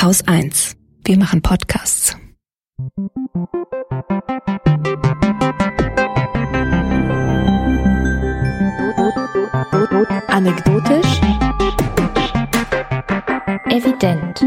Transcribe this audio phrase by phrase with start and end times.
[0.00, 0.76] Haus 1.
[1.04, 2.16] Wir machen Podcasts.
[10.28, 11.20] Anekdotisch.
[13.70, 14.44] Evident.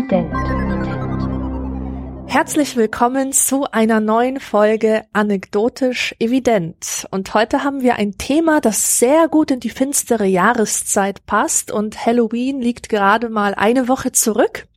[2.28, 7.06] Herzlich willkommen zu einer neuen Folge Anekdotisch Evident.
[7.12, 12.06] Und heute haben wir ein Thema, das sehr gut in die finstere Jahreszeit passt und
[12.06, 14.70] Halloween liegt gerade mal eine Woche zurück.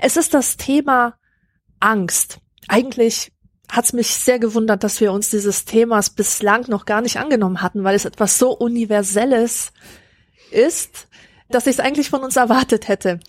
[0.00, 1.14] Es ist das Thema
[1.80, 2.38] Angst.
[2.68, 3.32] Eigentlich
[3.70, 7.62] hat es mich sehr gewundert, dass wir uns dieses Themas bislang noch gar nicht angenommen
[7.62, 9.72] hatten, weil es etwas so Universelles
[10.50, 11.08] ist,
[11.50, 13.20] dass ich es eigentlich von uns erwartet hätte.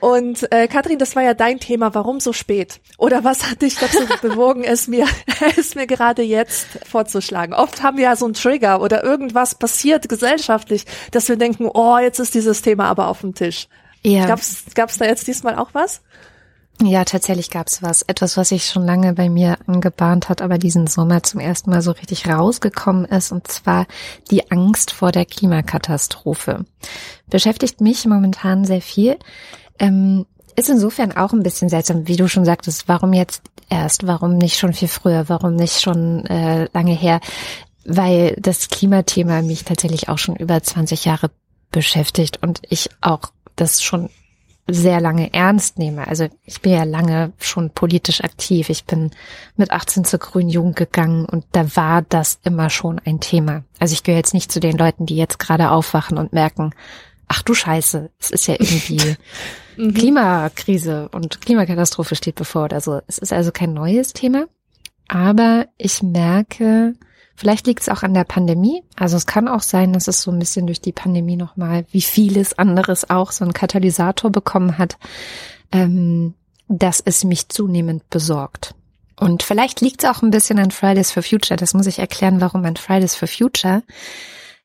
[0.00, 1.94] Und äh, Kathrin, das war ja dein Thema.
[1.94, 2.80] Warum so spät?
[2.98, 5.06] Oder was hat dich dazu bewogen, es mir,
[5.56, 7.54] es mir gerade jetzt vorzuschlagen?
[7.54, 11.98] Oft haben wir ja so einen Trigger oder irgendwas passiert gesellschaftlich, dass wir denken, oh,
[11.98, 13.68] jetzt ist dieses Thema aber auf dem Tisch.
[14.02, 14.26] Ja.
[14.26, 16.02] Gab's, gab's da jetzt diesmal auch was?
[16.80, 18.02] Ja, tatsächlich gab's was.
[18.02, 21.82] Etwas, was sich schon lange bei mir angebahnt hat, aber diesen Sommer zum ersten Mal
[21.82, 23.86] so richtig rausgekommen ist, und zwar
[24.30, 26.64] die Angst vor der Klimakatastrophe.
[27.28, 29.18] Beschäftigt mich momentan sehr viel.
[29.80, 34.38] Ähm, ist insofern auch ein bisschen seltsam, wie du schon sagtest, warum jetzt erst, warum
[34.38, 37.20] nicht schon viel früher, warum nicht schon äh, lange her,
[37.84, 41.30] weil das Klimathema mich tatsächlich auch schon über 20 Jahre
[41.70, 44.10] beschäftigt und ich auch das schon
[44.70, 46.06] sehr lange ernst nehme.
[46.06, 48.68] Also ich bin ja lange schon politisch aktiv.
[48.68, 49.10] Ich bin
[49.56, 53.64] mit 18 zur Grünen Jugend gegangen und da war das immer schon ein Thema.
[53.78, 56.74] Also ich gehöre jetzt nicht zu den Leuten, die jetzt gerade aufwachen und merken,
[57.28, 59.16] ach du Scheiße, es ist ja irgendwie
[59.78, 59.94] mhm.
[59.94, 63.00] Klimakrise und Klimakatastrophe steht bevor oder so.
[63.06, 64.46] Es ist also kein neues Thema.
[65.08, 66.92] Aber ich merke,
[67.38, 68.82] Vielleicht liegt es auch an der Pandemie.
[68.96, 72.00] Also es kann auch sein, dass es so ein bisschen durch die Pandemie nochmal, wie
[72.00, 74.98] vieles anderes auch, so einen Katalysator bekommen hat,
[75.70, 76.34] ähm,
[76.66, 78.74] dass es mich zunehmend besorgt.
[79.20, 81.56] Und vielleicht liegt es auch ein bisschen an Fridays for Future.
[81.56, 83.84] Das muss ich erklären, warum an Fridays for Future.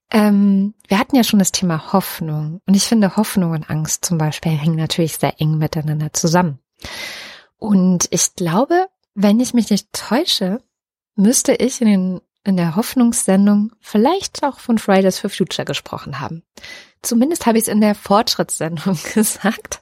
[0.09, 2.59] Ähm, wir hatten ja schon das Thema Hoffnung.
[2.65, 6.57] Und ich finde, Hoffnung und Angst zum Beispiel hängen natürlich sehr eng miteinander zusammen.
[7.57, 10.63] Und ich glaube, wenn ich mich nicht täusche,
[11.15, 16.43] müsste ich in den in der Hoffnungssendung vielleicht auch von Fridays for Future gesprochen haben.
[17.01, 19.81] Zumindest habe ich es in der Fortschrittssendung gesagt.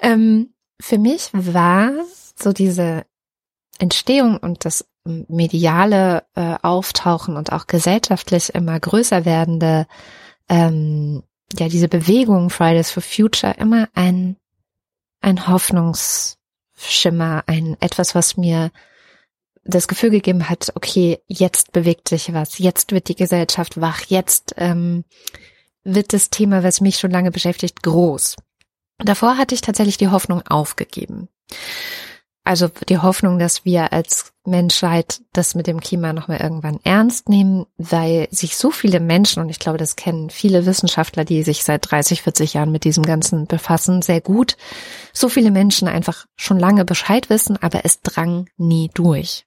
[0.00, 1.92] ähm, für mich war
[2.38, 3.04] so diese
[3.78, 9.86] Entstehung und das mediale äh, Auftauchen und auch gesellschaftlich immer größer werdende,
[10.48, 11.22] ähm,
[11.58, 14.36] ja, diese Bewegung Fridays for Future immer ein,
[15.20, 18.70] ein Hoffnungsschimmer, ein etwas, was mir
[19.64, 24.54] das Gefühl gegeben hat, okay, jetzt bewegt sich was, jetzt wird die Gesellschaft wach, jetzt
[24.56, 25.04] ähm,
[25.84, 28.36] wird das Thema, was mich schon lange beschäftigt, groß.
[28.98, 31.28] Davor hatte ich tatsächlich die Hoffnung aufgegeben.
[32.44, 37.66] Also die Hoffnung, dass wir als Menschheit das mit dem Klima nochmal irgendwann ernst nehmen,
[37.76, 41.88] weil sich so viele Menschen, und ich glaube, das kennen viele Wissenschaftler, die sich seit
[41.88, 44.56] 30, 40 Jahren mit diesem Ganzen befassen, sehr gut,
[45.12, 49.46] so viele Menschen einfach schon lange Bescheid wissen, aber es drang nie durch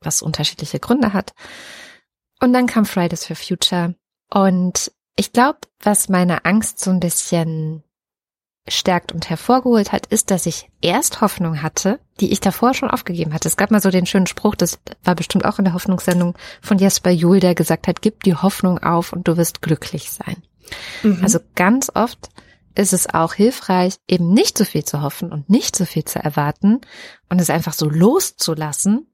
[0.00, 1.32] was unterschiedliche Gründe hat.
[2.40, 3.94] Und dann kam Fridays for Future.
[4.30, 7.82] Und ich glaube, was meine Angst so ein bisschen
[8.68, 13.32] stärkt und hervorgeholt hat, ist, dass ich erst Hoffnung hatte, die ich davor schon aufgegeben
[13.32, 13.48] hatte.
[13.48, 16.78] Es gab mal so den schönen Spruch, das war bestimmt auch in der Hoffnungssendung von
[16.78, 20.42] Jesper Juhl, der gesagt hat, gib die Hoffnung auf und du wirst glücklich sein.
[21.02, 21.20] Mhm.
[21.22, 22.28] Also ganz oft
[22.74, 26.18] ist es auch hilfreich, eben nicht so viel zu hoffen und nicht so viel zu
[26.18, 26.80] erwarten
[27.28, 29.06] und es einfach so loszulassen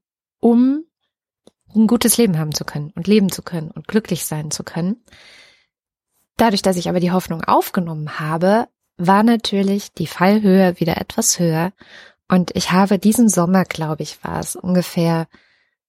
[0.43, 0.83] um
[1.73, 4.97] ein gutes Leben haben zu können und leben zu können und glücklich sein zu können.
[6.35, 8.67] Dadurch, dass ich aber die Hoffnung aufgenommen habe,
[8.97, 11.71] war natürlich die Fallhöhe wieder etwas höher.
[12.27, 15.27] Und ich habe diesen Sommer, glaube ich, war es ungefähr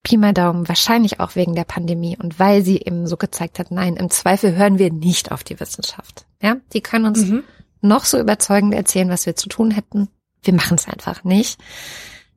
[0.05, 3.71] Pi mal Daumen, wahrscheinlich auch wegen der Pandemie und weil sie eben so gezeigt hat,
[3.71, 6.27] nein, im Zweifel hören wir nicht auf die Wissenschaft.
[6.41, 7.43] Ja, die kann uns mhm.
[7.81, 10.09] noch so überzeugend erzählen, was wir zu tun hätten.
[10.43, 11.59] Wir machen es einfach nicht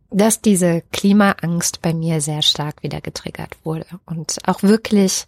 [0.09, 5.27] dass diese Klimaangst bei mir sehr stark wieder getriggert wurde und auch wirklich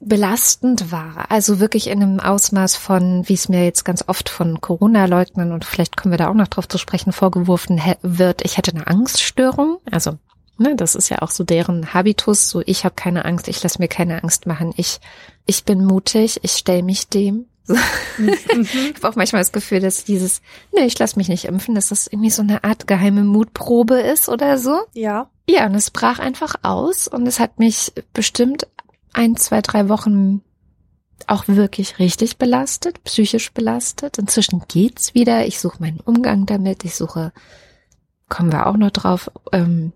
[0.00, 1.30] belastend war.
[1.30, 5.64] Also wirklich in einem Ausmaß von, wie es mir jetzt ganz oft von Corona-Leugnern und
[5.64, 9.78] vielleicht kommen wir da auch noch drauf zu sprechen, vorgeworfen wird, ich hätte eine Angststörung.
[9.90, 10.18] Also,
[10.58, 13.78] ne, das ist ja auch so deren Habitus, so ich habe keine Angst, ich lasse
[13.78, 15.00] mir keine Angst machen, ich,
[15.46, 17.46] ich bin mutig, ich stelle mich dem.
[17.64, 17.74] So.
[18.18, 18.34] Mhm.
[18.34, 20.42] Ich habe auch manchmal das Gefühl, dass dieses,
[20.74, 24.28] nee, ich lasse mich nicht impfen, dass das irgendwie so eine Art geheime Mutprobe ist
[24.28, 24.82] oder so.
[24.92, 25.30] Ja.
[25.48, 28.66] Ja, und es brach einfach aus und es hat mich bestimmt
[29.14, 30.42] ein, zwei, drei Wochen
[31.26, 34.18] auch wirklich richtig belastet, psychisch belastet.
[34.18, 35.46] Inzwischen geht's wieder.
[35.46, 36.84] Ich suche meinen Umgang damit.
[36.84, 37.32] Ich suche,
[38.28, 39.92] kommen wir auch noch drauf, ähm,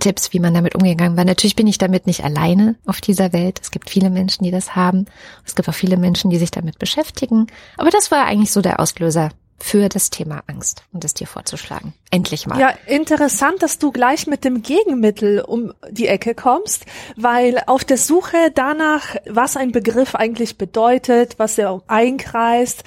[0.00, 1.24] Tipps, wie man damit umgegangen war.
[1.24, 3.60] Natürlich bin ich damit nicht alleine auf dieser Welt.
[3.62, 5.06] Es gibt viele Menschen, die das haben.
[5.46, 7.46] Es gibt auch viele Menschen, die sich damit beschäftigen.
[7.76, 11.94] Aber das war eigentlich so der Auslöser für das Thema Angst und es dir vorzuschlagen.
[12.10, 12.60] Endlich mal.
[12.60, 16.84] Ja, interessant, dass du gleich mit dem Gegenmittel um die Ecke kommst,
[17.16, 22.84] weil auf der Suche danach, was ein Begriff eigentlich bedeutet, was er einkreist,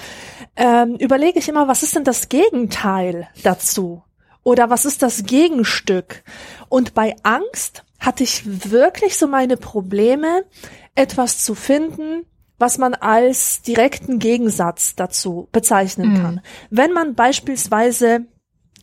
[0.56, 4.04] ähm, überlege ich immer, was ist denn das Gegenteil dazu?
[4.47, 6.23] Oder was ist das Gegenstück?
[6.69, 10.45] Und bei Angst hatte ich wirklich so meine Probleme,
[10.95, 12.25] etwas zu finden,
[12.57, 16.21] was man als direkten Gegensatz dazu bezeichnen mhm.
[16.21, 16.41] kann.
[16.69, 18.21] Wenn man beispielsweise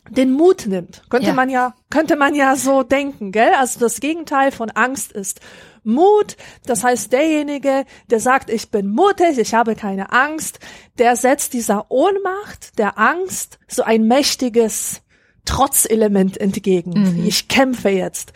[0.07, 1.33] den Mut nimmt, könnte ja.
[1.33, 3.55] man ja, könnte man ja so denken, gell?
[3.57, 5.39] Also das Gegenteil von Angst ist
[5.83, 6.37] Mut.
[6.67, 10.59] Das heißt, derjenige, der sagt, ich bin mutig, ich habe keine Angst,
[10.99, 15.01] der setzt dieser Ohnmacht, der Angst, so ein mächtiges
[15.45, 16.91] Trotzelement entgegen.
[16.91, 17.25] Mhm.
[17.25, 18.33] Ich kämpfe jetzt.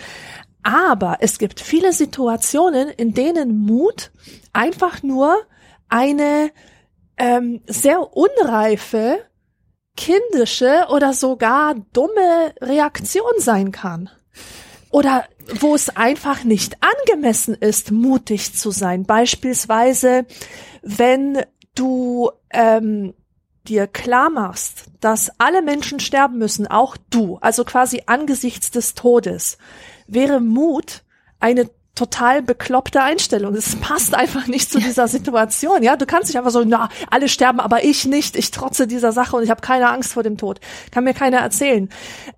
[0.63, 4.11] Aber es gibt viele Situationen, in denen Mut
[4.53, 5.38] einfach nur
[5.88, 6.51] eine
[7.17, 9.19] ähm, sehr unreife,
[9.95, 14.09] kindische oder sogar dumme Reaktion sein kann.
[14.91, 15.25] Oder
[15.59, 19.03] wo es einfach nicht angemessen ist, mutig zu sein.
[19.03, 20.25] Beispielsweise,
[20.81, 21.44] wenn
[21.75, 23.13] du ähm,
[23.69, 29.57] dir klar machst, dass alle Menschen sterben müssen, auch du, also quasi angesichts des Todes,
[30.07, 31.04] wäre Mut
[31.39, 33.56] eine total bekloppte Einstellung.
[33.56, 35.83] Es passt einfach nicht zu dieser Situation.
[35.83, 38.38] Ja, du kannst nicht einfach so, na, alle sterben, aber ich nicht.
[38.38, 40.62] Ich trotze dieser Sache und ich habe keine Angst vor dem Tod.
[40.92, 41.89] Kann mir keiner erzählen.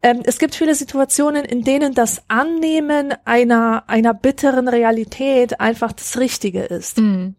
[0.02, 6.18] Ähm, es gibt viele Situationen, in denen das Annehmen einer einer bitteren Realität einfach das
[6.18, 6.98] Richtige ist.
[6.98, 7.36] Mhm.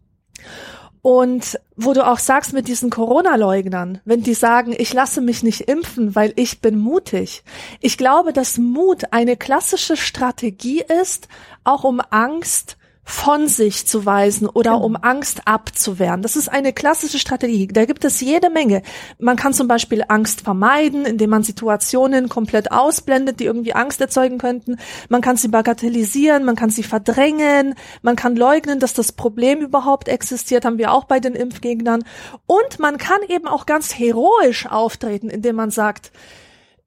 [1.03, 5.67] Und wo du auch sagst mit diesen Corona-Leugnern, wenn die sagen, ich lasse mich nicht
[5.67, 7.43] impfen, weil ich bin mutig.
[7.81, 11.27] Ich glaube, dass Mut eine klassische Strategie ist,
[11.65, 14.85] auch um Angst von sich zu weisen oder genau.
[14.85, 16.21] um Angst abzuwehren.
[16.21, 17.67] Das ist eine klassische Strategie.
[17.67, 18.81] Da gibt es jede Menge.
[19.19, 24.37] Man kann zum Beispiel Angst vermeiden, indem man Situationen komplett ausblendet, die irgendwie Angst erzeugen
[24.37, 24.77] könnten.
[25.09, 30.07] Man kann sie bagatellisieren, man kann sie verdrängen, man kann leugnen, dass das Problem überhaupt
[30.07, 32.05] existiert, haben wir auch bei den Impfgegnern.
[32.45, 36.11] Und man kann eben auch ganz heroisch auftreten, indem man sagt,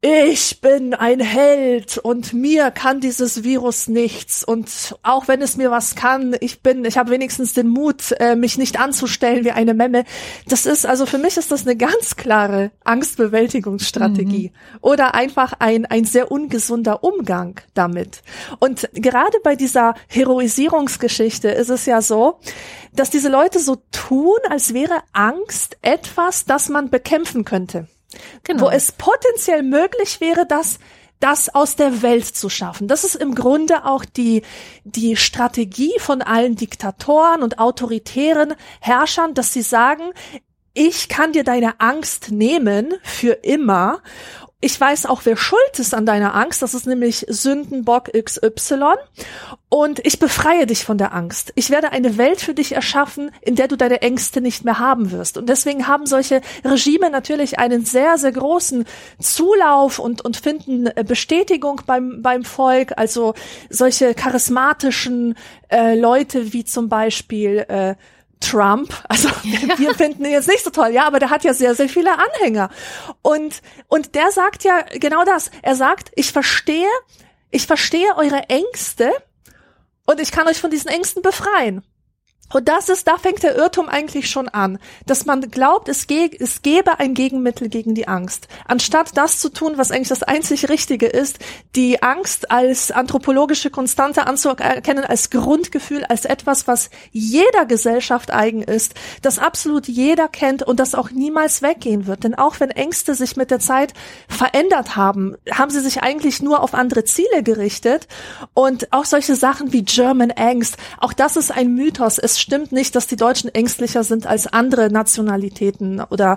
[0.08, 5.72] ich bin ein Held und mir kann dieses Virus nichts und auch wenn es mir
[5.72, 9.74] was kann, ich bin, ich habe wenigstens den Mut, äh, mich nicht anzustellen wie eine
[9.74, 10.04] Memme.
[10.48, 14.78] Das ist also für mich ist das eine ganz klare Angstbewältigungsstrategie mhm.
[14.80, 18.22] oder einfach ein ein sehr ungesunder Umgang damit.
[18.60, 22.38] Und gerade bei dieser Heroisierungsgeschichte ist es ja so,
[22.92, 27.88] dass diese Leute so tun, als wäre Angst etwas, das man bekämpfen könnte.
[28.44, 28.64] Genau.
[28.64, 30.78] Wo es potenziell möglich wäre, dass
[31.20, 32.88] das aus der Welt zu schaffen.
[32.88, 34.42] Das ist im Grunde auch die,
[34.84, 40.12] die Strategie von allen Diktatoren und autoritären Herrschern, dass sie sagen,
[40.74, 44.02] ich kann dir deine Angst nehmen für immer
[44.60, 46.62] ich weiß auch, wer schuld ist an deiner Angst.
[46.62, 48.94] Das ist nämlich Sündenbock XY.
[49.68, 51.52] Und ich befreie dich von der Angst.
[51.56, 55.10] Ich werde eine Welt für dich erschaffen, in der du deine Ängste nicht mehr haben
[55.10, 55.36] wirst.
[55.36, 58.86] Und deswegen haben solche Regime natürlich einen sehr, sehr großen
[59.20, 62.92] Zulauf und, und finden äh, Bestätigung beim, beim Volk.
[62.96, 63.34] Also
[63.68, 65.34] solche charismatischen
[65.68, 67.94] äh, Leute wie zum Beispiel äh,
[68.40, 69.78] Trump, also ja.
[69.78, 72.12] wir finden ihn jetzt nicht so toll, ja, aber der hat ja sehr, sehr viele
[72.18, 72.70] Anhänger.
[73.22, 75.50] Und, und der sagt ja genau das.
[75.62, 76.88] Er sagt, ich verstehe,
[77.50, 79.10] ich verstehe eure Ängste
[80.06, 81.82] und ich kann euch von diesen Ängsten befreien.
[82.52, 86.30] Und das ist, da fängt der Irrtum eigentlich schon an, dass man glaubt, es, ge
[86.38, 88.48] es gäbe ein Gegenmittel gegen die Angst.
[88.66, 91.38] Anstatt das zu tun, was eigentlich das einzig Richtige ist,
[91.74, 98.94] die Angst als anthropologische Konstante anzuerkennen, als Grundgefühl, als etwas, was jeder Gesellschaft eigen ist,
[99.22, 102.24] das absolut jeder kennt und das auch niemals weggehen wird.
[102.24, 103.92] Denn auch wenn Ängste sich mit der Zeit
[104.28, 108.06] verändert haben, haben sie sich eigentlich nur auf andere Ziele gerichtet.
[108.54, 112.18] Und auch solche Sachen wie German Angst, auch das ist ein Mythos.
[112.18, 116.36] Es es stimmt nicht, dass die Deutschen ängstlicher sind als andere Nationalitäten oder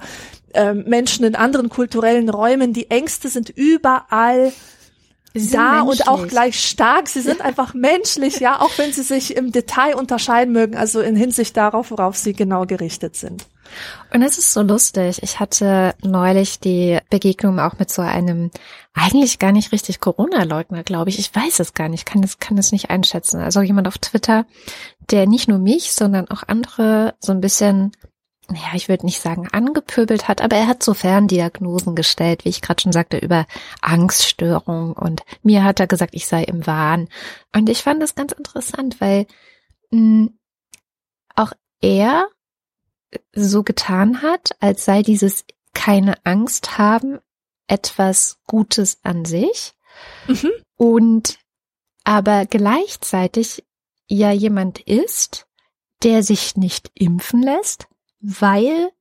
[0.54, 2.74] äh, Menschen in anderen kulturellen Räumen.
[2.74, 4.54] Die Ängste sind überall
[5.34, 6.08] da menschlich.
[6.08, 7.08] und auch gleich stark.
[7.10, 11.16] Sie sind einfach menschlich, ja, auch wenn sie sich im Detail unterscheiden mögen, also in
[11.16, 13.46] Hinsicht darauf, worauf sie genau gerichtet sind.
[14.12, 15.22] Und es ist so lustig.
[15.22, 18.50] Ich hatte neulich die Begegnung auch mit so einem
[18.94, 21.20] eigentlich gar nicht richtig Corona-Leugner, glaube ich.
[21.20, 23.40] Ich weiß es gar nicht, kann es, kann es nicht einschätzen.
[23.42, 24.46] Also jemand auf Twitter,
[25.12, 27.92] der nicht nur mich, sondern auch andere so ein bisschen
[28.52, 32.62] ja, ich würde nicht sagen angepöbelt hat, aber er hat so Ferndiagnosen gestellt, wie ich
[32.62, 33.46] gerade schon sagte, über
[33.82, 37.10] Angststörung und mir hat er gesagt, ich sei im Wahn.
[37.56, 39.28] Und ich fand das ganz interessant, weil
[39.92, 40.40] mh, hm,
[41.36, 42.28] auch er
[43.34, 47.20] so getan hat, als sei dieses keine Angst haben
[47.68, 49.74] etwas Gutes an sich
[50.28, 50.52] mhm.
[50.76, 51.40] und
[52.04, 53.64] aber gleichzeitig
[54.10, 55.48] ja jemand ist,
[56.04, 57.88] der sich nicht impfen lässt,
[58.20, 58.92] weil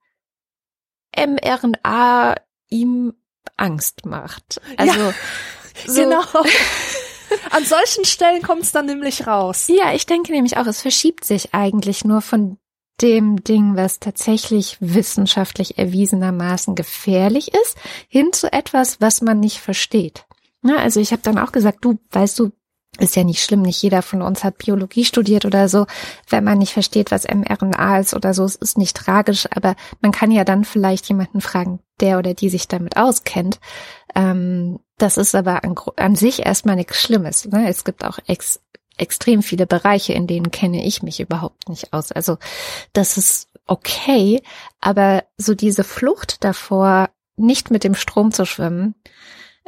[1.16, 2.36] mRNA
[2.68, 3.14] ihm
[3.56, 4.60] Angst macht.
[4.76, 5.14] Also ja,
[5.86, 6.02] so.
[6.02, 6.22] genau.
[7.50, 9.68] An solchen Stellen kommt es dann nämlich raus.
[9.68, 12.58] Ja, ich denke nämlich auch, es verschiebt sich eigentlich nur von
[13.00, 17.76] dem Ding, was tatsächlich wissenschaftlich erwiesenermaßen gefährlich ist,
[18.08, 20.26] hin zu etwas, was man nicht versteht.
[20.64, 22.50] Ja, also ich habe dann auch gesagt, du, weißt du,
[22.98, 25.86] ist ja nicht schlimm, nicht jeder von uns hat Biologie studiert oder so.
[26.28, 30.12] Wenn man nicht versteht, was mRNA ist oder so, es ist nicht tragisch, aber man
[30.12, 33.60] kann ja dann vielleicht jemanden fragen, der oder die sich damit auskennt.
[34.14, 37.46] Ähm, das ist aber an, an sich erstmal nichts Schlimmes.
[37.46, 37.68] Ne?
[37.68, 38.60] Es gibt auch ex,
[38.96, 42.10] extrem viele Bereiche, in denen kenne ich mich überhaupt nicht aus.
[42.10, 42.38] Also
[42.92, 44.42] das ist okay,
[44.80, 48.96] aber so diese Flucht davor, nicht mit dem Strom zu schwimmen,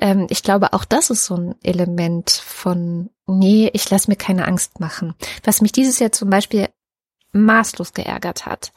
[0.00, 4.46] ähm, ich glaube, auch das ist so ein Element von, nee, ich lasse mir keine
[4.46, 5.14] Angst machen.
[5.44, 6.68] Was mich dieses Jahr zum Beispiel
[7.32, 8.72] maßlos geärgert hat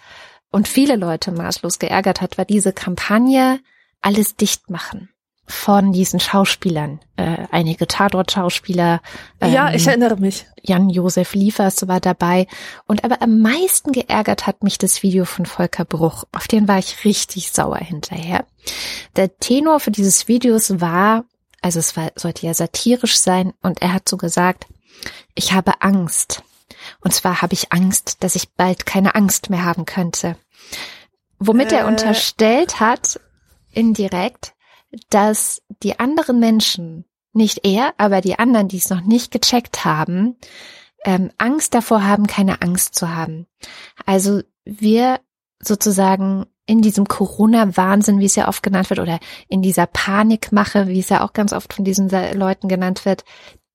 [0.51, 3.59] und viele Leute maßlos geärgert hat, war diese Kampagne,
[4.01, 5.12] alles dicht machen
[5.45, 9.01] von diesen Schauspielern, äh, einige Tatort-Schauspieler.
[9.41, 10.45] Ähm, ja, ich erinnere mich.
[10.61, 12.47] Jan-Josef Liefers war dabei.
[12.87, 16.23] Und aber am meisten geärgert hat mich das Video von Volker Bruch.
[16.31, 18.45] Auf den war ich richtig sauer hinterher.
[19.17, 21.25] Der Tenor für dieses Videos war,
[21.61, 24.67] also es war, sollte ja satirisch sein, und er hat so gesagt,
[25.35, 26.41] ich habe Angst.
[27.01, 30.37] Und zwar habe ich Angst, dass ich bald keine Angst mehr haben könnte.
[31.39, 31.79] Womit äh.
[31.79, 33.19] er unterstellt hat,
[33.71, 34.52] indirekt,
[35.09, 40.35] dass die anderen Menschen, nicht er, aber die anderen, die es noch nicht gecheckt haben,
[41.03, 43.47] ähm, Angst davor haben, keine Angst zu haben.
[44.05, 45.19] Also wir
[45.59, 49.19] sozusagen in diesem Corona-Wahnsinn, wie es ja oft genannt wird, oder
[49.49, 53.25] in dieser Panikmache, wie es ja auch ganz oft von diesen Leuten genannt wird,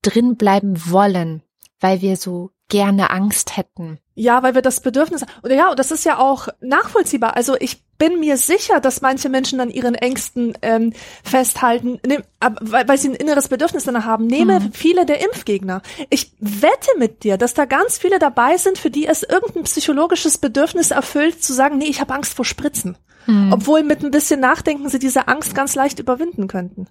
[0.03, 1.43] drin bleiben wollen,
[1.81, 3.99] weil wir so gerne Angst hätten.
[4.15, 7.37] Ja, weil wir das Bedürfnis, oder ja, und das ist ja auch nachvollziehbar.
[7.37, 12.23] Also ich bin mir sicher, dass manche Menschen an ihren Ängsten ähm, festhalten, ne,
[12.61, 14.27] weil, weil sie ein inneres Bedürfnis danach haben.
[14.27, 14.73] Nehme mhm.
[14.73, 15.83] viele der Impfgegner.
[16.11, 20.39] Ich wette mit dir, dass da ganz viele dabei sind, für die es irgendein psychologisches
[20.39, 22.99] Bedürfnis erfüllt, zu sagen, nee, ich habe Angst vor Spritzen.
[23.27, 23.53] Mhm.
[23.53, 26.87] Obwohl mit ein bisschen Nachdenken sie diese Angst ganz leicht überwinden könnten.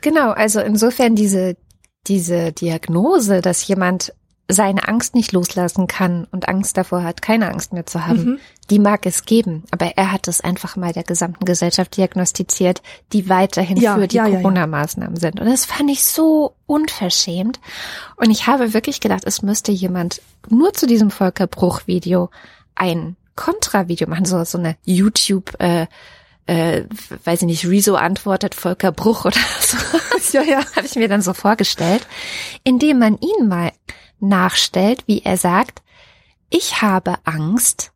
[0.00, 1.56] Genau, also insofern diese
[2.06, 4.12] diese Diagnose, dass jemand
[4.52, 8.38] seine Angst nicht loslassen kann und Angst davor hat, keine Angst mehr zu haben, mhm.
[8.70, 9.64] die mag es geben.
[9.70, 12.82] Aber er hat es einfach mal der gesamten Gesellschaft diagnostiziert,
[13.12, 15.40] die weiterhin ja, für die ja, Corona-Maßnahmen sind.
[15.40, 17.60] Und das fand ich so unverschämt.
[18.16, 22.30] Und ich habe wirklich gedacht, es müsste jemand nur zu diesem Volker Bruch-Video
[22.74, 25.86] ein Kontra-Video machen, so, so eine YouTube- äh,
[26.46, 26.82] äh,
[27.24, 29.38] weiß ich nicht, Rezo antwortet Volker Bruch oder
[30.20, 30.38] so.
[30.38, 32.06] ja, ja, habe ich mir dann so vorgestellt,
[32.64, 33.72] indem man ihn mal
[34.22, 35.82] nachstellt, wie er sagt,
[36.50, 37.92] ich habe Angst,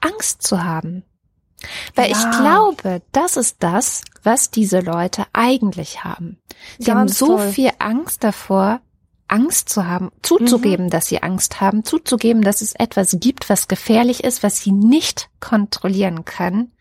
[0.00, 1.04] Angst zu haben.
[1.94, 2.16] Weil ja.
[2.16, 6.38] ich glaube, das ist das, was diese Leute eigentlich haben.
[6.78, 7.48] Sie Ganz haben so toll.
[7.48, 8.80] viel Angst davor,
[9.28, 10.90] Angst zu haben, zuzugeben, mhm.
[10.90, 15.30] dass sie Angst haben, zuzugeben, dass es etwas gibt, was gefährlich ist, was sie nicht
[15.40, 16.72] kontrollieren können,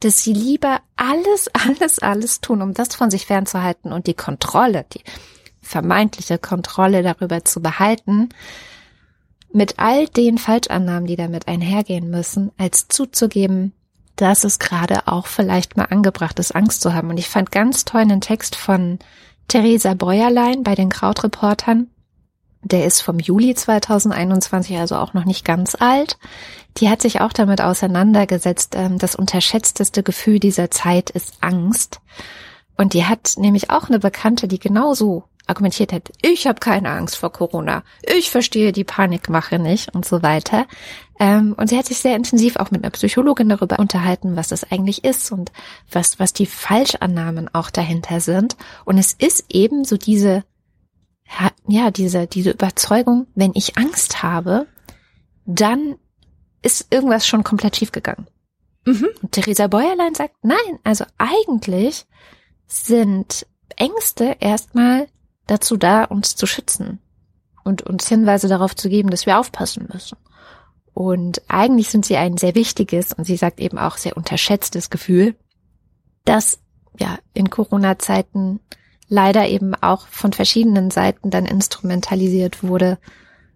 [0.00, 4.84] dass sie lieber alles, alles, alles tun, um das von sich fernzuhalten und die Kontrolle,
[4.92, 5.02] die
[5.68, 8.30] vermeintliche Kontrolle darüber zu behalten,
[9.52, 13.72] mit all den Falschannahmen, die damit einhergehen müssen, als zuzugeben,
[14.16, 17.10] dass es gerade auch vielleicht mal angebracht ist, Angst zu haben.
[17.10, 18.98] Und ich fand ganz toll einen Text von
[19.46, 21.88] Theresa Bäuerlein bei den Krautreportern.
[22.62, 26.18] Der ist vom Juli 2021, also auch noch nicht ganz alt.
[26.78, 32.00] Die hat sich auch damit auseinandergesetzt, ähm, das unterschätzteste Gefühl dieser Zeit ist Angst.
[32.76, 37.16] Und die hat nämlich auch eine Bekannte, die genauso argumentiert hätte, ich habe keine Angst
[37.16, 40.66] vor Corona, ich verstehe die Panikmache nicht und so weiter.
[41.18, 44.70] Ähm, und sie hat sich sehr intensiv auch mit einer Psychologin darüber unterhalten, was das
[44.70, 45.50] eigentlich ist und
[45.90, 48.56] was, was die Falschannahmen auch dahinter sind.
[48.84, 50.44] Und es ist eben so diese,
[51.66, 54.66] ja, diese, diese Überzeugung, wenn ich Angst habe,
[55.44, 55.96] dann
[56.62, 58.26] ist irgendwas schon komplett schiefgegangen.
[58.84, 59.08] Mhm.
[59.22, 62.06] Und Theresa Bäuerlein sagt, nein, also eigentlich
[62.66, 65.08] sind Ängste erstmal
[65.48, 67.00] dazu da, uns zu schützen
[67.64, 70.16] und uns Hinweise darauf zu geben, dass wir aufpassen müssen.
[70.94, 75.34] Und eigentlich sind sie ein sehr wichtiges und sie sagt eben auch sehr unterschätztes Gefühl,
[76.24, 76.60] das
[76.98, 78.60] ja in Corona-Zeiten
[79.08, 82.98] leider eben auch von verschiedenen Seiten dann instrumentalisiert wurde.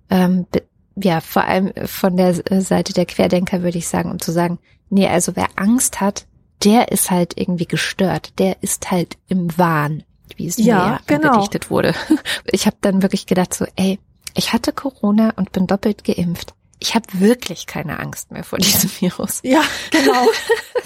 [0.08, 0.46] Ähm,
[0.94, 4.58] ja, vor allem von der Seite der Querdenker würde ich sagen, um zu sagen,
[4.88, 6.26] nee, also wer Angst hat,
[6.64, 10.04] der ist halt irgendwie gestört, der ist halt im Wahn,
[10.36, 11.32] wie es ja, mir genau.
[11.32, 11.94] gedichtet wurde.
[12.44, 13.98] Ich habe dann wirklich gedacht so, ey,
[14.34, 16.54] ich hatte Corona und bin doppelt geimpft.
[16.78, 19.40] Ich habe wirklich keine Angst mehr vor diesem Virus.
[19.42, 20.26] Ja, genau.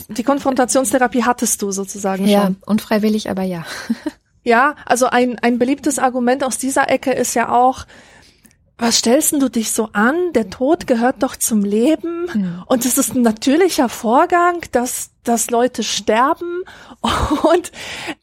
[0.08, 2.32] Die Konfrontationstherapie hattest du sozusagen schon.
[2.32, 3.64] Ja, unfreiwillig, aber ja.
[4.46, 7.84] Ja, also ein, ein beliebtes Argument aus dieser Ecke ist ja auch,
[8.78, 10.32] was stellst du dich so an?
[10.34, 12.62] Der Tod gehört doch zum Leben mhm.
[12.66, 16.62] und es ist ein natürlicher Vorgang, dass, dass Leute sterben
[17.52, 17.72] und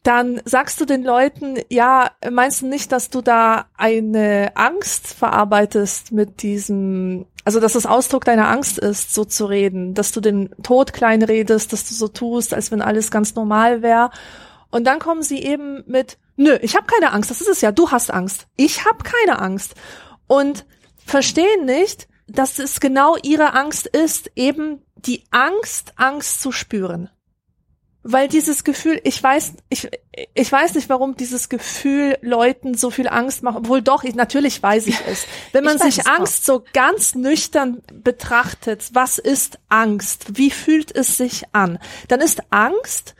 [0.04, 6.12] dann sagst du den Leuten, ja, meinst du nicht, dass du da eine Angst verarbeitest
[6.12, 10.50] mit diesem, also dass es Ausdruck deiner Angst ist, so zu reden, dass du den
[10.62, 14.10] Tod klein redest, dass du so tust, als wenn alles ganz normal wäre.
[14.70, 17.72] Und dann kommen sie eben mit, nö, ich habe keine Angst, das ist es ja,
[17.72, 18.46] du hast Angst.
[18.56, 19.74] Ich habe keine Angst
[20.26, 20.64] und
[21.04, 27.10] verstehen nicht, dass es genau ihre Angst ist, eben die Angst, Angst zu spüren.
[28.06, 29.88] Weil dieses Gefühl, ich weiß, ich,
[30.34, 34.62] ich weiß nicht, warum dieses Gefühl Leuten so viel Angst macht, obwohl doch, ich, natürlich
[34.62, 35.24] weiß ich es.
[35.52, 36.56] Wenn man sich Angst auch.
[36.56, 40.36] so ganz nüchtern betrachtet, was ist Angst?
[40.36, 41.78] Wie fühlt es sich an?
[42.08, 43.14] Dann ist Angst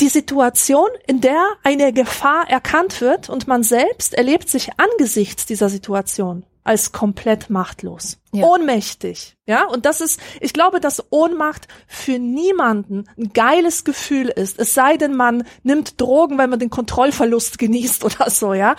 [0.00, 5.68] die Situation, in der eine Gefahr erkannt wird und man selbst erlebt sich angesichts dieser
[5.68, 8.46] Situation als komplett machtlos, ja.
[8.46, 9.36] ohnmächtig.
[9.46, 14.58] Ja, und das ist, ich glaube, dass Ohnmacht für niemanden ein geiles Gefühl ist.
[14.58, 18.76] Es sei denn, man nimmt Drogen, weil man den Kontrollverlust genießt oder so, ja.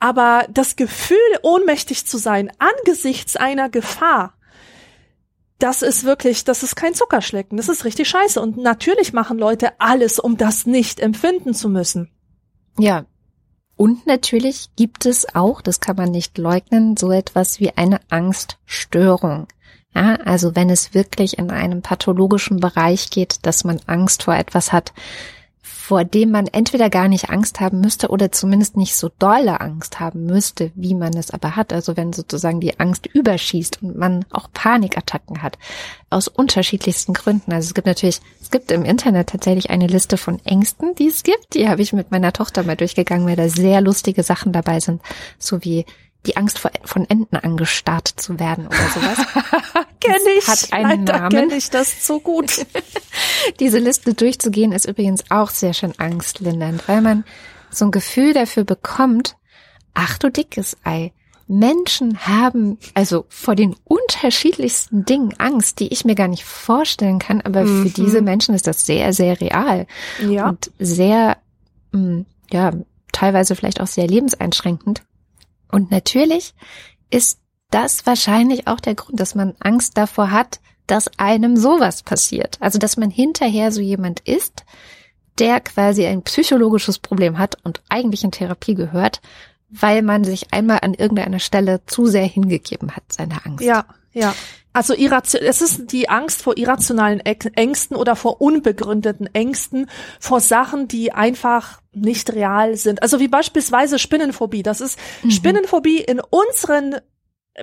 [0.00, 4.34] Aber das Gefühl, ohnmächtig zu sein angesichts einer Gefahr,
[5.58, 8.40] das ist wirklich, das ist kein Zuckerschlecken, das ist richtig scheiße.
[8.40, 12.10] Und natürlich machen Leute alles, um das nicht empfinden zu müssen.
[12.78, 13.04] Ja.
[13.76, 19.46] Und natürlich gibt es auch, das kann man nicht leugnen, so etwas wie eine Angststörung.
[19.94, 24.72] Ja, also wenn es wirklich in einem pathologischen Bereich geht, dass man Angst vor etwas
[24.72, 24.92] hat,
[25.88, 30.00] vor dem man entweder gar nicht Angst haben müsste oder zumindest nicht so dolle Angst
[30.00, 31.72] haben müsste, wie man es aber hat.
[31.72, 35.56] Also wenn sozusagen die Angst überschießt und man auch Panikattacken hat.
[36.10, 37.54] Aus unterschiedlichsten Gründen.
[37.54, 41.22] Also es gibt natürlich, es gibt im Internet tatsächlich eine Liste von Ängsten, die es
[41.22, 41.54] gibt.
[41.54, 45.00] Die habe ich mit meiner Tochter mal durchgegangen, weil da sehr lustige Sachen dabei sind.
[45.38, 45.86] So wie
[46.26, 49.18] die Angst vor, von Enten angestarrt zu werden oder sowas.
[50.00, 50.48] kenn ich.
[50.48, 51.30] Hat einen Leider Namen.
[51.30, 52.66] Kenn ich das so gut.
[53.60, 57.24] Diese Liste durchzugehen ist übrigens auch sehr schön angstlindernd, weil man
[57.70, 59.36] so ein Gefühl dafür bekommt,
[59.94, 61.12] ach du dickes Ei,
[61.48, 67.40] Menschen haben also vor den unterschiedlichsten Dingen Angst, die ich mir gar nicht vorstellen kann,
[67.40, 67.84] aber mhm.
[67.84, 69.86] für diese Menschen ist das sehr, sehr real
[70.20, 70.48] ja.
[70.48, 71.38] und sehr,
[71.92, 72.72] mm, ja,
[73.12, 75.02] teilweise vielleicht auch sehr lebenseinschränkend.
[75.70, 76.54] Und natürlich
[77.10, 82.56] ist das wahrscheinlich auch der Grund, dass man Angst davor hat, dass einem sowas passiert.
[82.60, 84.64] Also, dass man hinterher so jemand ist,
[85.38, 89.20] der quasi ein psychologisches Problem hat und eigentlich in Therapie gehört,
[89.68, 93.64] weil man sich einmal an irgendeiner Stelle zu sehr hingegeben hat, seiner Angst.
[93.64, 94.34] Ja, ja.
[94.78, 101.12] Also es ist die Angst vor irrationalen Ängsten oder vor unbegründeten Ängsten, vor Sachen, die
[101.12, 103.02] einfach nicht real sind.
[103.02, 104.62] Also wie beispielsweise Spinnenphobie.
[104.62, 105.32] Das ist mhm.
[105.32, 106.94] Spinnenphobie in unseren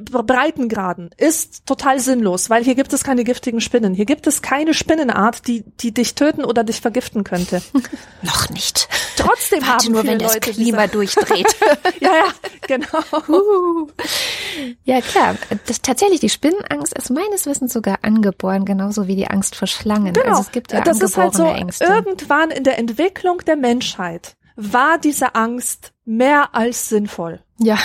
[0.01, 3.93] Breitengraden ist total sinnlos, weil hier gibt es keine giftigen Spinnen.
[3.93, 7.61] Hier gibt es keine Spinnenart, die, die dich töten oder dich vergiften könnte.
[8.21, 8.89] Noch nicht.
[9.17, 11.55] Trotzdem Warte haben nur, wenn das Leute Klima durchdreht.
[11.99, 12.33] ja, ja,
[12.67, 13.27] genau.
[13.29, 13.87] Uh.
[14.83, 15.35] Ja, klar.
[15.67, 20.13] Das, tatsächlich, die Spinnenangst ist meines Wissens sogar angeboren, genauso wie die Angst vor Schlangen.
[20.13, 20.29] Genau.
[20.29, 21.85] Also es gibt ja das ist halt so, Ängste.
[21.85, 27.41] irgendwann in der Entwicklung der Menschheit war diese Angst mehr als sinnvoll.
[27.57, 27.77] Ja.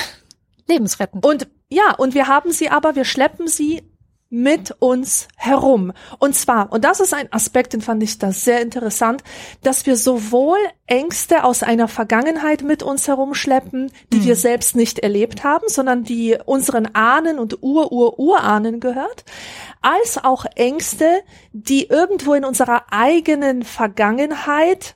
[0.66, 1.24] Lebensrettend.
[1.24, 3.82] Und ja, und wir haben sie aber, wir schleppen sie
[4.30, 5.92] mit uns herum.
[6.20, 9.24] Und zwar, und das ist ein Aspekt, den fand ich da sehr interessant,
[9.62, 14.24] dass wir sowohl Ängste aus einer Vergangenheit mit uns herumschleppen, die mhm.
[14.26, 19.24] wir selbst nicht erlebt haben, sondern die unseren Ahnen und Ur-Ur-Urahnen gehört,
[19.82, 24.94] als auch Ängste, die irgendwo in unserer eigenen Vergangenheit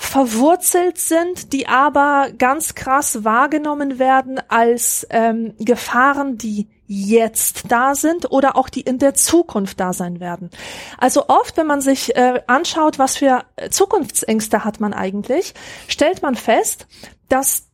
[0.00, 8.30] verwurzelt sind, die aber ganz krass wahrgenommen werden als ähm, Gefahren, die jetzt da sind
[8.30, 10.50] oder auch die in der Zukunft da sein werden.
[10.98, 15.52] Also oft, wenn man sich äh, anschaut, was für Zukunftsängste hat man eigentlich,
[15.88, 16.86] stellt man fest,
[17.28, 17.67] dass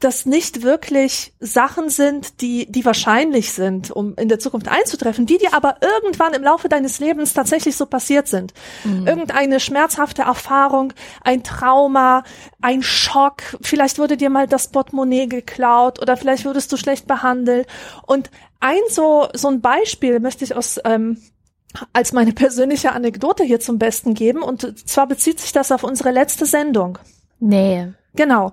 [0.00, 5.38] das nicht wirklich Sachen sind, die, die wahrscheinlich sind, um in der Zukunft einzutreffen, die
[5.38, 8.54] dir aber irgendwann im Laufe deines Lebens tatsächlich so passiert sind.
[8.84, 9.08] Mhm.
[9.08, 12.22] Irgendeine schmerzhafte Erfahrung, ein Trauma,
[12.62, 17.66] ein Schock, vielleicht wurde dir mal das Portemonnaie geklaut oder vielleicht wurdest du schlecht behandelt.
[18.06, 18.30] Und
[18.60, 21.18] ein so, so ein Beispiel möchte ich aus, ähm,
[21.92, 24.42] als meine persönliche Anekdote hier zum Besten geben.
[24.42, 26.98] Und zwar bezieht sich das auf unsere letzte Sendung.
[27.40, 27.88] Nee.
[28.18, 28.52] Genau.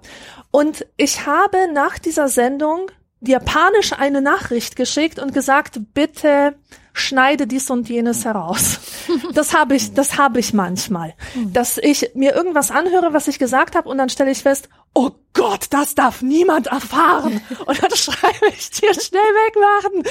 [0.52, 6.54] Und ich habe nach dieser Sendung dir panisch eine Nachricht geschickt und gesagt, bitte
[6.94, 8.80] schneide dies und jenes heraus.
[9.34, 11.14] Das habe ich, das habe ich manchmal,
[11.52, 15.12] dass ich mir irgendwas anhöre, was ich gesagt habe und dann stelle ich fest, oh
[15.34, 20.04] Gott, das darf niemand erfahren und dann schreibe ich dir schnell wegmachen.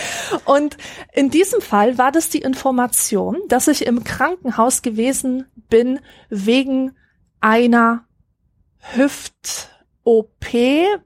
[0.44, 0.76] Und
[1.12, 6.94] in diesem Fall war das die Information, dass ich im Krankenhaus gewesen bin wegen
[7.40, 8.04] einer
[8.92, 10.46] Hüft-OP,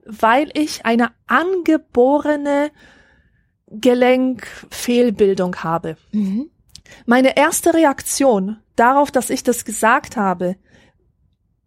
[0.04, 2.70] weil ich eine angeborene
[3.70, 5.96] Gelenkfehlbildung habe.
[6.12, 6.50] Mhm.
[7.06, 10.56] Meine erste Reaktion darauf, dass ich das gesagt habe,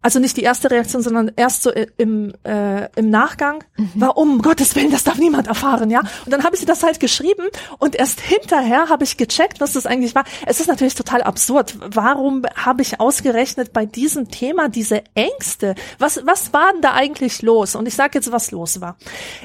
[0.02, 3.90] also nicht die erste Reaktion, sondern erst so im, äh, im Nachgang, mhm.
[3.94, 6.00] war um Gottes Willen, das darf niemand erfahren, ja.
[6.00, 7.44] Und dann habe ich sie das halt geschrieben
[7.78, 10.24] und erst hinterher habe ich gecheckt, was das eigentlich war.
[10.44, 11.76] Es ist natürlich total absurd.
[11.80, 15.76] Warum habe ich ausgerechnet bei diesem Thema diese Ängste?
[15.98, 17.76] Was, was war denn da eigentlich los?
[17.76, 18.96] Und ich sage jetzt, was los war.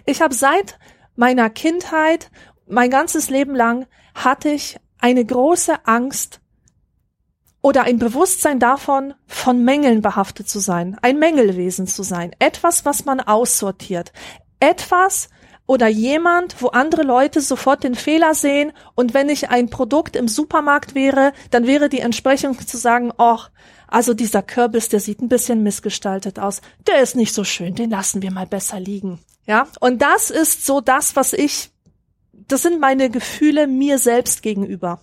[0.06, 0.80] Ich habe seit
[1.16, 2.32] meiner Kindheit,
[2.68, 6.40] mein ganzes Leben lang, hatte ich eine große Angst
[7.68, 13.04] oder ein Bewusstsein davon, von Mängeln behaftet zu sein, ein Mängelwesen zu sein, etwas, was
[13.04, 14.14] man aussortiert,
[14.62, 15.28] etwas
[15.66, 20.30] oder jemand, wo andere Leute sofort den Fehler sehen und wenn ich ein Produkt im
[20.30, 23.52] Supermarkt wäre, dann wäre die Entsprechung zu sagen, ach,
[23.90, 27.90] also dieser Kürbis, der sieht ein bisschen missgestaltet aus, der ist nicht so schön, den
[27.90, 29.20] lassen wir mal besser liegen.
[29.46, 31.70] Ja, und das ist so das, was ich
[32.48, 35.02] das sind meine Gefühle mir selbst gegenüber,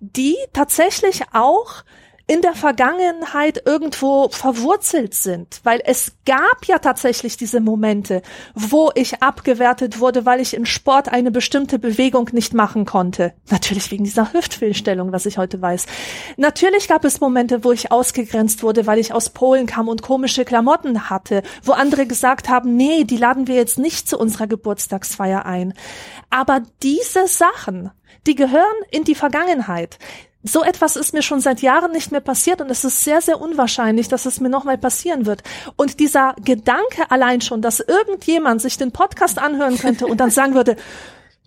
[0.00, 1.84] die tatsächlich auch
[2.26, 8.22] in der Vergangenheit irgendwo verwurzelt sind, weil es gab ja tatsächlich diese Momente,
[8.54, 13.34] wo ich abgewertet wurde, weil ich in Sport eine bestimmte Bewegung nicht machen konnte.
[13.50, 15.86] Natürlich wegen dieser Hüftfehlstellung, was ich heute weiß.
[16.36, 20.44] Natürlich gab es Momente, wo ich ausgegrenzt wurde, weil ich aus Polen kam und komische
[20.44, 25.44] Klamotten hatte, wo andere gesagt haben, nee, die laden wir jetzt nicht zu unserer Geburtstagsfeier
[25.44, 25.74] ein.
[26.30, 27.90] Aber diese Sachen,
[28.26, 29.98] die gehören in die Vergangenheit
[30.42, 33.40] so etwas ist mir schon seit Jahren nicht mehr passiert und es ist sehr, sehr
[33.40, 35.42] unwahrscheinlich, dass es mir nochmal passieren wird.
[35.76, 40.54] Und dieser Gedanke allein schon, dass irgendjemand sich den Podcast anhören könnte und dann sagen
[40.54, 40.76] würde,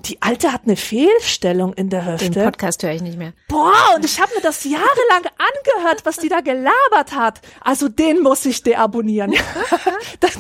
[0.06, 2.30] die Alte hat eine Fehlstellung in der Hüfte.
[2.30, 3.34] Den Podcast höre ich nicht mehr.
[3.48, 7.42] Boah, und ich habe mir das jahrelang angehört, was die da gelabert hat.
[7.62, 9.34] Also den muss ich deabonnieren.
[10.20, 10.38] das,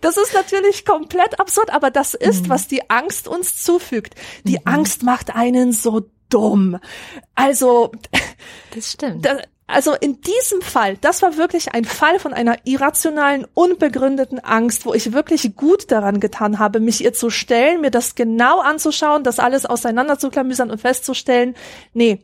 [0.00, 2.48] das ist natürlich komplett absurd, aber das ist, mhm.
[2.50, 4.14] was die Angst uns zufügt.
[4.44, 4.62] Die mhm.
[4.64, 6.78] Angst macht einen so dumm.
[7.34, 7.92] Also,
[8.74, 9.24] das stimmt.
[9.24, 9.38] Das,
[9.70, 14.94] also in diesem Fall, das war wirklich ein Fall von einer irrationalen, unbegründeten Angst, wo
[14.94, 19.38] ich wirklich gut daran getan habe, mich ihr zu stellen, mir das genau anzuschauen, das
[19.38, 21.54] alles auseinanderzuklamüsern und festzustellen,
[21.92, 22.20] nee,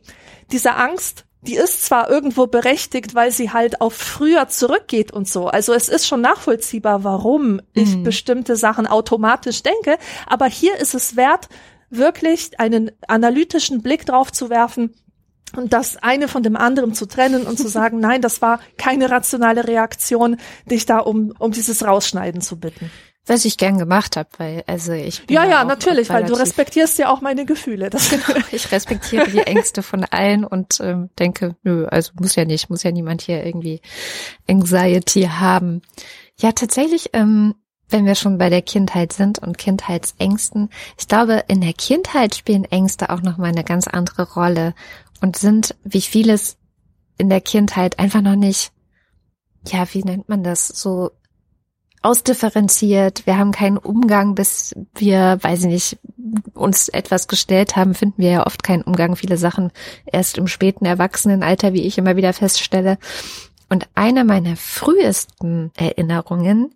[0.51, 5.45] diese Angst, die ist zwar irgendwo berechtigt, weil sie halt auf früher zurückgeht und so.
[5.45, 8.03] Also es ist schon nachvollziehbar, warum ich mhm.
[8.03, 11.47] bestimmte Sachen automatisch denke, aber hier ist es wert,
[11.97, 14.93] wirklich einen analytischen Blick drauf zu werfen
[15.55, 19.09] und das eine von dem anderen zu trennen und zu sagen, nein, das war keine
[19.09, 20.37] rationale Reaktion,
[20.69, 22.91] dich da um, um dieses Rausschneiden zu bitten.
[23.27, 26.99] Was ich gern gemacht habe, weil also ich bin ja ja natürlich, weil du respektierst
[26.99, 27.89] ja auch meine Gefühle.
[27.89, 32.45] Das genau, ich respektiere die Ängste von allen und ähm, denke, nö, also muss ja
[32.45, 33.81] nicht, muss ja niemand hier irgendwie
[34.47, 35.81] Anxiety haben.
[36.39, 37.55] Ja, tatsächlich ähm,
[37.89, 42.65] wenn wir schon bei der Kindheit sind und Kindheitsängsten, ich glaube, in der Kindheit spielen
[42.65, 44.73] Ängste auch nochmal eine ganz andere Rolle
[45.21, 46.57] und sind, wie vieles
[47.17, 48.71] in der Kindheit einfach noch nicht,
[49.67, 51.11] ja, wie nennt man das, so
[52.01, 53.25] ausdifferenziert.
[53.25, 55.97] Wir haben keinen Umgang, bis wir, weiß ich nicht,
[56.53, 59.15] uns etwas gestellt haben, finden wir ja oft keinen Umgang.
[59.15, 59.71] Viele Sachen
[60.05, 62.99] erst im späten Erwachsenenalter, wie ich immer wieder feststelle.
[63.69, 66.75] Und eine meiner frühesten Erinnerungen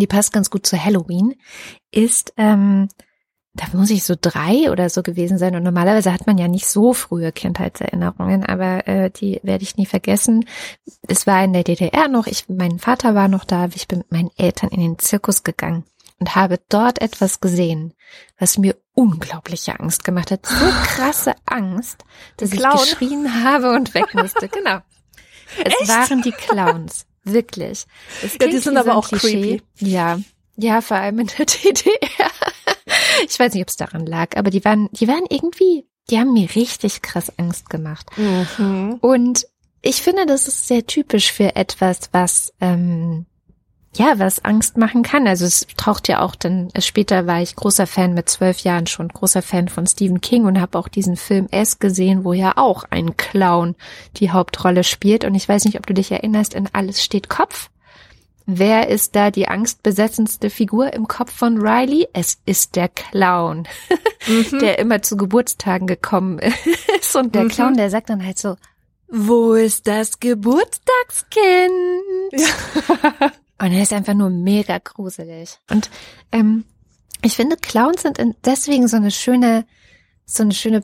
[0.00, 1.34] die passt ganz gut zu Halloween,
[1.90, 2.88] ist, ähm,
[3.56, 5.56] da muss ich so drei oder so gewesen sein.
[5.56, 9.86] Und normalerweise hat man ja nicht so frühe Kindheitserinnerungen, aber äh, die werde ich nie
[9.86, 10.44] vergessen.
[11.08, 14.12] Es war in der DDR noch, ich, mein Vater war noch da, ich bin mit
[14.12, 15.84] meinen Eltern in den Zirkus gegangen.
[16.18, 17.94] und habe dort etwas gesehen,
[18.38, 20.46] was mir unglaubliche Angst gemacht hat.
[20.46, 20.54] So
[20.84, 22.04] krasse Angst,
[22.36, 24.48] dass ich geschrien habe und weg musste.
[24.56, 24.78] Genau.
[25.64, 25.88] Es Echt?
[25.88, 27.06] waren die Clowns.
[27.26, 27.86] Wirklich.
[28.22, 29.62] Es Ja, die sind aber so auch creepy.
[29.78, 30.20] Ja.
[30.56, 32.30] Ja, vor allem in der DDR.
[33.28, 36.32] Ich weiß nicht, ob es daran lag, aber die waren, die waren irgendwie, die haben
[36.32, 38.06] mir richtig krass Angst gemacht.
[38.16, 38.98] Mhm.
[39.00, 39.46] Und
[39.82, 43.26] ich finde, das ist sehr typisch für etwas, was ähm,
[43.98, 45.26] ja, was Angst machen kann.
[45.26, 48.86] Also es taucht ja auch dann, äh, später war ich großer Fan mit zwölf Jahren
[48.86, 52.52] schon, großer Fan von Stephen King und habe auch diesen Film S gesehen, wo ja
[52.56, 53.74] auch ein Clown
[54.16, 55.24] die Hauptrolle spielt.
[55.24, 57.70] Und ich weiß nicht, ob du dich erinnerst, in Alles steht Kopf.
[58.48, 62.06] Wer ist da die angstbesetzenste Figur im Kopf von Riley?
[62.12, 63.66] Es ist der Clown,
[64.60, 66.38] der immer zu Geburtstagen gekommen
[67.00, 67.16] ist.
[67.16, 67.48] Und der Mhm.
[67.48, 68.56] Clown, der sagt dann halt so,
[69.08, 71.72] wo ist das Geburtstagskind?
[73.58, 75.58] Und er ist einfach nur mega gruselig.
[75.70, 75.90] Und
[76.32, 76.64] ähm,
[77.22, 79.64] ich finde, Clowns sind in- deswegen so eine schöne,
[80.26, 80.82] so eine schöne,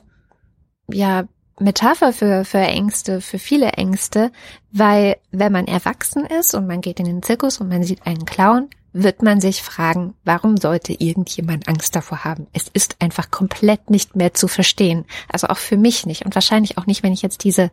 [0.91, 1.25] ja,
[1.59, 4.31] Metapher für, für Ängste, für viele Ängste,
[4.71, 8.25] weil wenn man erwachsen ist und man geht in den Zirkus und man sieht einen
[8.25, 12.47] Clown, wird man sich fragen, warum sollte irgendjemand Angst davor haben?
[12.53, 15.05] Es ist einfach komplett nicht mehr zu verstehen.
[15.29, 17.69] Also auch für mich nicht und wahrscheinlich auch nicht, wenn ich jetzt diese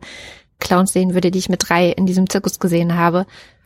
[0.59, 3.25] Clowns sehen würde, die ich mit drei in diesem Zirkus gesehen habe,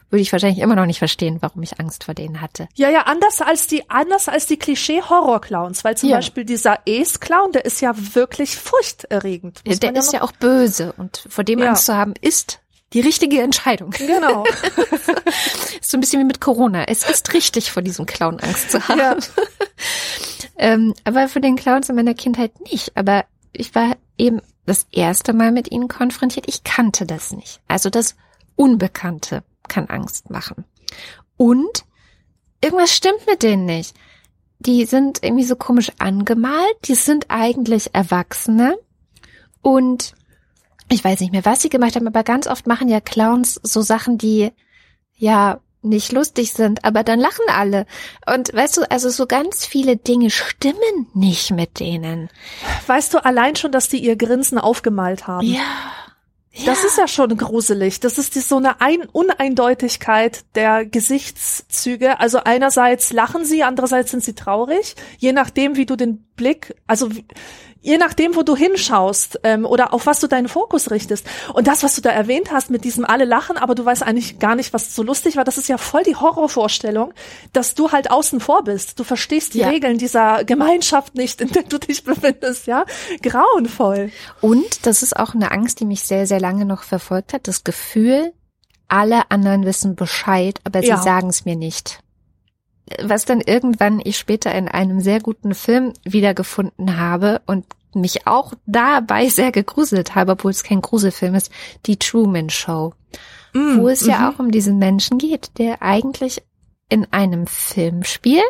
[0.10, 2.68] würde ich wahrscheinlich immer noch nicht verstehen, warum ich Angst vor denen hatte.
[2.76, 6.18] Ja, ja, anders als die, anders als die Klischee-Horror-Clowns, weil zum Ja.
[6.18, 9.62] Beispiel dieser Ace-Clown, der ist ja wirklich furchterregend.
[9.66, 11.70] muss Der man ist ja auch böse und vor dem Ja.
[11.70, 12.60] Angst zu haben, ist
[12.94, 13.90] die richtige Entscheidung.
[13.90, 14.46] Genau.
[15.82, 16.86] Ist so ein bisschen wie mit Corona.
[16.88, 19.00] Es ist richtig, vor diesem Clown Angst zu haben.
[19.00, 19.18] Ja.
[20.58, 22.96] ähm, aber für den Clowns in meiner Kindheit nicht.
[22.96, 26.46] Aber ich war eben das erste Mal mit ihnen konfrontiert.
[26.48, 27.60] Ich kannte das nicht.
[27.68, 28.16] Also das
[28.56, 30.66] Unbekannte kann Angst machen.
[31.38, 31.86] Und
[32.62, 33.96] irgendwas stimmt mit denen nicht.
[34.60, 36.76] Die sind irgendwie so komisch angemalt.
[36.86, 38.78] Die sind eigentlich Erwachsene.
[39.62, 40.14] Und
[40.90, 43.82] ich weiß nicht mehr, was sie gemacht haben, aber ganz oft machen ja Clowns so
[43.82, 44.52] Sachen, die
[45.16, 47.86] ja nicht lustig sind, aber dann lachen alle.
[48.26, 52.30] Und weißt du, also so ganz viele Dinge stimmen nicht mit denen.
[52.88, 55.46] Weißt du allein schon, dass die ihr Grinsen aufgemalt haben?
[55.48, 55.62] Ja.
[56.64, 58.00] Das ist ja schon gruselig.
[58.00, 62.20] Das ist die, so eine Ein Uneindeutigkeit der Gesichtszüge.
[62.20, 64.96] Also einerseits lachen sie, andererseits sind sie traurig.
[65.18, 67.26] Je nachdem, wie du den Blick, also wie,
[67.86, 71.26] je nachdem, wo du hinschaust ähm, oder auf was du deinen Fokus richtest.
[71.54, 74.40] Und das, was du da erwähnt hast mit diesem alle lachen, aber du weißt eigentlich
[74.40, 77.14] gar nicht, was so lustig war, das ist ja voll die Horrorvorstellung,
[77.54, 79.00] dass du halt außen vor bist.
[79.00, 79.70] Du verstehst die Ja.
[79.70, 82.86] Regeln dieser Gemeinschaft nicht, in der du dich befindest, ja?
[83.22, 84.12] Grauenvoll.
[84.42, 87.48] Und das ist auch eine Angst, die mich sehr, sehr lange noch verfolgt hat.
[87.48, 88.34] Das Gefühl,
[88.88, 90.98] alle anderen wissen Bescheid, aber sie Ja.
[91.02, 92.00] sagen es mir nicht.
[93.02, 98.54] Was dann irgendwann ich später in einem sehr guten Film wiedergefunden habe und mich auch
[98.66, 101.52] dabei sehr gegruselt habe, obwohl es kein Gruselfilm ist,
[101.86, 102.94] die Truman Show.
[103.54, 104.26] Mm, wo es ja mhm.
[104.26, 106.44] auch um diesen Menschen geht, der eigentlich
[106.90, 108.44] in einem Film spielt.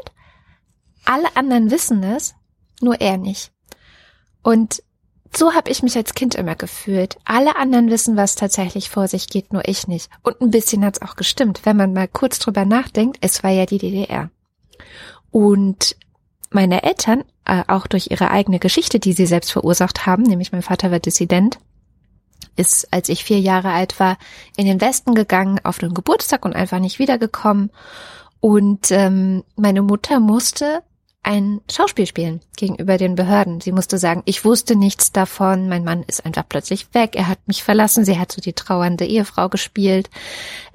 [1.06, 2.34] Alle anderen wissen es,
[2.82, 3.52] nur er nicht.
[4.41, 4.84] Und
[5.38, 7.17] so habe ich mich als Kind immer gefühlt.
[7.26, 10.10] Alle anderen wissen, was tatsächlich vor sich geht, nur ich nicht.
[10.24, 13.17] Und ein bisschen hat's auch gestimmt, wenn man mal kurz drüber nachdenkt.
[13.21, 14.30] Es war ja die DDR.
[15.32, 15.95] Und
[16.50, 20.62] meine Eltern, äh, auch durch ihre eigene Geschichte, die sie selbst verursacht haben, nämlich mein
[20.62, 21.60] Vater war Dissident,
[22.56, 24.17] ist, als ich vier Jahre alt war,
[24.56, 27.71] in den Westen gegangen auf den Geburtstag und einfach nicht wiedergekommen.
[28.39, 30.84] Und ähm, meine Mutter musste
[31.26, 33.60] ein Schauspiel spielen gegenüber den Behörden.
[33.60, 37.40] Sie musste sagen, ich wusste nichts davon, mein Mann ist einfach plötzlich weg, er hat
[37.48, 40.10] mich verlassen, sie hat so die trauernde Ehefrau gespielt.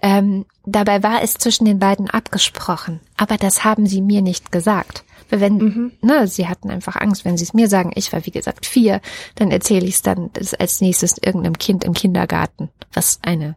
[0.03, 5.05] Ähm, dabei war es zwischen den beiden abgesprochen, aber das haben sie mir nicht gesagt.
[5.33, 5.93] Wenn, Mhm.
[6.03, 9.01] ne, sie hatten einfach Angst, wenn sie es mir sagen, ich war wie gesagt vier,
[9.37, 13.55] dann erzähle ich es dann als nächstes irgendeinem Kind im Kindergarten, was eine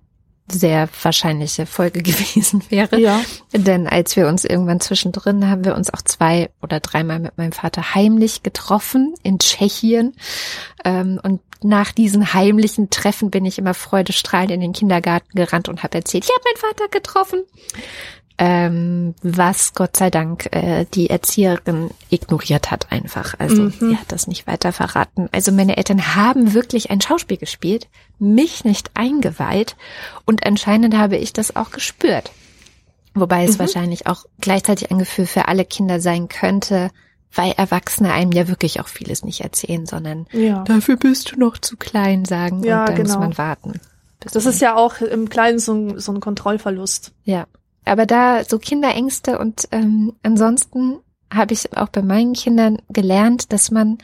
[0.47, 2.99] sehr wahrscheinliche Folge gewesen wäre.
[2.99, 3.21] Ja.
[3.53, 7.51] Denn als wir uns irgendwann zwischendrin haben wir uns auch zwei oder dreimal mit meinem
[7.51, 10.15] Vater heimlich getroffen in Tschechien.
[10.83, 15.81] Ähm, und nach diesen heimlichen Treffen bin ich immer freudestrahlend in den Kindergarten gerannt und
[15.83, 17.43] habe erzählt, ich habe meinen Vater getroffen.
[18.39, 23.35] Ähm, was Gott sei Dank äh, die Erzieherin ignoriert hat einfach.
[23.39, 23.71] Also Mhm.
[23.79, 25.29] sie hat das nicht weiter verraten.
[25.31, 29.75] Also meine Eltern haben wirklich ein Schauspiel gespielt, mich nicht eingeweiht
[30.25, 32.31] und anscheinend habe ich das auch gespürt.
[33.13, 33.59] Wobei es Mhm.
[33.59, 36.89] wahrscheinlich auch gleichzeitig ein Gefühl für alle Kinder sein könnte,
[37.35, 40.63] weil Erwachsene einem ja wirklich auch vieles nicht erzählen, sondern Ja.
[40.63, 43.19] dafür bist du noch zu klein sagen Ja, und dann muss genau.
[43.19, 43.79] man warten.
[44.21, 47.11] Das ist ja auch im Kleinen so ein, so ein Kontrollverlust.
[47.25, 47.45] ja.
[47.85, 50.99] Aber da so Kinderängste und ähm, ansonsten
[51.31, 53.97] habe ich auch bei meinen Kindern gelernt, dass man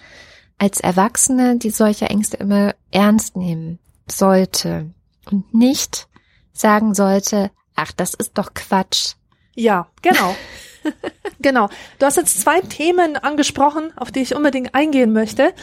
[0.57, 4.91] als Erwachsene die solche Ängste immer ernst nehmen sollte
[5.29, 6.07] und nicht
[6.51, 9.13] sagen sollte, ach, das ist doch Quatsch.
[9.55, 10.35] Ja, genau.
[11.39, 11.69] genau.
[11.97, 15.53] Du hast jetzt zwei Themen angesprochen, auf die ich unbedingt eingehen möchte.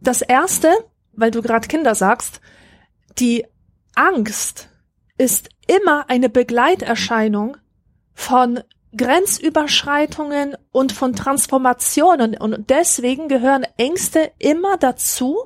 [0.00, 0.72] Das erste,
[1.12, 2.40] weil du gerade Kinder sagst,
[3.18, 3.44] die
[3.94, 4.68] Angst
[5.22, 7.56] ist immer eine Begleiterscheinung
[8.12, 8.58] von
[8.96, 12.36] Grenzüberschreitungen und von Transformationen.
[12.36, 15.44] Und deswegen gehören Ängste immer dazu,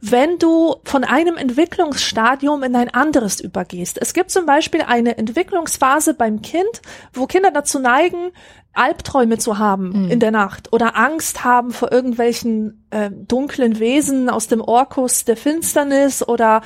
[0.00, 3.98] wenn du von einem Entwicklungsstadium in ein anderes übergehst.
[4.00, 6.82] Es gibt zum Beispiel eine Entwicklungsphase beim Kind,
[7.12, 8.30] wo Kinder dazu neigen,
[8.74, 10.10] Albträume zu haben mhm.
[10.10, 15.36] in der Nacht oder Angst haben vor irgendwelchen äh, dunklen Wesen aus dem Orkus der
[15.36, 16.62] Finsternis oder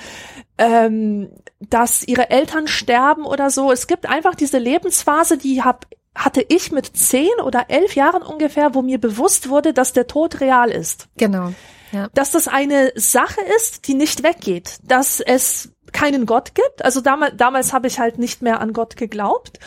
[0.58, 3.72] ähm, dass ihre Eltern sterben oder so.
[3.72, 8.74] Es gibt einfach diese Lebensphase, die hab, hatte ich mit zehn oder elf Jahren ungefähr,
[8.74, 11.08] wo mir bewusst wurde, dass der Tod real ist.
[11.16, 11.52] Genau.
[11.92, 12.08] Ja.
[12.14, 16.84] Dass das eine Sache ist, die nicht weggeht, dass es keinen Gott gibt.
[16.84, 19.58] Also damals, damals habe ich halt nicht mehr an Gott geglaubt.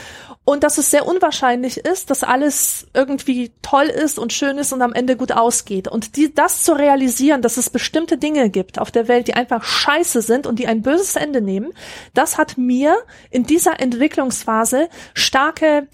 [0.43, 4.83] Und dass es sehr unwahrscheinlich ist, dass alles irgendwie toll ist und schön ist und
[4.83, 5.87] am Ende gut ausgeht.
[5.87, 9.63] Und die, das zu realisieren, dass es bestimmte Dinge gibt auf der Welt, die einfach
[9.63, 11.73] scheiße sind und die ein böses Ende nehmen,
[12.13, 12.95] das hat mir
[13.31, 15.87] in dieser Entwicklungsphase starke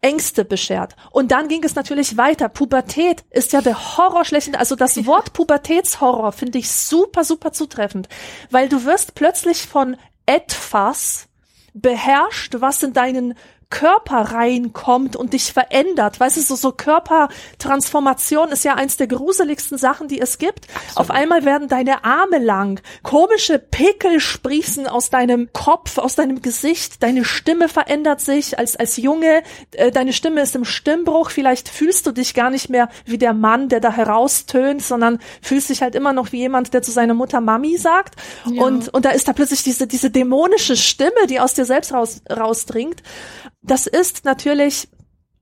[0.00, 0.94] Ängste beschert.
[1.10, 2.48] Und dann ging es natürlich weiter.
[2.48, 4.54] Pubertät ist ja der Horror schlechthin.
[4.54, 8.08] Also das Wort Pubertätshorror finde ich super, super zutreffend,
[8.50, 11.28] weil du wirst plötzlich von etwas
[11.74, 13.34] beherrscht, was in deinen
[13.70, 16.18] Körper reinkommt und dich verändert.
[16.18, 20.66] Weißt du, so, so Körpertransformation ist ja eins der gruseligsten Sachen, die es gibt.
[20.74, 20.96] Absolut.
[20.96, 27.02] Auf einmal werden deine Arme lang, komische Pickel sprießen aus deinem Kopf, aus deinem Gesicht,
[27.02, 32.06] deine Stimme verändert sich als, als Junge, äh, deine Stimme ist im Stimmbruch, vielleicht fühlst
[32.06, 35.94] du dich gar nicht mehr wie der Mann, der da heraustönt, sondern fühlst dich halt
[35.94, 38.16] immer noch wie jemand, der zu seiner Mutter Mami sagt.
[38.46, 38.62] Ja.
[38.62, 42.22] Und, und da ist da plötzlich diese, diese dämonische Stimme, die aus dir selbst raus,
[42.30, 43.02] rausdringt.
[43.62, 44.88] Das ist natürlich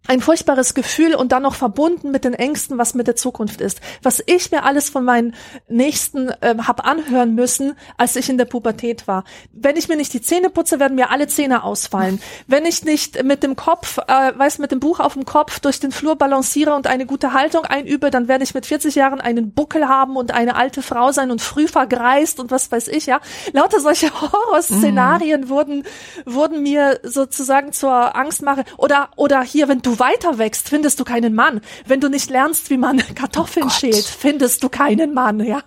[0.08, 3.80] ein furchtbares Gefühl und dann noch verbunden mit den Ängsten, was mit der Zukunft ist.
[4.02, 5.34] Was ich mir alles von meinen
[5.68, 9.24] Nächsten äh, hab anhören müssen, als ich in der Pubertät war.
[9.52, 12.20] Wenn ich mir nicht die Zähne putze, werden mir alle Zähne ausfallen.
[12.46, 15.80] Wenn ich nicht mit dem Kopf, äh, weiß mit dem Buch auf dem Kopf durch
[15.80, 19.52] den Flur balanciere und eine gute Haltung einübe, dann werde ich mit 40 Jahren einen
[19.52, 23.20] Buckel haben und eine alte Frau sein und früh vergreist und was weiß ich, ja.
[23.52, 25.48] Lauter solche Horrorszenarien mhm.
[25.48, 25.84] wurden,
[26.24, 28.64] wurden mir sozusagen zur Angstmache.
[28.76, 31.60] Oder, oder hier, wenn du weiter wächst, findest du keinen Mann.
[31.86, 35.62] Wenn du nicht lernst, wie man Kartoffeln oh schält, findest du keinen Mann, ja.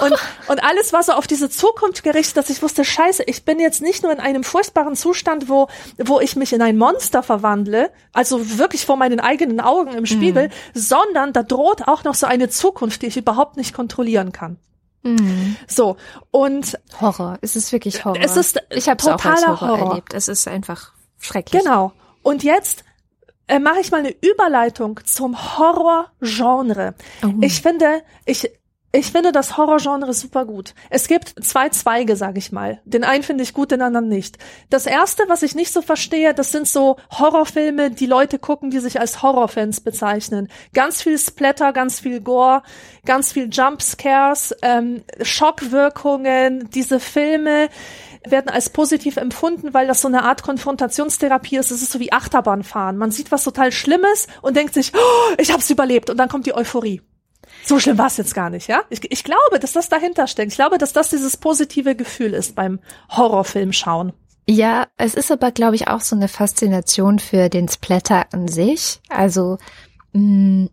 [0.00, 0.14] Und,
[0.48, 3.82] und alles war so auf diese Zukunft gerichtet, dass ich wusste, scheiße, ich bin jetzt
[3.82, 5.68] nicht nur in einem furchtbaren Zustand, wo,
[5.98, 10.48] wo ich mich in ein Monster verwandle, also wirklich vor meinen eigenen Augen im Spiegel,
[10.48, 10.52] mhm.
[10.74, 14.58] sondern da droht auch noch so eine Zukunft, die ich überhaupt nicht kontrollieren kann.
[15.04, 15.56] Mhm.
[15.68, 15.96] So
[16.30, 17.38] und Horror.
[17.42, 18.22] Es ist wirklich Horror.
[18.22, 20.14] Es ist ich habe totaler Horror, Horror erlebt.
[20.14, 21.62] Es ist einfach schrecklich.
[21.62, 21.92] Genau.
[22.22, 22.84] Und jetzt
[23.46, 26.94] äh, mache ich mal eine Überleitung zum Horrorgenre.
[27.22, 27.32] Oh.
[27.40, 28.50] Ich finde, ich
[28.96, 30.72] ich finde das Horrorgenre super gut.
[30.88, 32.80] Es gibt zwei Zweige, sag ich mal.
[32.84, 34.38] Den einen finde ich gut, den anderen nicht.
[34.70, 38.78] Das erste, was ich nicht so verstehe, das sind so Horrorfilme, die Leute gucken, die
[38.78, 40.48] sich als Horrorfans bezeichnen.
[40.74, 42.62] Ganz viel Splatter, ganz viel Gore,
[43.04, 47.70] ganz viel Jumpscares, ähm, Schockwirkungen, diese Filme
[48.26, 51.70] werden als positiv empfunden, weil das so eine Art Konfrontationstherapie ist.
[51.70, 52.96] Es ist so wie Achterbahnfahren.
[52.96, 56.46] Man sieht was total Schlimmes und denkt sich, oh, ich hab's überlebt und dann kommt
[56.46, 57.02] die Euphorie.
[57.64, 58.82] So schlimm war es jetzt gar nicht, ja?
[58.90, 60.52] Ich, ich glaube, dass das dahinter steckt.
[60.52, 64.12] Ich glaube, dass das dieses positive Gefühl ist beim Horrorfilm schauen.
[64.46, 69.00] Ja, es ist aber, glaube ich, auch so eine Faszination für den Splatter an sich.
[69.08, 69.58] Also
[70.12, 70.70] mh, mm,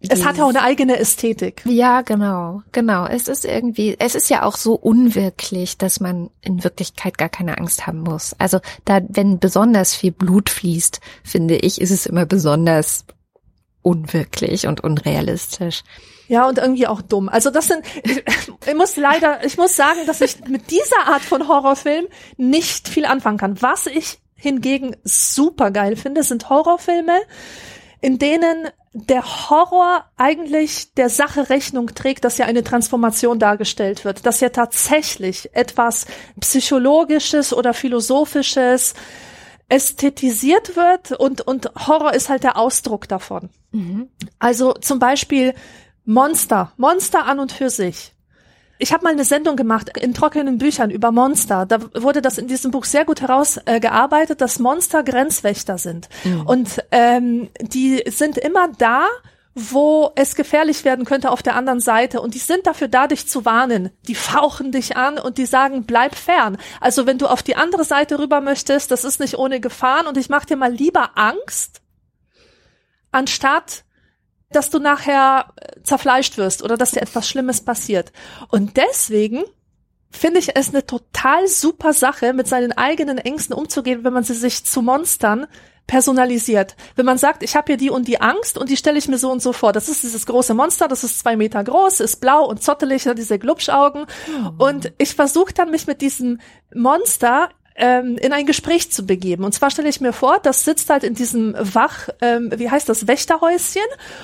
[0.00, 1.62] es hat ja auch eine eigene Ästhetik.
[1.64, 3.06] Ja, genau, genau.
[3.06, 7.58] Es ist irgendwie, es ist ja auch so unwirklich, dass man in Wirklichkeit gar keine
[7.58, 8.34] Angst haben muss.
[8.38, 13.06] Also da, wenn besonders viel Blut fließt, finde ich, ist es immer besonders
[13.82, 15.82] unwirklich und unrealistisch.
[16.28, 17.28] Ja, und irgendwie auch dumm.
[17.28, 18.22] Also das sind, ich,
[18.66, 22.06] ich muss leider, ich muss sagen, dass ich mit dieser Art von Horrorfilm
[22.36, 23.60] nicht viel anfangen kann.
[23.62, 27.18] Was ich hingegen super geil finde, sind Horrorfilme,
[28.00, 34.26] in denen der Horror eigentlich der Sache Rechnung trägt, dass ja eine Transformation dargestellt wird,
[34.26, 36.06] dass ja tatsächlich etwas
[36.40, 38.94] psychologisches oder philosophisches
[39.68, 43.50] ästhetisiert wird und, und Horror ist halt der Ausdruck davon.
[43.72, 44.08] Mhm.
[44.38, 45.54] Also zum Beispiel
[46.04, 48.14] Monster, Monster an und für sich
[48.78, 51.66] ich habe mal eine Sendung gemacht in trockenen Büchern über Monster.
[51.66, 56.08] Da wurde das in diesem Buch sehr gut herausgearbeitet, äh, dass Monster Grenzwächter sind.
[56.24, 56.46] Mhm.
[56.46, 59.06] Und ähm, die sind immer da,
[59.54, 62.20] wo es gefährlich werden könnte auf der anderen Seite.
[62.20, 63.90] Und die sind dafür da, dich zu warnen.
[64.06, 66.56] Die fauchen dich an und die sagen, bleib fern.
[66.80, 70.16] Also wenn du auf die andere Seite rüber möchtest, das ist nicht ohne Gefahren und
[70.16, 71.82] ich mach dir mal lieber Angst,
[73.10, 73.84] anstatt
[74.50, 78.12] dass du nachher äh, zerfleischt wirst oder dass dir etwas Schlimmes passiert.
[78.48, 79.44] Und deswegen
[80.10, 84.34] finde ich es eine total super Sache, mit seinen eigenen Ängsten umzugehen, wenn man sie
[84.34, 85.46] sich zu Monstern
[85.86, 86.76] personalisiert.
[86.96, 89.18] Wenn man sagt, ich habe hier die und die Angst und die stelle ich mir
[89.18, 89.72] so und so vor.
[89.72, 93.18] Das ist dieses große Monster, das ist zwei Meter groß, ist blau und zottelig, hat
[93.18, 94.06] diese Glubschaugen.
[94.58, 94.66] Oh.
[94.66, 96.40] Und ich versuche dann, mich mit diesem
[96.74, 99.44] Monster ähm, in ein Gespräch zu begeben.
[99.44, 102.88] Und zwar stelle ich mir vor, das sitzt halt in diesem Wach, ähm, wie heißt
[102.88, 103.82] das, Wächterhäuschen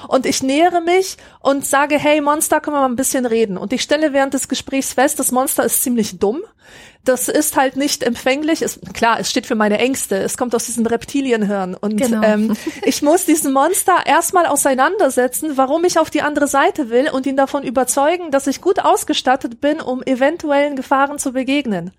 [0.08, 3.56] und ich nähere mich und sage, hey Monster, können wir mal ein bisschen reden.
[3.56, 6.42] Und ich stelle während des Gesprächs fest, das Monster ist ziemlich dumm.
[7.04, 8.62] Das ist halt nicht empfänglich.
[8.62, 10.16] Es, klar, es steht für meine Ängste.
[10.16, 11.74] Es kommt aus diesem Reptilienhirn.
[11.74, 12.22] Und genau.
[12.22, 17.26] ähm, ich muss diesen Monster erstmal auseinandersetzen, warum ich auf die andere Seite will und
[17.26, 21.92] ihn davon überzeugen, dass ich gut ausgestattet bin, um eventuellen Gefahren zu begegnen.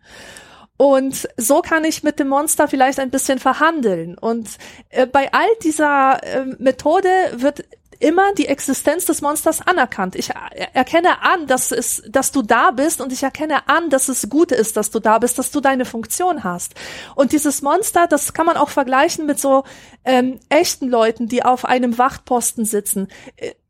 [0.78, 4.18] Und so kann ich mit dem Monster vielleicht ein bisschen verhandeln.
[4.18, 4.50] Und
[4.90, 7.64] äh, bei all dieser äh, Methode wird
[8.00, 10.16] immer die Existenz des Monsters anerkannt.
[10.16, 10.32] Ich
[10.74, 14.52] erkenne an, dass es, dass du da bist und ich erkenne an, dass es gut
[14.52, 16.76] ist, dass du da bist, dass du deine Funktion hast.
[17.16, 19.64] Und dieses Monster, das kann man auch vergleichen mit so
[20.04, 23.08] ähm, echten Leuten, die auf einem Wachtposten sitzen.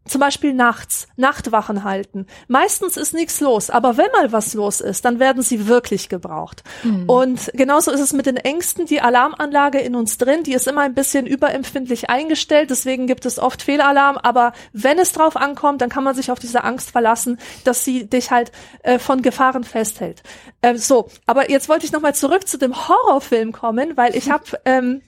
[0.07, 2.27] Zum Beispiel nachts, Nachtwachen halten.
[2.47, 6.63] Meistens ist nichts los, aber wenn mal was los ist, dann werden sie wirklich gebraucht.
[6.83, 7.09] Mhm.
[7.09, 8.85] Und genauso ist es mit den Ängsten.
[8.85, 13.39] Die Alarmanlage in uns drin, die ist immer ein bisschen überempfindlich eingestellt, deswegen gibt es
[13.39, 17.39] oft Fehlalarm, aber wenn es drauf ankommt, dann kann man sich auf diese Angst verlassen,
[17.63, 18.51] dass sie dich halt
[18.83, 20.21] äh, von Gefahren festhält.
[20.61, 24.45] Äh, so, aber jetzt wollte ich nochmal zurück zu dem Horrorfilm kommen, weil ich habe
[24.65, 25.01] ähm,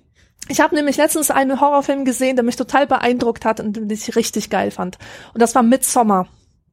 [0.50, 4.16] ich habe nämlich letztens einen Horrorfilm gesehen, der mich total beeindruckt hat und den ich
[4.16, 4.98] richtig geil fand.
[5.34, 6.28] Und das war Midsommar.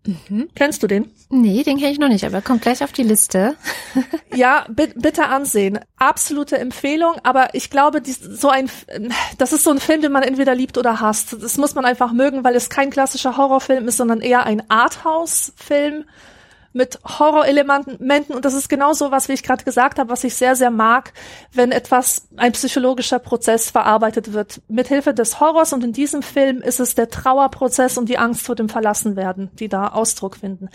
[0.07, 0.51] Mhm.
[0.55, 1.11] Kennst du den?
[1.31, 3.57] Nee, den kenne ich noch nicht, aber kommt gleich auf die Liste.
[4.35, 5.81] ja, bitte ansehen.
[5.97, 8.71] Absolute Empfehlung, aber ich glaube, dies, so ein,
[9.39, 11.33] das ist so ein Film, den man entweder liebt oder hasst.
[11.33, 16.05] Das muss man einfach mögen, weil es kein klassischer Horrorfilm ist, sondern eher ein Arthouse-Film
[16.75, 20.35] mit Horrorelementen und das ist genau so was, wie ich gerade gesagt habe, was ich
[20.35, 21.13] sehr, sehr mag,
[21.53, 24.61] wenn etwas, ein psychologischer Prozess verarbeitet wird.
[24.69, 28.57] Mithilfe des Horrors und in diesem Film ist es der Trauerprozess und die Angst vor
[28.57, 30.69] dem Verlassenwerden, die da Ausdruck finden.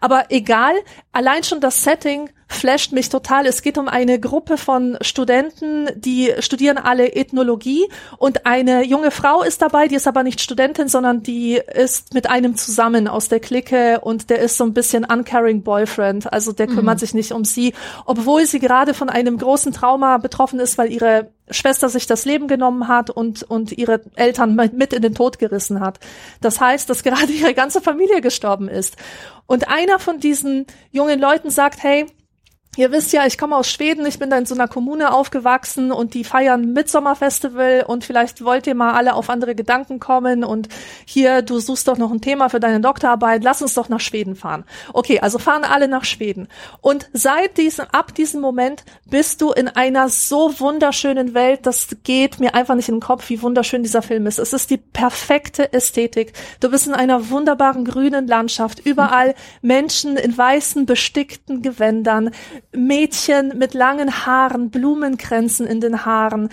[0.00, 0.72] Aber egal,
[1.12, 3.46] allein schon das Setting flasht mich total.
[3.46, 7.88] Es geht um eine Gruppe von Studenten, die studieren alle Ethnologie
[8.18, 12.28] und eine junge Frau ist dabei, die ist aber nicht Studentin, sondern die ist mit
[12.28, 16.66] einem zusammen aus der Clique und der ist so ein bisschen uncaring Boyfriend, also der
[16.66, 17.00] kümmert mhm.
[17.00, 17.74] sich nicht um sie,
[18.06, 22.48] obwohl sie gerade von einem großen Trauma betroffen ist, weil ihre Schwester sich das Leben
[22.48, 25.98] genommen hat und, und ihre Eltern mit in den Tod gerissen hat.
[26.40, 28.96] Das heißt, dass gerade ihre ganze Familie gestorben ist.
[29.46, 32.06] Und einer von diesen jungen Leuten sagt, hey,
[32.78, 35.92] Ihr wisst ja, ich komme aus Schweden, ich bin da in so einer Kommune aufgewachsen
[35.92, 40.70] und die feiern Mitsommerfestival und vielleicht wollt ihr mal alle auf andere Gedanken kommen und
[41.04, 44.36] hier, du suchst doch noch ein Thema für deine Doktorarbeit, lass uns doch nach Schweden
[44.36, 44.64] fahren.
[44.94, 46.48] Okay, also fahren alle nach Schweden.
[46.80, 52.40] Und seit diesem, ab diesem Moment bist du in einer so wunderschönen Welt, das geht
[52.40, 54.38] mir einfach nicht in den Kopf, wie wunderschön dieser Film ist.
[54.38, 56.32] Es ist die perfekte Ästhetik.
[56.60, 62.30] Du bist in einer wunderbaren grünen Landschaft, überall Menschen in weißen, bestickten Gewändern,
[62.72, 66.48] Mädchen mit langen Haaren, Blumenkränzen in den Haaren.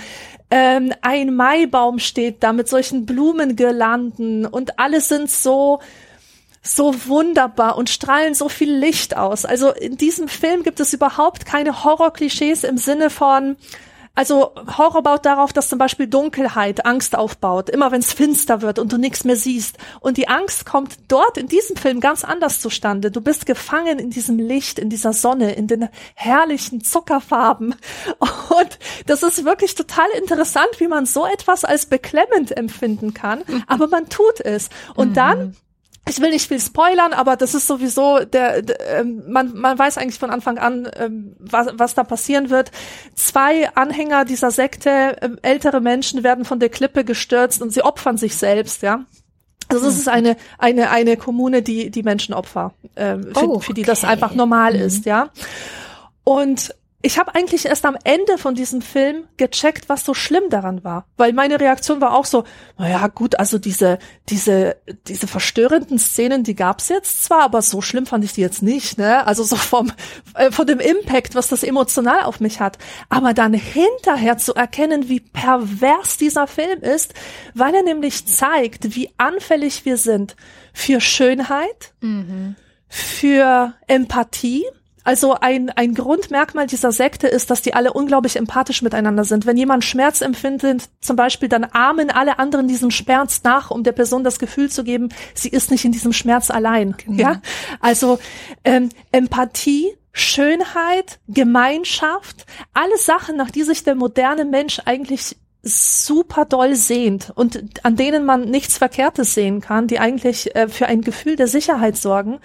[0.52, 5.80] Ähm, ein Maibaum steht da mit solchen Blumengirlanden und alle sind so
[6.62, 9.46] so wunderbar und strahlen so viel Licht aus.
[9.46, 13.56] Also in diesem Film gibt es überhaupt keine Horrorklischees im Sinne von
[14.20, 18.78] also Horror baut darauf, dass zum Beispiel Dunkelheit Angst aufbaut, immer wenn es finster wird
[18.78, 19.78] und du nichts mehr siehst.
[20.02, 23.12] Und die Angst kommt dort in diesem Film ganz anders zustande.
[23.12, 27.76] Du bist gefangen in diesem Licht, in dieser Sonne, in den herrlichen Zuckerfarben.
[28.20, 33.88] Und das ist wirklich total interessant, wie man so etwas als beklemmend empfinden kann, aber
[33.88, 34.68] man tut es.
[34.96, 35.56] Und dann mhm
[36.10, 39.98] ich will nicht viel spoilern, aber das ist sowieso der, der ähm, man man weiß
[39.98, 42.72] eigentlich von Anfang an, ähm, was was da passieren wird.
[43.16, 48.18] Zwei Anhänger dieser Sekte, ähm, ältere Menschen werden von der Klippe gestürzt und sie opfern
[48.18, 49.06] sich selbst, ja.
[49.68, 50.00] Also es hm.
[50.00, 54.04] ist eine eine eine Kommune, die die Menschen opfer, äh, für, oh, für die das
[54.04, 54.82] einfach normal mhm.
[54.82, 55.30] ist, ja.
[56.24, 60.84] Und ich habe eigentlich erst am Ende von diesem Film gecheckt, was so schlimm daran
[60.84, 62.44] war, weil meine Reaktion war auch so,
[62.78, 64.76] naja gut, also diese diese
[65.08, 68.98] diese verstörenden Szenen, die gab's jetzt zwar, aber so schlimm fand ich die jetzt nicht,
[68.98, 69.26] ne?
[69.26, 69.94] Also so vom
[70.36, 72.78] äh, von dem Impact, was das emotional auf mich hat,
[73.08, 77.14] aber dann hinterher zu erkennen, wie pervers dieser Film ist,
[77.54, 80.36] weil er nämlich zeigt, wie anfällig wir sind
[80.74, 82.56] für Schönheit, mhm.
[82.90, 84.66] für Empathie
[85.10, 89.48] also ein, ein Grundmerkmal dieser Sekte ist, dass die alle unglaublich empathisch miteinander sind.
[89.48, 93.94] Wenn jemand Schmerz empfindet, zum Beispiel, dann ahmen alle anderen diesen Schmerz nach, um der
[93.94, 96.94] Person das Gefühl zu geben, sie ist nicht in diesem Schmerz allein.
[96.96, 97.24] Genau.
[97.24, 97.42] Ja,
[97.80, 98.20] also
[98.64, 102.46] ähm, Empathie, Schönheit, Gemeinschaft,
[102.76, 108.26] alle Sachen, nach die sich der moderne Mensch eigentlich super doll sehnt und an denen
[108.26, 112.40] man nichts Verkehrtes sehen kann, die eigentlich äh, für ein Gefühl der Sicherheit sorgen,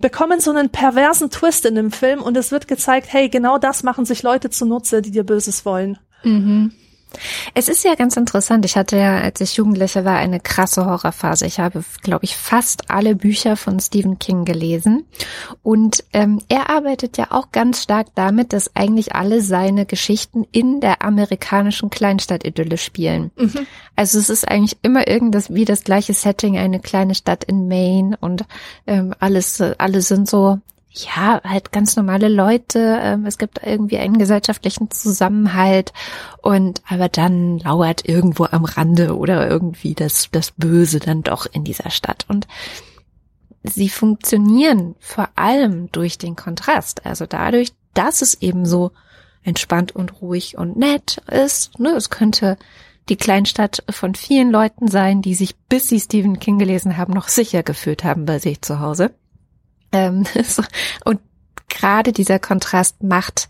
[0.00, 3.82] bekommen so einen perversen Twist in dem Film und es wird gezeigt, hey, genau das
[3.82, 5.98] machen sich Leute zunutze, die dir Böses wollen.
[6.22, 6.72] Mhm.
[7.54, 8.64] Es ist ja ganz interessant.
[8.64, 11.46] Ich hatte ja, als ich Jugendliche war, eine krasse Horrorphase.
[11.46, 15.04] Ich habe, glaube ich, fast alle Bücher von Stephen King gelesen.
[15.62, 20.80] Und ähm, er arbeitet ja auch ganz stark damit, dass eigentlich alle seine Geschichten in
[20.80, 23.30] der amerikanischen Kleinstadt-Idylle spielen.
[23.36, 23.66] Mhm.
[23.96, 28.16] Also es ist eigentlich immer irgendwas wie das gleiche Setting, eine kleine Stadt in Maine
[28.20, 28.44] und
[28.86, 30.58] ähm, alles, alle sind so
[30.92, 32.98] ja, halt ganz normale Leute.
[33.00, 35.92] Ähm, es gibt irgendwie einen gesellschaftlichen Zusammenhalt
[36.42, 41.62] und aber dann lauert irgendwo am Rande oder irgendwie das, das Böse dann doch in
[41.62, 42.48] dieser Stadt und
[43.62, 47.06] sie funktionieren vor allem durch den Kontrast.
[47.06, 48.90] Also dadurch, dass es eben so
[49.42, 51.78] entspannt und ruhig und nett ist.
[51.78, 51.90] Ne?
[51.90, 52.58] Es könnte
[53.08, 57.28] die Kleinstadt von vielen Leuten sein, die sich, bis sie Stephen King gelesen haben, noch
[57.28, 59.12] sicher gefühlt haben bei sich zu Hause.
[59.92, 60.26] Ähm,
[61.04, 61.20] und
[61.68, 63.48] gerade dieser Kontrast macht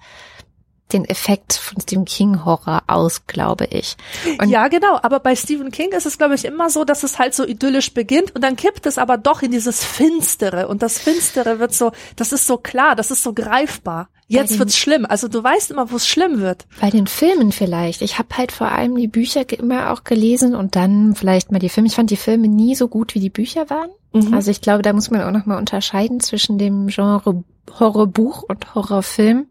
[0.92, 3.96] den Effekt von Stephen King Horror aus, glaube ich.
[4.40, 4.98] Und ja, genau.
[5.02, 7.94] Aber bei Stephen King ist es, glaube ich, immer so, dass es halt so idyllisch
[7.94, 11.92] beginnt und dann kippt es aber doch in dieses Finstere und das Finstere wird so,
[12.16, 14.08] das ist so klar, das ist so greifbar.
[14.26, 15.06] Jetzt wird's schlimm.
[15.06, 16.66] Also du weißt immer, wo es schlimm wird.
[16.80, 18.00] Bei den Filmen vielleicht.
[18.00, 21.68] Ich habe halt vor allem die Bücher immer auch gelesen und dann vielleicht mal die
[21.68, 21.88] Filme.
[21.88, 23.90] Ich fand die Filme nie so gut, wie die Bücher waren.
[24.12, 24.34] Mhm.
[24.34, 27.44] Also ich glaube, da muss man auch nochmal unterscheiden zwischen dem Genre
[27.78, 29.46] Horrorbuch und Horrorfilm.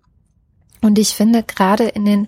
[0.82, 2.28] Und ich finde, gerade in den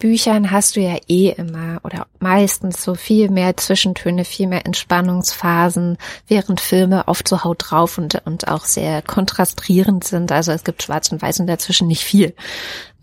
[0.00, 5.98] Büchern hast du ja eh immer oder meistens so viel mehr Zwischentöne, viel mehr Entspannungsphasen,
[6.26, 10.32] während Filme oft so haut drauf und, und auch sehr kontrastierend sind.
[10.32, 12.34] Also es gibt Schwarz und Weiß und dazwischen nicht viel.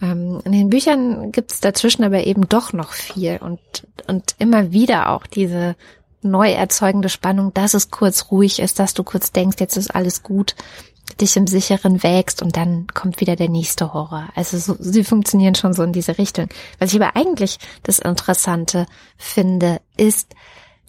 [0.01, 3.59] Ähm, in den Büchern gibt es dazwischen aber eben doch noch viel und,
[4.07, 5.76] und immer wieder auch diese
[6.22, 10.24] neu erzeugende Spannung, dass es kurz ruhig ist, dass du kurz denkst, jetzt ist alles
[10.24, 10.55] gut,
[11.22, 14.28] dich im Sicheren wägst und dann kommt wieder der nächste Horror.
[14.36, 16.49] Also so, sie funktionieren schon so in diese Richtung.
[16.80, 18.86] Was ich aber eigentlich das Interessante
[19.18, 20.36] finde, ist,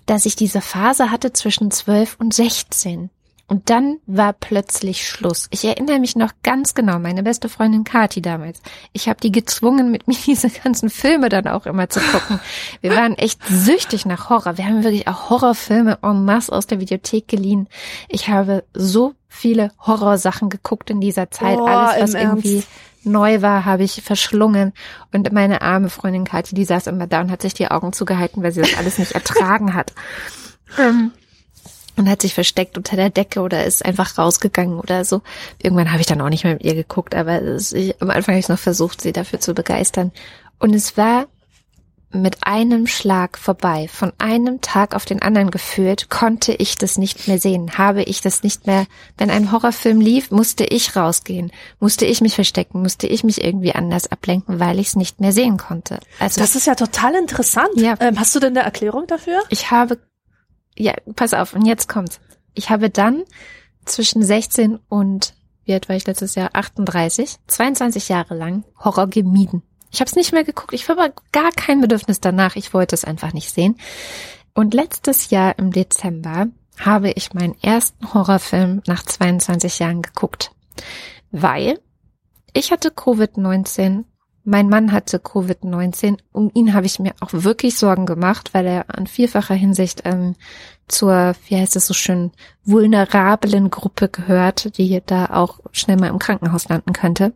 [0.07, 3.11] dass ich diese Phase hatte zwischen 12 und 16.
[3.49, 5.49] Und dann war plötzlich Schluss.
[5.51, 8.61] Ich erinnere mich noch ganz genau, meine beste Freundin Kati damals.
[8.93, 12.41] Ich habe die gezwungen, mit mir diese ganzen Filme dann auch immer zu gucken.
[12.83, 14.59] Wir waren echt süchtig nach Horror.
[14.59, 17.69] Wir haben wirklich auch Horrorfilme en masse aus der Videothek geliehen.
[18.09, 21.59] Ich habe so viele Horrorsachen geguckt in dieser Zeit.
[21.59, 22.69] Oh, Alles, was irgendwie Ernst?
[23.05, 24.75] neu war, habe ich verschlungen.
[25.11, 28.43] Und meine arme Freundin Kathi, die saß immer da und hat sich die Augen zugehalten,
[28.43, 29.95] weil sie das alles nicht ertragen hat.
[30.79, 31.13] Ähm,
[31.99, 35.23] und hat sich versteckt unter der Decke oder ist einfach rausgegangen oder so.
[35.63, 38.35] Irgendwann habe ich dann auch nicht mehr mit ihr geguckt, aber es, ich, am Anfang
[38.35, 40.13] habe ich noch versucht, sie dafür zu begeistern.
[40.59, 41.27] Und es war
[42.11, 43.87] mit einem Schlag vorbei.
[43.93, 47.77] Von einem Tag auf den anderen gefühlt, konnte ich das nicht mehr sehen.
[47.77, 48.87] Habe ich das nicht mehr,
[49.19, 53.75] wenn ein Horrorfilm lief, musste ich rausgehen, musste ich mich verstecken, musste ich mich irgendwie
[53.75, 56.01] anders ablenken, weil ich es nicht mehr sehen konnte.
[56.19, 57.69] Also das ist ja total interessant.
[57.75, 57.95] Ja.
[58.01, 59.43] Ähm, hast du denn eine Erklärung dafür?
[59.51, 59.99] ich habe,
[60.79, 62.21] ja, pass auf, und jetzt kommt's.
[62.55, 63.25] Ich habe dann
[63.85, 66.51] zwischen 16 und, wie alt war ich letztes Jahr?
[66.53, 69.63] 38, 22 Jahre lang Horror gemieden.
[69.91, 70.75] Ich habe es nicht mehr geguckt.
[70.75, 72.57] Ich habe gar kein Bedürfnis danach.
[72.57, 73.79] Ich wollte es einfach nicht sehen.
[74.55, 76.49] Und letztes Jahr im Dezember
[76.79, 80.53] habe ich meinen ersten Horrorfilm nach 22 Jahren geguckt,
[81.31, 81.81] weil
[82.53, 84.05] ich hatte Covid-19,
[84.49, 88.87] mein Mann hatte Covid-19, um ihn habe ich mir auch wirklich Sorgen gemacht, weil er
[88.89, 90.37] an vielfacher Hinsicht ähm,
[90.89, 92.33] zur, wie heißt es so schön,
[92.65, 97.35] vulnerablen Gruppe gehört, die da auch schnell mal im Krankenhaus landen könnte.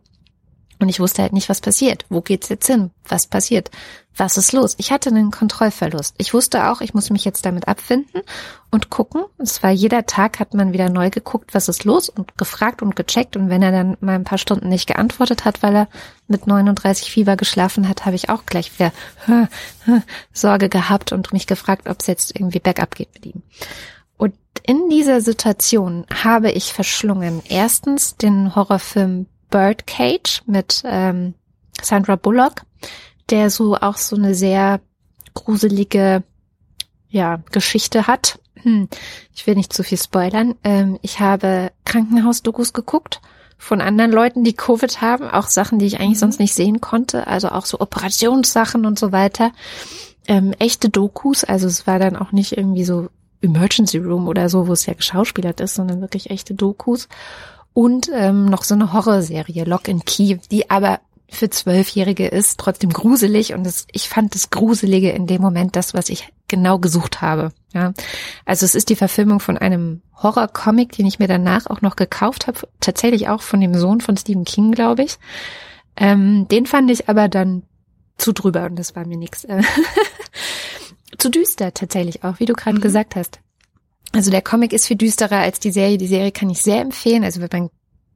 [0.83, 2.03] Und ich wusste halt nicht, was passiert.
[2.09, 2.91] Wo geht's jetzt hin?
[3.07, 3.71] Was passiert?
[4.17, 4.75] Was ist los?
[4.79, 6.13] Ich hatte einen Kontrollverlust.
[6.17, 8.21] Ich wusste auch, ich muss mich jetzt damit abfinden
[8.69, 9.23] und gucken.
[9.37, 12.97] Es war jeder Tag hat man wieder neu geguckt, was ist los und gefragt und
[12.97, 13.37] gecheckt.
[13.37, 15.87] Und wenn er dann mal ein paar Stunden nicht geantwortet hat, weil er
[16.27, 18.91] mit 39 Fieber geschlafen hat, habe ich auch gleich wieder
[20.33, 23.41] Sorge gehabt und mich gefragt, ob es jetzt irgendwie bergab geht mit ihm.
[24.17, 31.35] Und in dieser Situation habe ich verschlungen erstens den Horrorfilm Birdcage mit ähm,
[31.79, 32.63] Sandra Bullock,
[33.29, 34.81] der so auch so eine sehr
[35.35, 36.23] gruselige
[37.07, 38.39] ja, Geschichte hat.
[38.63, 38.89] Hm,
[39.31, 40.55] ich will nicht zu viel spoilern.
[40.63, 43.21] Ähm, ich habe Krankenhausdokus geguckt
[43.59, 46.21] von anderen Leuten, die Covid haben, auch Sachen, die ich eigentlich mhm.
[46.21, 49.51] sonst nicht sehen konnte, also auch so Operationssachen und so weiter.
[50.27, 53.09] Ähm, echte Dokus, also es war dann auch nicht irgendwie so
[53.43, 57.07] Emergency Room oder so, wo es ja geschauspielert ist, sondern wirklich echte Dokus
[57.73, 60.99] und ähm, noch so eine Horrorserie, Lock and Key, die aber
[61.29, 65.93] für Zwölfjährige ist, trotzdem gruselig und das, ich fand das Gruselige in dem Moment das,
[65.93, 67.51] was ich genau gesucht habe.
[67.73, 67.93] Ja,
[68.45, 72.45] also es ist die Verfilmung von einem Horrorcomic, den ich mir danach auch noch gekauft
[72.45, 75.17] habe, tatsächlich auch von dem Sohn von Stephen King, glaube ich.
[75.95, 77.63] Ähm, den fand ich aber dann
[78.17, 79.47] zu drüber und das war mir nix.
[81.17, 82.81] zu düster tatsächlich auch, wie du gerade mhm.
[82.81, 83.39] gesagt hast.
[84.13, 85.97] Also der Comic ist viel düsterer als die Serie.
[85.97, 87.23] Die Serie kann ich sehr empfehlen.
[87.23, 87.69] Also wenn man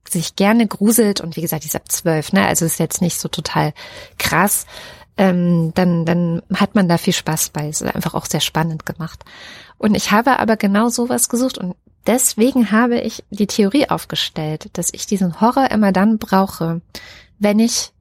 [0.07, 2.47] sich gerne gruselt und wie gesagt, die ist ab zwölf, ne?
[2.47, 3.73] Also ist jetzt nicht so total
[4.17, 4.65] krass.
[5.17, 7.67] Ähm, dann, dann hat man da viel Spaß bei.
[7.67, 9.25] Es ist einfach auch sehr spannend gemacht.
[9.77, 11.75] Und ich habe aber genau sowas gesucht und
[12.05, 16.81] deswegen habe ich die Theorie aufgestellt, dass ich diesen Horror immer dann brauche,
[17.39, 17.91] wenn ich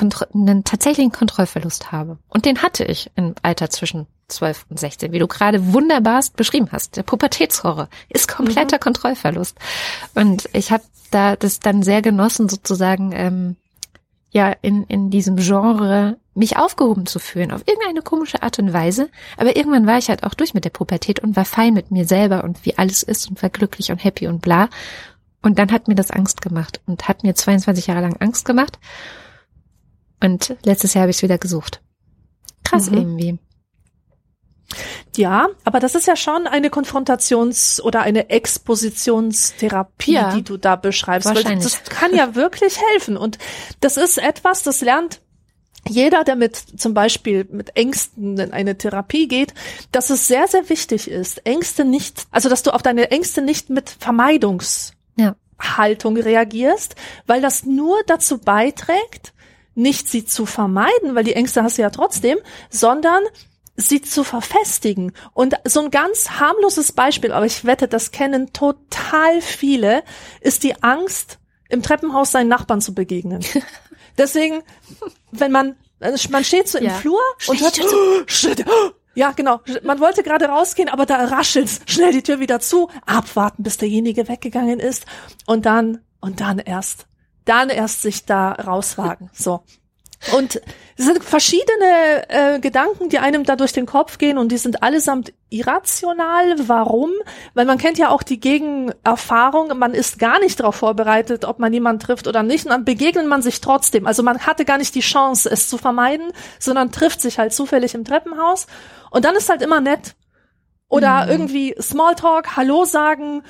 [0.00, 2.18] einen tatsächlichen Kontrollverlust habe.
[2.28, 6.68] Und den hatte ich im Alter zwischen 12 und 16, wie du gerade wunderbarst beschrieben
[6.72, 6.96] hast.
[6.96, 8.80] Der Pubertätshorror ist kompletter mhm.
[8.80, 9.56] Kontrollverlust.
[10.14, 13.56] Und ich habe da das dann sehr genossen, sozusagen ähm,
[14.30, 19.08] ja in, in diesem Genre mich aufgehoben zu fühlen, auf irgendeine komische Art und Weise.
[19.36, 22.06] Aber irgendwann war ich halt auch durch mit der Pubertät und war fein mit mir
[22.06, 24.68] selber und wie alles ist und war glücklich und happy und bla.
[25.42, 28.78] Und dann hat mir das Angst gemacht und hat mir 22 Jahre lang Angst gemacht.
[30.20, 31.82] Und letztes Jahr habe ich es wieder gesucht.
[32.64, 32.98] Krass mhm.
[32.98, 33.38] irgendwie.
[35.16, 40.76] Ja, aber das ist ja schon eine Konfrontations- oder eine Expositionstherapie, ja, die du da
[40.76, 41.28] beschreibst.
[41.28, 43.16] Weil das kann ja wirklich helfen.
[43.16, 43.38] Und
[43.80, 45.20] das ist etwas, das lernt
[45.88, 49.54] jeder, der mit zum Beispiel mit Ängsten in eine Therapie geht,
[49.92, 53.70] dass es sehr, sehr wichtig ist, Ängste nicht, also dass du auf deine Ängste nicht
[53.70, 54.96] mit Vermeidungshaltung
[56.16, 56.22] ja.
[56.24, 56.96] reagierst,
[57.26, 59.32] weil das nur dazu beiträgt,
[59.76, 62.38] nicht sie zu vermeiden, weil die Ängste hast du ja trotzdem,
[62.70, 63.22] sondern
[63.76, 65.12] sie zu verfestigen.
[65.34, 70.02] Und so ein ganz harmloses Beispiel, aber ich wette, das kennen total viele,
[70.40, 73.44] ist die Angst, im Treppenhaus seinen Nachbarn zu begegnen.
[74.18, 74.62] Deswegen,
[75.30, 76.94] wenn man, also man steht so im ja.
[76.94, 78.64] Flur und hört, oh, shit,
[79.14, 79.60] ja, genau.
[79.82, 81.80] Man wollte gerade rausgehen, aber da raschelt's.
[81.86, 85.06] Schnell die Tür wieder zu, abwarten, bis derjenige weggegangen ist
[85.46, 87.06] und dann, und dann erst,
[87.46, 89.30] dann erst sich da rauswagen.
[89.32, 89.62] So.
[90.34, 90.60] Und
[90.96, 94.82] es sind verschiedene äh, Gedanken, die einem da durch den Kopf gehen und die sind
[94.82, 96.56] allesamt irrational.
[96.68, 97.10] Warum?
[97.54, 101.72] Weil man kennt ja auch die Gegenerfahrung, man ist gar nicht darauf vorbereitet, ob man
[101.72, 104.06] jemanden trifft oder nicht und dann begegnet man sich trotzdem.
[104.06, 107.94] Also man hatte gar nicht die Chance, es zu vermeiden, sondern trifft sich halt zufällig
[107.94, 108.66] im Treppenhaus
[109.10, 110.16] und dann ist halt immer nett.
[110.88, 111.30] Oder mhm.
[111.30, 113.42] irgendwie Smalltalk, Hallo sagen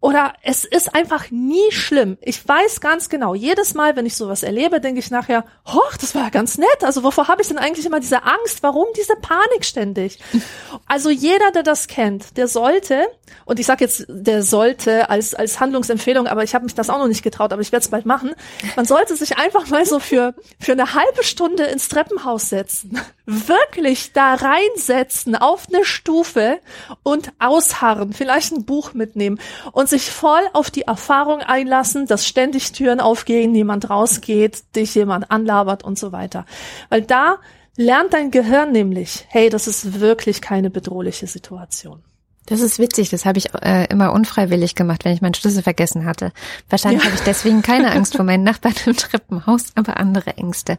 [0.00, 2.18] oder es ist einfach nie schlimm.
[2.20, 6.14] Ich weiß ganz genau, jedes Mal, wenn ich sowas erlebe, denke ich nachher, hoch, das
[6.14, 6.84] war ja ganz nett.
[6.84, 8.62] Also wovor habe ich denn eigentlich immer diese Angst?
[8.62, 10.18] Warum diese Panik ständig?
[10.86, 13.08] Also jeder, der das kennt, der sollte,
[13.44, 16.98] und ich sage jetzt, der sollte als, als Handlungsempfehlung, aber ich habe mich das auch
[16.98, 18.34] noch nicht getraut, aber ich werde es bald machen.
[18.76, 22.98] Man sollte sich einfach mal so für, für eine halbe Stunde ins Treppenhaus setzen.
[23.26, 26.58] Wirklich da reinsetzen auf eine Stufe
[27.02, 29.38] und ausharren, vielleicht ein Buch mitnehmen
[29.72, 35.30] und sich voll auf die Erfahrung einlassen, dass ständig Türen aufgehen, niemand rausgeht, dich jemand
[35.30, 36.44] anlabert und so weiter.
[36.88, 37.38] Weil da
[37.76, 42.02] lernt dein Gehirn nämlich, hey, das ist wirklich keine bedrohliche Situation.
[42.48, 46.06] Das ist witzig, das habe ich äh, immer unfreiwillig gemacht, wenn ich meinen Schlüssel vergessen
[46.06, 46.32] hatte.
[46.70, 47.10] Wahrscheinlich ja.
[47.10, 50.78] habe ich deswegen keine Angst vor meinen Nachbarn im Treppenhaus, aber andere Ängste.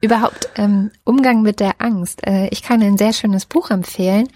[0.00, 2.26] Überhaupt ähm, Umgang mit der Angst.
[2.26, 4.28] Äh, ich kann ein sehr schönes Buch empfehlen.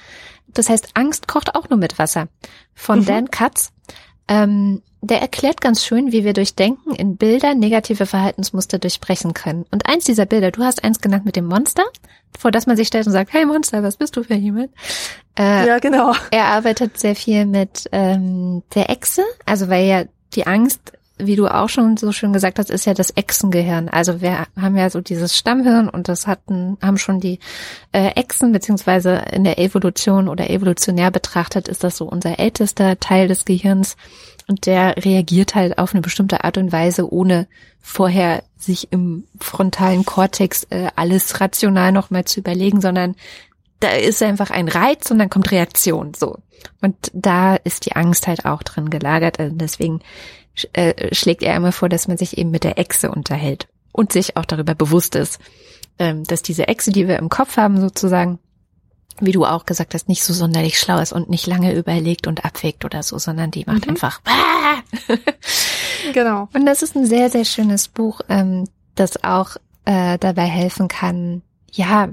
[0.46, 2.28] Das heißt, Angst kocht auch nur mit Wasser.
[2.74, 3.06] Von mhm.
[3.06, 3.72] Dan Katz.
[4.28, 9.64] Ähm, der erklärt ganz schön, wie wir durch Denken in Bildern negative Verhaltensmuster durchbrechen können.
[9.70, 11.84] Und eins dieser Bilder, du hast eins genannt mit dem Monster,
[12.36, 14.70] vor das man sich stellt und sagt, hey Monster, was bist du für jemand?
[15.38, 16.14] Äh, ja, genau.
[16.30, 20.04] Er arbeitet sehr viel mit ähm, der Echse, also weil ja
[20.34, 23.88] die Angst wie du auch schon so schön gesagt hast, ist ja das Echsengehirn.
[23.88, 27.38] Also wir haben ja so dieses Stammhirn und das hatten, haben schon die
[27.92, 33.28] äh, Echsen, beziehungsweise in der Evolution oder evolutionär betrachtet ist das so unser ältester Teil
[33.28, 33.96] des Gehirns
[34.48, 37.46] und der reagiert halt auf eine bestimmte Art und Weise, ohne
[37.80, 43.14] vorher sich im frontalen Kortex äh, alles rational nochmal zu überlegen, sondern
[43.80, 46.38] da ist einfach ein Reiz und dann kommt Reaktion, so.
[46.80, 49.38] Und da ist die Angst halt auch drin gelagert.
[49.38, 50.00] Also deswegen
[50.72, 54.36] äh, schlägt er immer vor, dass man sich eben mit der Echse unterhält und sich
[54.36, 55.38] auch darüber bewusst ist,
[55.98, 58.38] ähm, dass diese Echse, die wir im Kopf haben, sozusagen,
[59.20, 62.44] wie du auch gesagt hast, nicht so sonderlich schlau ist und nicht lange überlegt und
[62.44, 63.90] abwägt oder so, sondern die macht mhm.
[63.90, 64.20] einfach.
[66.14, 66.48] genau.
[66.54, 71.42] Und das ist ein sehr, sehr schönes Buch, ähm, das auch äh, dabei helfen kann,
[71.72, 72.10] ja,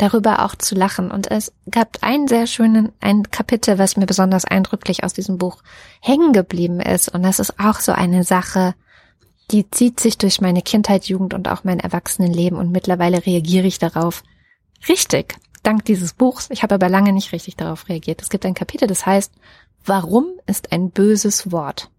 [0.00, 1.10] darüber auch zu lachen.
[1.10, 5.62] Und es gab einen sehr schönen, ein Kapitel, was mir besonders eindrücklich aus diesem Buch
[6.00, 7.08] hängen geblieben ist.
[7.08, 8.74] Und das ist auch so eine Sache,
[9.50, 12.58] die zieht sich durch meine Kindheit, Jugend und auch mein Erwachsenenleben.
[12.58, 14.22] Und mittlerweile reagiere ich darauf
[14.88, 16.48] richtig, dank dieses Buchs.
[16.50, 18.22] Ich habe aber lange nicht richtig darauf reagiert.
[18.22, 19.32] Es gibt ein Kapitel, das heißt,
[19.84, 21.90] warum ist ein böses Wort?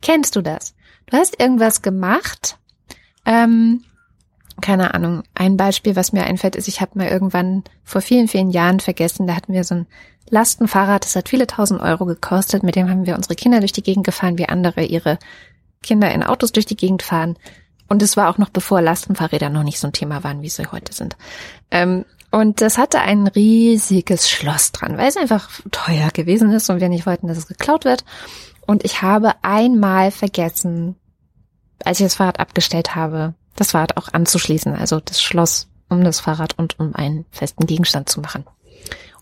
[0.00, 0.74] Kennst du das?
[1.06, 2.58] Du hast irgendwas gemacht,
[3.26, 3.84] ähm,
[4.60, 8.50] keine Ahnung, ein Beispiel, was mir einfällt, ist, ich habe mal irgendwann vor vielen, vielen
[8.50, 9.86] Jahren vergessen, da hatten wir so ein
[10.28, 13.82] Lastenfahrrad, das hat viele tausend Euro gekostet, mit dem haben wir unsere Kinder durch die
[13.82, 15.18] Gegend gefahren, wie andere ihre
[15.82, 17.36] Kinder in Autos durch die Gegend fahren.
[17.88, 20.70] Und es war auch noch bevor Lastenfahrräder noch nicht so ein Thema waren, wie sie
[20.70, 21.16] heute sind.
[21.70, 26.80] Ähm, und das hatte ein riesiges Schloss dran, weil es einfach teuer gewesen ist und
[26.80, 28.04] wir nicht wollten, dass es geklaut wird.
[28.66, 30.96] Und ich habe einmal vergessen,
[31.84, 36.20] als ich das Fahrrad abgestellt habe, das Fahrrad auch anzuschließen, also das Schloss um das
[36.20, 38.44] Fahrrad und um einen festen Gegenstand zu machen.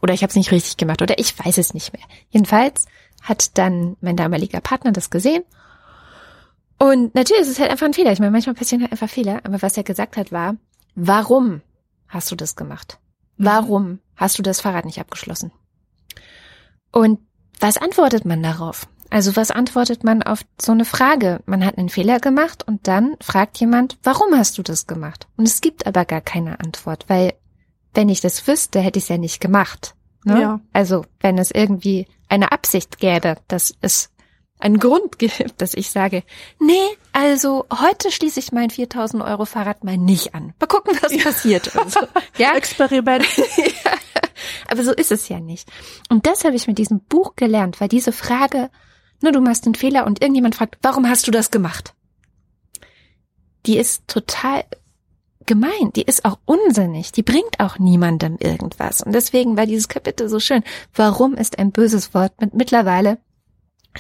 [0.03, 2.03] Oder ich habe es nicht richtig gemacht oder ich weiß es nicht mehr.
[2.31, 2.87] Jedenfalls
[3.23, 5.43] hat dann mein damaliger Partner das gesehen.
[6.79, 8.13] Und natürlich ist es halt einfach ein Fehler.
[8.13, 9.41] Ich meine, manchmal passieren halt einfach Fehler.
[9.45, 10.57] Aber was er gesagt hat war,
[10.95, 11.61] warum
[12.09, 12.99] hast du das gemacht?
[13.37, 15.53] Warum hast du das Fahrrad nicht abgeschlossen?
[16.93, 17.21] Und
[17.59, 18.89] was antwortet man darauf?
[19.11, 21.41] Also was antwortet man auf so eine Frage?
[21.45, 25.27] Man hat einen Fehler gemacht und dann fragt jemand, warum hast du das gemacht?
[25.37, 27.35] Und es gibt aber gar keine Antwort, weil
[27.93, 29.97] wenn ich das wüsste, hätte ich es ja nicht gemacht.
[30.25, 30.41] Ne?
[30.41, 30.61] Ja.
[30.73, 34.11] Also wenn es irgendwie eine Absicht gäbe, dass es
[34.61, 36.23] einen Grund gibt, dass ich sage,
[36.61, 40.55] nee, also heute schließe ich mein 4000 Euro Fahrrad mal nicht an.
[40.61, 41.25] Mal gucken, was ja.
[41.25, 41.77] passiert.
[41.77, 42.01] Also,
[42.39, 42.53] ja?
[42.57, 43.27] Experiment.
[43.37, 43.93] ja.
[44.69, 45.69] Aber so ist es ja nicht.
[46.09, 48.71] Und das habe ich mit diesem Buch gelernt, weil diese Frage
[49.23, 51.95] nur du machst einen Fehler und irgendjemand fragt, warum hast du das gemacht?
[53.67, 54.65] Die ist total
[55.47, 59.03] gemein, die ist auch unsinnig, die bringt auch niemandem irgendwas.
[59.03, 60.63] Und deswegen war dieses Kapitel so schön.
[60.95, 62.41] Warum ist ein böses Wort?
[62.41, 63.19] Mit mittlerweile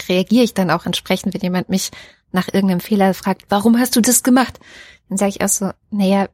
[0.08, 1.90] reagiere ich dann auch entsprechend, wenn jemand mich
[2.32, 4.60] nach irgendeinem Fehler fragt, warum hast du das gemacht?
[5.08, 6.28] Dann sage ich auch so, naja,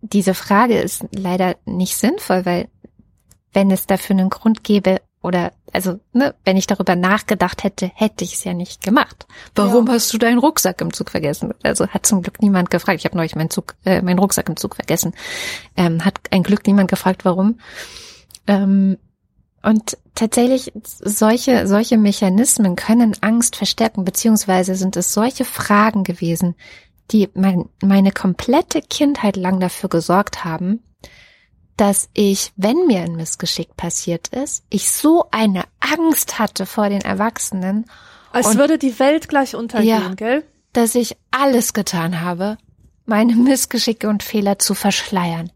[0.00, 2.68] diese Frage ist leider nicht sinnvoll, weil
[3.52, 8.24] wenn es dafür einen Grund gäbe, oder also, ne, wenn ich darüber nachgedacht hätte, hätte
[8.24, 9.26] ich es ja nicht gemacht.
[9.54, 9.94] Warum ja.
[9.94, 11.54] hast du deinen Rucksack im Zug vergessen?
[11.62, 12.98] Also hat zum Glück niemand gefragt.
[12.98, 15.14] Ich habe neulich meinen Zug, äh, meinen Rucksack im Zug vergessen.
[15.76, 17.58] Ähm, hat ein Glück niemand gefragt, warum.
[18.46, 18.98] Ähm,
[19.62, 26.54] und tatsächlich solche solche Mechanismen können Angst verstärken, beziehungsweise sind es solche Fragen gewesen,
[27.12, 30.80] die mein, meine komplette Kindheit lang dafür gesorgt haben,
[31.76, 37.00] dass ich, wenn mir ein Missgeschick passiert ist, ich so eine Angst hatte vor den
[37.00, 37.86] Erwachsenen.
[38.30, 40.44] Als und, würde die Welt gleich untergehen, ja, gell?
[40.72, 42.56] Dass ich alles getan habe,
[43.04, 45.50] meine Missgeschicke und Fehler zu verschleiern.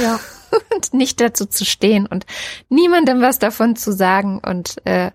[0.00, 0.20] Ja.
[0.74, 2.26] und nicht dazu zu stehen und
[2.68, 4.40] niemandem was davon zu sagen.
[4.44, 5.10] Und äh,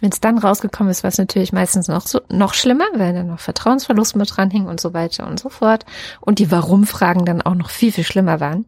[0.00, 3.28] wenn es dann rausgekommen ist, war es natürlich meistens noch so noch schlimmer, weil dann
[3.28, 5.86] noch Vertrauensverlust mit dran hing und so weiter und so fort.
[6.20, 8.66] Und die Warum-Fragen dann auch noch viel, viel schlimmer waren.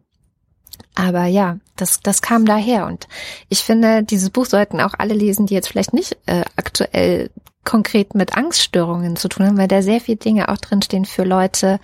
[0.99, 2.87] Aber ja, das, das kam daher.
[2.87, 3.07] Und
[3.49, 7.29] ich finde, dieses Buch sollten auch alle lesen, die jetzt vielleicht nicht äh, aktuell
[7.63, 11.79] konkret mit Angststörungen zu tun haben, weil da sehr viele Dinge auch drinstehen für Leute,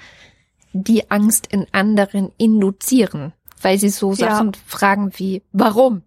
[0.71, 3.33] die Angst in anderen induzieren
[3.63, 4.59] weil sie so Sachen ja.
[4.65, 6.03] fragen wie, warum?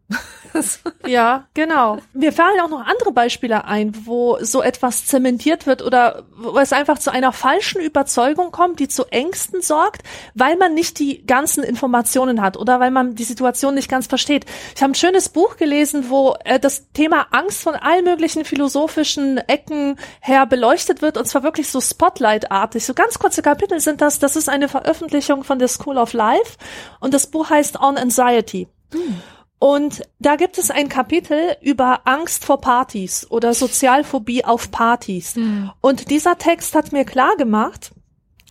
[1.06, 1.98] Ja, genau.
[2.12, 6.72] Mir fallen auch noch andere Beispiele ein, wo so etwas zementiert wird oder wo es
[6.72, 10.02] einfach zu einer falschen Überzeugung kommt, die zu Ängsten sorgt,
[10.34, 14.46] weil man nicht die ganzen Informationen hat oder weil man die Situation nicht ganz versteht.
[14.74, 19.38] Ich habe ein schönes Buch gelesen, wo äh, das Thema Angst von allen möglichen philosophischen
[19.38, 22.84] Ecken her beleuchtet wird und zwar wirklich so Spotlight-artig.
[22.84, 24.18] So ganz kurze Kapitel sind das.
[24.18, 26.56] Das ist eine Veröffentlichung von der School of Life
[27.00, 28.68] und das Buch heißt On Anxiety.
[28.92, 29.22] Mhm.
[29.58, 35.36] Und da gibt es ein Kapitel über Angst vor Partys oder Sozialphobie auf Partys.
[35.36, 35.70] Mhm.
[35.80, 37.92] Und dieser Text hat mir klar gemacht,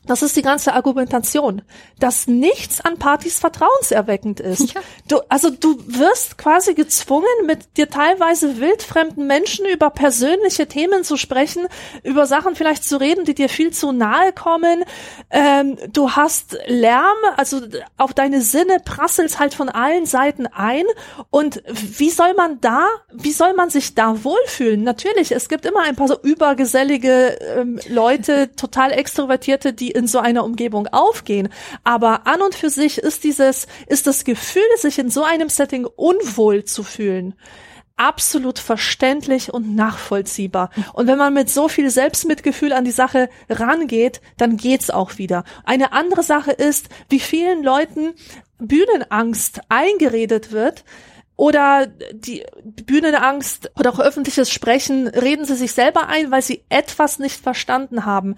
[0.08, 1.62] das ist die ganze Argumentation,
[2.00, 4.74] dass nichts an Partys vertrauenserweckend ist.
[4.74, 4.82] Ja.
[5.08, 11.18] Du, also du wirst quasi gezwungen, mit dir teilweise wildfremden Menschen über persönliche Themen zu
[11.18, 11.68] sprechen,
[12.04, 14.84] über Sachen vielleicht zu reden, die dir viel zu nahe kommen.
[15.32, 17.62] Ähm, du hast Lärm, also
[17.98, 20.86] auf deine Sinne prasselt halt von allen Seiten ein.
[21.30, 24.84] Und wie soll man da, wie soll man sich da wohlfühlen?
[24.84, 30.20] Natürlich, es gibt immer ein paar so übergesellige ähm, Leute, total extrovertierte, die in so
[30.20, 31.50] einer Umgebung aufgehen.
[31.84, 35.86] Aber an und für sich ist dieses, ist das Gefühl, sich in so einem Setting
[35.86, 37.34] unwohl zu fühlen,
[37.98, 40.70] absolut verständlich und nachvollziehbar.
[40.94, 45.44] Und wenn man mit so viel Selbstmitgefühl an die Sache rangeht, dann geht's auch wieder.
[45.64, 48.14] Eine andere Sache ist, wie vielen Leuten
[48.60, 50.84] Bühnenangst eingeredet wird,
[51.38, 57.20] oder die Bühnenangst oder auch öffentliches Sprechen reden sie sich selber ein, weil sie etwas
[57.20, 58.36] nicht verstanden haben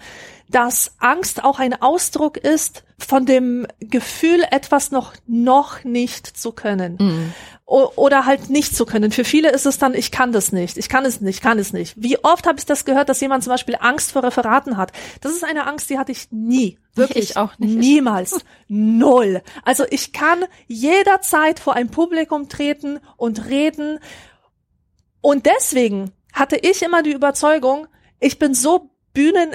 [0.48, 6.96] dass Angst auch ein Ausdruck ist von dem Gefühl, etwas noch, noch nicht zu können.
[6.98, 7.32] Mhm.
[7.66, 9.12] oder halt nicht zu können.
[9.12, 11.58] Für viele ist es dann, ich kann das nicht, ich kann es nicht, ich kann
[11.58, 11.94] es nicht.
[11.98, 14.92] Wie oft habe ich das gehört, dass jemand zum Beispiel Angst vor Referaten hat?
[15.20, 16.78] Das ist eine Angst, die hatte ich nie.
[16.94, 17.30] Wirklich.
[17.30, 17.76] Ich auch nicht.
[17.76, 18.40] Niemals.
[18.68, 19.42] Null.
[19.64, 23.98] Also ich kann jederzeit vor ein Publikum treten und reden.
[25.20, 27.86] Und deswegen hatte ich immer die Überzeugung,
[28.18, 29.54] ich bin so Bühnen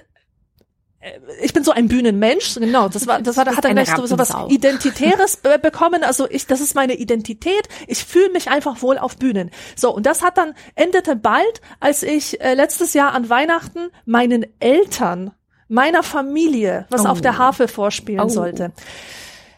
[1.42, 4.06] ich bin so ein Bühnenmensch, genau, das war, das war, das hat dann gleich so,
[4.06, 8.98] so was Identitäres bekommen, also ich, das ist meine Identität, ich fühle mich einfach wohl
[8.98, 9.52] auf Bühnen.
[9.76, 14.46] So, und das hat dann, endete bald, als ich äh, letztes Jahr an Weihnachten meinen
[14.60, 15.32] Eltern,
[15.68, 17.10] meiner Familie, was oh.
[17.10, 18.30] auf der Harfe vorspielen oh.
[18.30, 18.72] sollte.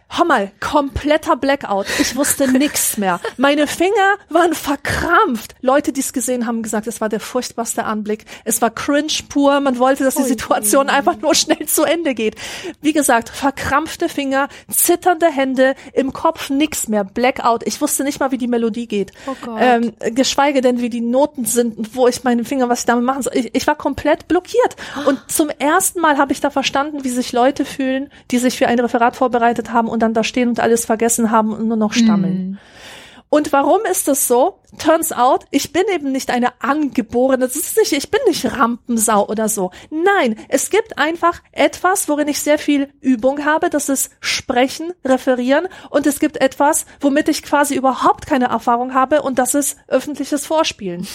[0.07, 1.87] Hör mal, kompletter Blackout.
[1.99, 3.19] Ich wusste nix mehr.
[3.37, 5.55] Meine Finger waren verkrampft.
[5.61, 8.25] Leute, die es gesehen haben, gesagt, es war der furchtbarste Anblick.
[8.45, 9.59] Es war cringe pur.
[9.59, 12.35] Man wollte, dass die Situation einfach nur schnell zu Ende geht.
[12.81, 17.03] Wie gesagt, verkrampfte Finger, zitternde Hände, im Kopf nix mehr.
[17.03, 17.65] Blackout.
[17.65, 19.11] Ich wusste nicht mal, wie die Melodie geht.
[19.27, 19.59] Oh Gott.
[19.59, 23.03] Ähm, geschweige denn, wie die Noten sind und wo ich meine Finger, was ich damit
[23.03, 23.35] machen soll.
[23.35, 24.75] Ich, ich war komplett blockiert.
[25.07, 28.67] Und zum ersten Mal habe ich da verstanden, wie sich Leute fühlen, die sich für
[28.67, 31.93] ein Referat vorbereitet haben und dann da stehen und alles vergessen haben und nur noch
[31.93, 32.51] stammeln.
[32.51, 32.57] Mm.
[33.29, 34.59] Und warum ist das so?
[34.77, 39.27] Turns out, ich bin eben nicht eine angeborene, das ist nicht, ich bin nicht Rampensau
[39.27, 39.71] oder so.
[39.89, 45.67] Nein, es gibt einfach etwas, worin ich sehr viel Übung habe, das ist Sprechen, Referieren
[45.89, 50.45] und es gibt etwas, womit ich quasi überhaupt keine Erfahrung habe und das ist öffentliches
[50.45, 51.07] Vorspielen.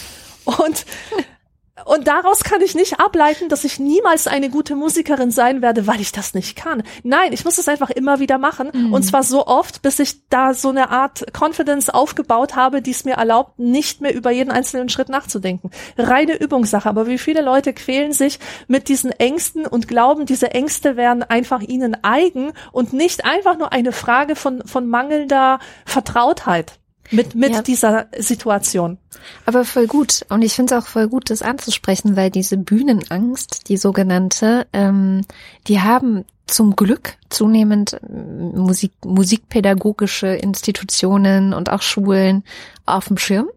[0.45, 0.85] Und
[1.85, 6.01] und daraus kann ich nicht ableiten, dass ich niemals eine gute Musikerin sein werde, weil
[6.01, 6.83] ich das nicht kann.
[7.03, 8.71] Nein, ich muss es einfach immer wieder machen.
[8.73, 8.93] Mhm.
[8.93, 13.05] Und zwar so oft, bis ich da so eine Art Confidence aufgebaut habe, die es
[13.05, 15.71] mir erlaubt, nicht mehr über jeden einzelnen Schritt nachzudenken.
[15.97, 16.89] Reine Übungssache.
[16.89, 21.61] Aber wie viele Leute quälen sich mit diesen Ängsten und glauben, diese Ängste wären einfach
[21.63, 26.80] ihnen eigen und nicht einfach nur eine Frage von, von mangelnder Vertrautheit
[27.11, 27.63] mit, mit ja.
[27.63, 28.99] dieser Situation.
[29.47, 30.25] Aber voll gut.
[30.29, 35.23] Und ich finde es auch voll gut, das anzusprechen, weil diese Bühnenangst, die sogenannte, ähm,
[35.67, 42.45] die haben zum Glück zunehmend ähm, Musik, musikpädagogische Institutionen und auch Schulen
[42.87, 43.49] auf dem Schirm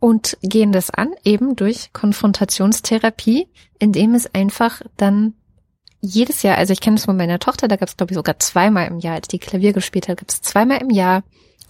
[0.00, 5.34] und gehen das an, eben durch Konfrontationstherapie, indem es einfach dann
[6.00, 8.38] jedes Jahr, also ich kenne das von meiner Tochter, da gab es glaube ich sogar
[8.38, 11.22] zweimal im Jahr, als die Klavier gespielt hat, gab es zweimal im Jahr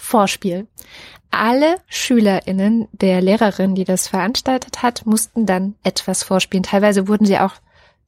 [0.05, 0.66] Vorspiel.
[1.30, 6.62] Alle SchülerInnen der Lehrerin, die das veranstaltet hat, mussten dann etwas vorspielen.
[6.62, 7.55] Teilweise wurden sie auch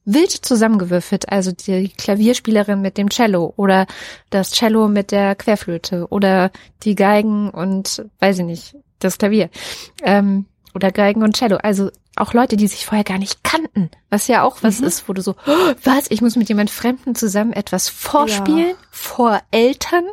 [0.05, 3.87] wild zusammengewürfelt, also die Klavierspielerin mit dem Cello oder
[4.29, 6.51] das Cello mit der Querflöte oder
[6.83, 9.49] die Geigen und weiß ich nicht, das Klavier.
[10.03, 10.45] Ähm,
[10.77, 11.57] oder Geigen und Cello.
[11.57, 14.87] Also auch Leute, die sich vorher gar nicht kannten, was ja auch was mhm.
[14.87, 18.75] ist, wo du so, oh, was, ich muss mit jemand Fremden zusammen etwas vorspielen, ja.
[18.91, 20.05] vor Eltern,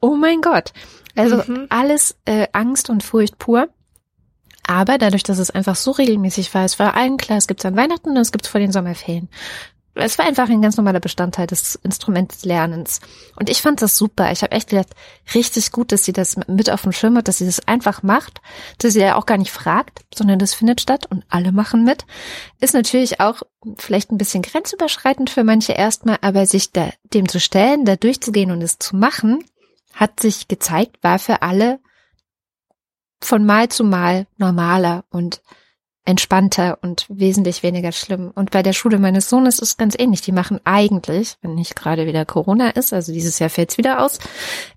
[0.00, 0.72] oh mein Gott.
[1.16, 1.66] Also mhm.
[1.68, 3.68] alles äh, Angst und Furcht pur.
[4.66, 7.66] Aber dadurch, dass es einfach so regelmäßig war, es war allen klar, es gibt es
[7.66, 9.28] an Weihnachten und es gibt es vor den Sommerferien.
[10.00, 13.00] Es war einfach ein ganz normaler Bestandteil des Instrumentlernens.
[13.36, 14.30] Und ich fand das super.
[14.30, 14.90] Ich habe echt gedacht,
[15.34, 18.40] richtig gut, dass sie das mit auf dem Schirm hat, dass sie das einfach macht,
[18.78, 22.06] dass sie ja auch gar nicht fragt, sondern das findet statt und alle machen mit.
[22.60, 23.42] Ist natürlich auch
[23.76, 28.52] vielleicht ein bisschen grenzüberschreitend für manche erstmal, aber sich da, dem zu stellen, da durchzugehen
[28.52, 29.44] und es zu machen,
[29.94, 31.80] hat sich gezeigt, war für alle
[33.20, 35.42] von Mal zu Mal normaler und
[36.08, 38.32] entspannter und wesentlich weniger schlimm.
[38.34, 40.22] Und bei der Schule meines Sohnes ist es ganz ähnlich.
[40.22, 44.02] Die machen eigentlich, wenn nicht gerade wieder Corona ist, also dieses Jahr fällt es wieder
[44.02, 44.18] aus,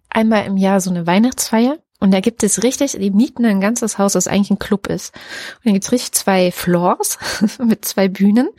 [0.09, 1.77] einmal im Jahr so eine Weihnachtsfeier.
[2.01, 5.13] Und da gibt es richtig, die mieten ein ganzes Haus, das eigentlich ein Club ist.
[5.57, 7.19] Und da gibt es richtig zwei Floors
[7.63, 8.49] mit zwei Bühnen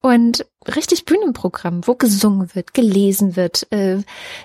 [0.00, 3.98] und richtig Bühnenprogramm, wo gesungen wird, gelesen wird, äh,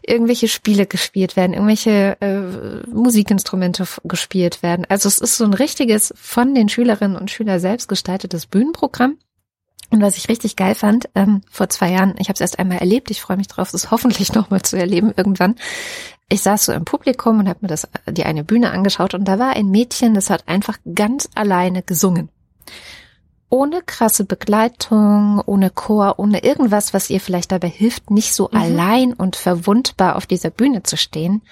[0.03, 4.85] irgendwelche Spiele gespielt werden, irgendwelche äh, Musikinstrumente gespielt werden.
[4.89, 9.17] Also es ist so ein richtiges von den Schülerinnen und Schülern selbst gestaltetes Bühnenprogramm.
[9.91, 12.79] Und was ich richtig geil fand, ähm, vor zwei Jahren, ich habe es erst einmal
[12.79, 15.55] erlebt, ich freue mich drauf, es hoffentlich nochmal zu erleben irgendwann.
[16.27, 19.37] Ich saß so im Publikum und habe mir das die eine Bühne angeschaut und da
[19.37, 22.29] war ein Mädchen, das hat einfach ganz alleine gesungen.
[23.49, 28.59] Ohne krasse Begleitung, ohne Chor, ohne irgendwas, was ihr vielleicht dabei hilft, nicht so mhm.
[28.59, 31.43] allein und verwundbar auf dieser Bühne zu stehen.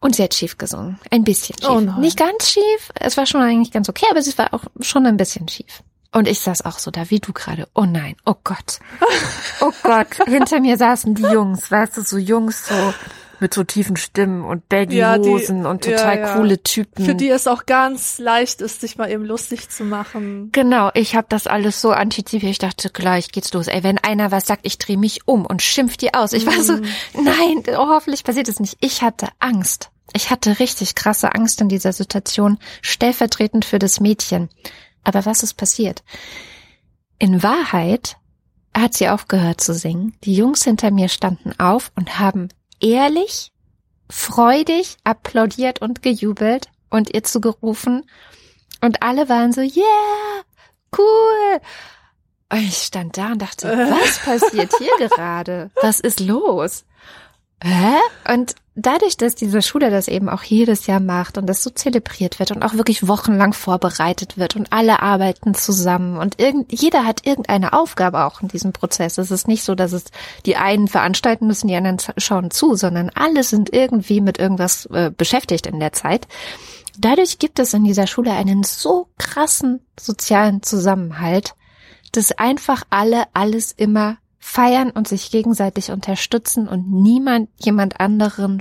[0.00, 0.98] Und sie hat schief gesungen.
[1.12, 1.68] Ein bisschen schief.
[1.70, 2.90] Oh nicht ganz schief.
[2.98, 5.84] Es war schon eigentlich ganz okay, aber sie war auch schon ein bisschen schief.
[6.10, 7.68] Und ich saß auch so da wie du gerade.
[7.74, 8.80] Oh nein, oh Gott.
[9.60, 10.08] Oh Gott.
[10.26, 12.74] Hinter mir saßen die Jungs, weißt du, so Jungs so
[13.42, 16.36] mit so tiefen Stimmen und Baggy-Hosen ja, und total ja, ja.
[16.36, 17.04] coole Typen.
[17.04, 20.50] Für die es auch ganz leicht ist, sich mal eben lustig zu machen.
[20.52, 22.50] Genau, ich habe das alles so antizipiert.
[22.50, 23.66] Ich dachte, gleich geht's los.
[23.66, 26.32] Ey, wenn einer was sagt, ich drehe mich um und schimpf die aus.
[26.32, 26.84] Ich war so, mhm.
[27.14, 28.78] nein, oh, hoffentlich passiert es nicht.
[28.80, 29.90] Ich hatte Angst.
[30.14, 34.48] Ich hatte richtig krasse Angst in dieser Situation, stellvertretend für das Mädchen.
[35.04, 36.02] Aber was ist passiert?
[37.18, 38.16] In Wahrheit
[38.74, 40.14] hat sie aufgehört zu singen.
[40.24, 42.48] Die Jungs hinter mir standen auf und haben
[42.82, 43.52] ehrlich,
[44.10, 48.04] freudig applaudiert und gejubelt und ihr zugerufen.
[48.80, 50.42] Und alle waren so, yeah,
[50.98, 51.60] cool.
[52.50, 55.70] Und ich stand da und dachte, was passiert hier gerade?
[55.80, 56.84] Was ist los?
[57.64, 57.94] Hä?
[58.32, 62.38] Und dadurch, dass diese Schule das eben auch jedes Jahr macht und das so zelebriert
[62.40, 67.24] wird und auch wirklich wochenlang vorbereitet wird und alle arbeiten zusammen und irgend, jeder hat
[67.24, 69.18] irgendeine Aufgabe auch in diesem Prozess.
[69.18, 70.04] Es ist nicht so, dass es
[70.44, 75.12] die einen veranstalten müssen, die anderen schauen zu, sondern alle sind irgendwie mit irgendwas äh,
[75.16, 76.26] beschäftigt in der Zeit.
[76.98, 81.54] Dadurch gibt es in dieser Schule einen so krassen sozialen Zusammenhalt,
[82.10, 88.60] dass einfach alle alles immer feiern und sich gegenseitig unterstützen und niemand jemand anderen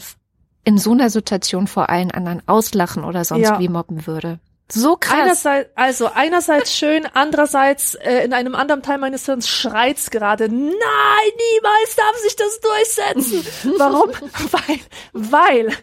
[0.63, 3.59] in so einer Situation vor allen anderen auslachen oder sonst ja.
[3.59, 4.39] wie mobben würde.
[4.71, 5.19] So krass.
[5.19, 10.49] Einerseits, also einerseits schön, andererseits äh, in einem anderen Teil meines Hirns schreit's gerade.
[10.49, 13.73] Nein, niemals darf sich das durchsetzen.
[13.79, 14.11] Warum?
[14.51, 14.79] weil,
[15.13, 15.77] weil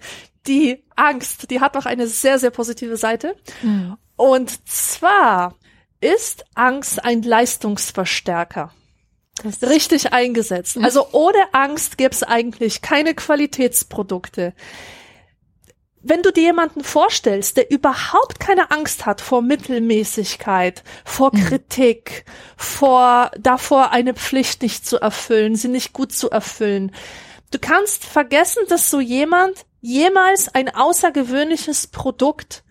[0.47, 3.35] die Angst, die hat doch eine sehr, sehr positive Seite.
[3.63, 3.97] Mhm.
[4.17, 5.57] Und zwar
[6.01, 8.73] ist Angst ein Leistungsverstärker.
[9.45, 10.77] Richtig eingesetzt.
[10.77, 10.85] Mhm.
[10.85, 14.55] Also ohne Angst gäbe es eigentlich keine Qualitätsprodukte.
[16.01, 21.45] Wenn du dir jemanden vorstellst, der überhaupt keine Angst hat vor Mittelmäßigkeit, vor mhm.
[21.45, 22.25] Kritik,
[22.57, 26.93] vor davor eine Pflicht nicht zu erfüllen, sie nicht gut zu erfüllen,
[27.51, 32.63] du kannst vergessen, dass so jemand jemals ein außergewöhnliches Produkt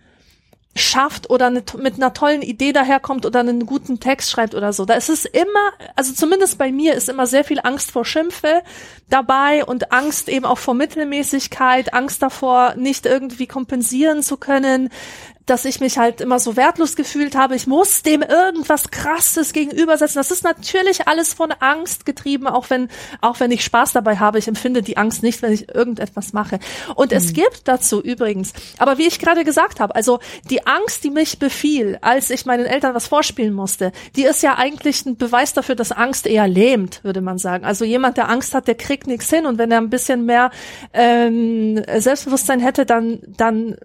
[0.78, 4.86] schafft oder eine, mit einer tollen Idee daherkommt oder einen guten Text schreibt oder so.
[4.86, 8.62] Da ist es immer, also zumindest bei mir ist immer sehr viel Angst vor Schimpfe
[9.10, 14.90] dabei und Angst eben auch vor Mittelmäßigkeit, Angst davor, nicht irgendwie kompensieren zu können,
[15.48, 17.56] dass ich mich halt immer so wertlos gefühlt habe.
[17.56, 20.20] Ich muss dem irgendwas Krasses gegenübersetzen.
[20.20, 22.90] Das ist natürlich alles von Angst getrieben, auch wenn,
[23.22, 24.38] auch wenn ich Spaß dabei habe.
[24.38, 26.60] Ich empfinde die Angst nicht, wenn ich irgendetwas mache.
[26.96, 27.18] Und mhm.
[27.18, 30.20] es gibt dazu übrigens, aber wie ich gerade gesagt habe, also
[30.50, 34.56] die Angst, die mich befiel, als ich meinen Eltern was vorspielen musste, die ist ja
[34.58, 37.64] eigentlich ein Beweis dafür, dass Angst eher lähmt, würde man sagen.
[37.64, 39.46] Also jemand, der Angst hat, der kriegt nichts hin.
[39.46, 40.52] Und wenn er ein bisschen mehr
[40.94, 43.78] ähm, Selbstbewusstsein hätte, dann, dann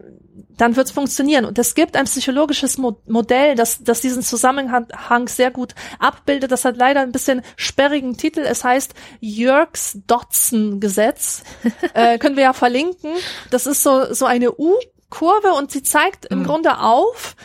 [0.56, 1.44] dann wird es funktionieren.
[1.44, 6.52] Und es gibt ein psychologisches Mo Modell, das, das diesen Zusammenhang sehr gut abbildet.
[6.52, 8.40] Das hat leider ein bisschen sperrigen Titel.
[8.40, 11.42] Es heißt Jörgs Dodson Gesetz.
[11.94, 13.12] äh, können wir ja verlinken.
[13.50, 16.44] Das ist so, so eine U-Kurve und sie zeigt im mhm.
[16.44, 17.36] Grunde auf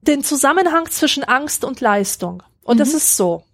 [0.00, 2.42] den Zusammenhang zwischen Angst und Leistung.
[2.62, 2.80] Und mhm.
[2.80, 3.44] das ist so.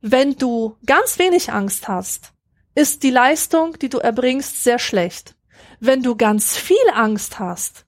[0.00, 2.32] Wenn du ganz wenig Angst hast,
[2.74, 5.34] ist die Leistung, die du erbringst, sehr schlecht.
[5.78, 7.84] Wenn du ganz viel Angst hast,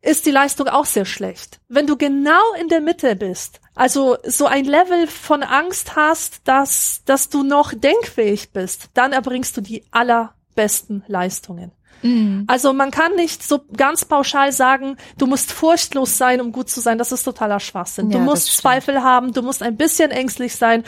[0.00, 1.60] ist die Leistung auch sehr schlecht.
[1.68, 7.02] Wenn du genau in der Mitte bist, also so ein Level von Angst hast, dass,
[7.04, 11.72] dass du noch denkfähig bist, dann erbringst du die allerbesten Leistungen.
[12.02, 12.44] Mhm.
[12.46, 16.80] Also man kann nicht so ganz pauschal sagen, du musst furchtlos sein, um gut zu
[16.80, 16.98] sein.
[16.98, 18.10] Das ist totaler Schwachsinn.
[18.10, 20.84] Ja, du musst Zweifel haben, du musst ein bisschen ängstlich sein,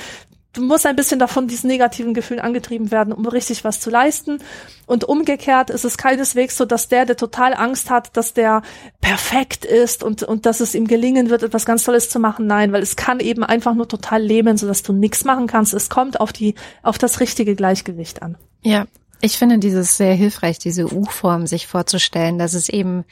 [0.52, 4.38] du musst ein bisschen davon diesen negativen Gefühlen angetrieben werden, um richtig was zu leisten.
[4.86, 8.62] Und umgekehrt ist es keineswegs so, dass der, der total Angst hat, dass der
[9.00, 12.46] perfekt ist und, und dass es ihm gelingen wird, etwas ganz Tolles zu machen.
[12.46, 15.74] Nein, weil es kann eben einfach nur total lähmen, sodass du nichts machen kannst.
[15.74, 18.36] Es kommt auf die, auf das richtige Gleichgewicht an.
[18.62, 18.86] Ja,
[19.22, 23.04] Ich finde dieses sehr hilfreich, diese U-Form sich vorzustellen, dass es eben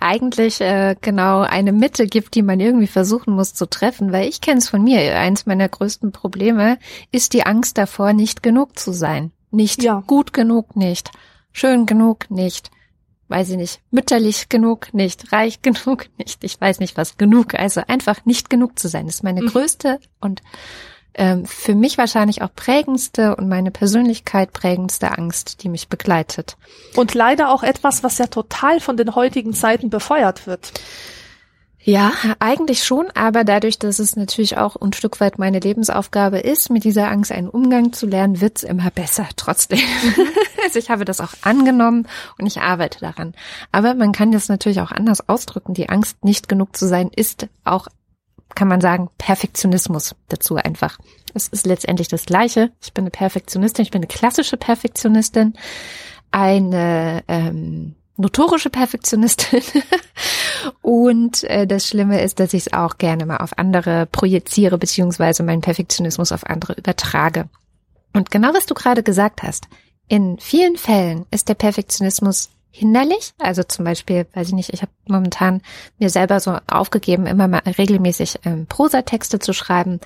[0.00, 4.40] eigentlich äh, genau eine Mitte gibt, die man irgendwie versuchen muss zu treffen, weil ich
[4.40, 5.18] kenne es von mir.
[5.18, 6.78] Eins meiner größten Probleme
[7.12, 9.32] ist die Angst davor, nicht genug zu sein.
[9.50, 10.02] Nicht ja.
[10.06, 11.10] gut genug, nicht
[11.52, 12.70] schön genug, nicht
[13.30, 17.80] weiß ich nicht, mütterlich genug, nicht reich genug, nicht, ich weiß nicht was genug, also
[17.86, 19.46] einfach nicht genug zu sein, das ist meine mhm.
[19.46, 20.42] größte und
[21.14, 26.56] ähm, für mich wahrscheinlich auch prägendste und meine Persönlichkeit prägendste Angst, die mich begleitet.
[26.96, 30.72] Und leider auch etwas, was ja total von den heutigen Zeiten befeuert wird.
[31.82, 36.68] Ja, eigentlich schon, aber dadurch, dass es natürlich auch ein Stück weit meine Lebensaufgabe ist,
[36.68, 39.80] mit dieser Angst einen Umgang zu lernen, wird's immer besser trotzdem.
[40.62, 42.06] also ich habe das auch angenommen
[42.38, 43.34] und ich arbeite daran.
[43.72, 45.72] Aber man kann das natürlich auch anders ausdrücken.
[45.72, 47.88] Die Angst, nicht genug zu sein, ist auch
[48.54, 50.98] kann man sagen, Perfektionismus dazu einfach.
[51.34, 52.72] Es ist letztendlich das Gleiche.
[52.82, 55.54] Ich bin eine Perfektionistin, ich bin eine klassische Perfektionistin,
[56.30, 59.62] eine ähm, notorische Perfektionistin.
[60.82, 65.42] Und äh, das Schlimme ist, dass ich es auch gerne mal auf andere projiziere, beziehungsweise
[65.42, 67.48] meinen Perfektionismus auf andere übertrage.
[68.12, 69.68] Und genau was du gerade gesagt hast,
[70.08, 73.32] in vielen Fällen ist der Perfektionismus hinderlich.
[73.38, 75.62] Also zum Beispiel, weiß ich nicht, ich habe momentan
[75.98, 80.00] mir selber so aufgegeben, immer mal regelmäßig ähm, Prosatexte zu schreiben.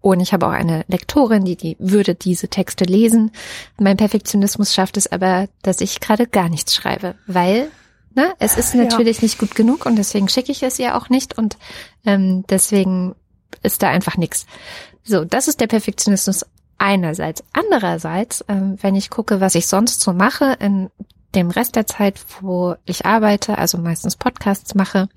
[0.00, 3.32] Und ich habe auch eine Lektorin, die, die würde diese Texte lesen.
[3.78, 7.70] Mein Perfektionismus schafft es aber, dass ich gerade gar nichts schreibe, weil
[8.14, 9.24] ne, es ist natürlich ja.
[9.24, 11.58] nicht gut genug und deswegen schicke ich es ihr auch nicht und
[12.06, 13.14] ähm, deswegen
[13.62, 14.46] ist da einfach nichts.
[15.04, 16.46] So, das ist der Perfektionismus
[16.78, 17.44] einerseits.
[17.52, 20.90] Andererseits, ähm, wenn ich gucke, was ich sonst so mache in
[21.34, 25.08] dem Rest der Zeit, wo ich arbeite, also meistens Podcasts mache,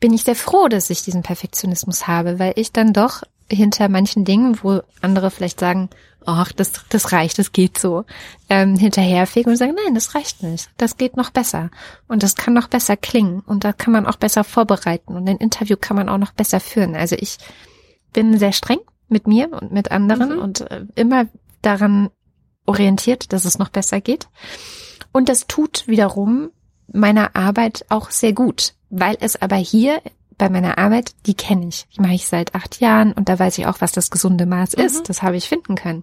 [0.00, 4.24] bin ich sehr froh, dass ich diesen Perfektionismus habe, weil ich dann doch hinter manchen
[4.24, 5.90] Dingen, wo andere vielleicht sagen,
[6.24, 8.04] ach, das, das reicht, das geht so,
[8.48, 11.70] ähm, hinterherfege und sage, nein, das reicht nicht, das geht noch besser
[12.08, 15.36] und das kann noch besser klingen und da kann man auch besser vorbereiten und ein
[15.36, 16.94] Interview kann man auch noch besser führen.
[16.94, 17.38] Also ich
[18.12, 20.38] bin sehr streng mit mir und mit anderen mhm.
[20.38, 21.26] und äh, immer
[21.60, 22.10] daran
[22.66, 24.28] orientiert, dass es noch besser geht.
[25.12, 26.50] Und das tut wiederum
[26.92, 30.00] meiner Arbeit auch sehr gut, weil es aber hier
[30.38, 31.86] bei meiner Arbeit, die kenne ich.
[31.96, 34.76] Die mache ich seit acht Jahren und da weiß ich auch, was das gesunde Maß
[34.76, 34.84] mhm.
[34.84, 35.08] ist.
[35.08, 36.02] Das habe ich finden können.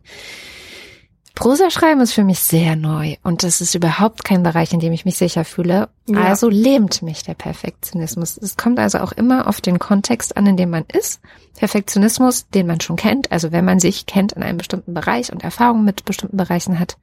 [1.35, 4.91] Prosa schreiben ist für mich sehr neu und das ist überhaupt kein Bereich, in dem
[4.91, 5.87] ich mich sicher fühle.
[6.05, 6.21] Ja.
[6.23, 8.37] Also lähmt mich der Perfektionismus.
[8.37, 11.21] Es kommt also auch immer auf den Kontext an, in dem man ist.
[11.57, 15.43] Perfektionismus, den man schon kennt, also wenn man sich kennt in einem bestimmten Bereich und
[15.43, 16.97] Erfahrungen mit bestimmten Bereichen hat,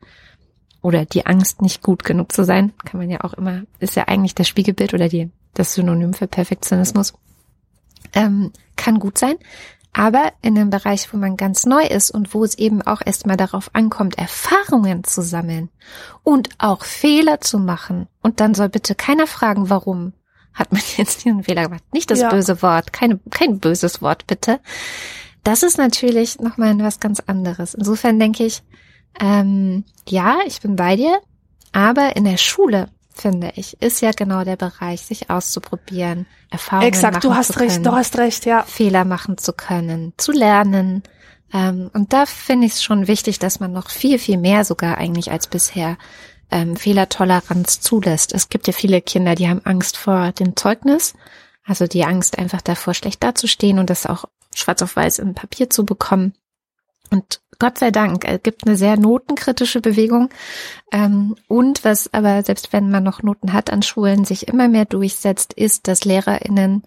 [0.83, 4.05] oder die Angst, nicht gut genug zu sein, kann man ja auch immer, ist ja
[4.09, 7.15] eigentlich das Spiegelbild oder die, das Synonym für Perfektionismus,
[8.15, 9.37] ähm, kann gut sein.
[9.93, 13.39] Aber in einem Bereich, wo man ganz neu ist und wo es eben auch erstmal
[13.39, 15.71] darauf ankommt, Erfahrungen zu sammeln
[16.23, 18.07] und auch Fehler zu machen.
[18.21, 20.13] Und dann soll bitte keiner fragen, warum
[20.53, 21.85] hat man jetzt diesen Fehler gemacht.
[21.93, 22.29] Nicht das ja.
[22.29, 24.61] böse Wort, keine, kein böses Wort bitte.
[25.45, 27.75] Das ist natürlich nochmal was ganz anderes.
[27.75, 28.63] Insofern denke ich,
[29.21, 31.21] ähm, ja, ich bin bei dir,
[31.73, 37.15] aber in der Schule finde ich, ist ja genau der Bereich, sich auszuprobieren, Erfahrungen Exakt,
[37.15, 38.63] machen du hast zu recht, können, du hast recht, ja.
[38.63, 41.03] Fehler machen zu können, zu lernen.
[41.53, 44.99] Ähm, und da finde ich es schon wichtig, dass man noch viel, viel mehr sogar
[44.99, 45.97] eigentlich als bisher
[46.51, 48.33] ähm, Fehlertoleranz zulässt.
[48.33, 51.15] Es gibt ja viele Kinder, die haben Angst vor dem Zeugnis,
[51.65, 55.71] also die Angst einfach davor, schlecht dazustehen und das auch schwarz auf weiß im Papier
[55.71, 56.35] zu bekommen.
[57.11, 60.31] Und Gott sei Dank, es gibt eine sehr notenkritische Bewegung.
[60.93, 64.85] Ähm, und was aber, selbst wenn man noch Noten hat an Schulen, sich immer mehr
[64.85, 66.83] durchsetzt, ist, dass LehrerInnen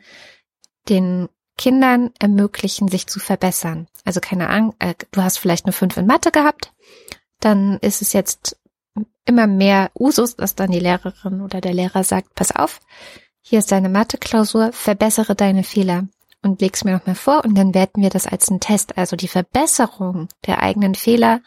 [0.88, 3.88] den Kindern ermöglichen, sich zu verbessern.
[4.06, 6.74] Also keine Ahnung, äh, du hast vielleicht eine 5 in Mathe gehabt,
[7.40, 8.58] dann ist es jetzt
[9.26, 12.80] immer mehr Usus, dass dann die Lehrerin oder der Lehrer sagt, pass auf,
[13.42, 16.08] hier ist deine Mathe-Klausur, verbessere deine Fehler
[16.42, 18.98] und leg's mir nochmal vor und dann werten wir das als einen Test.
[18.98, 21.42] Also die Verbesserung der eigenen Fehler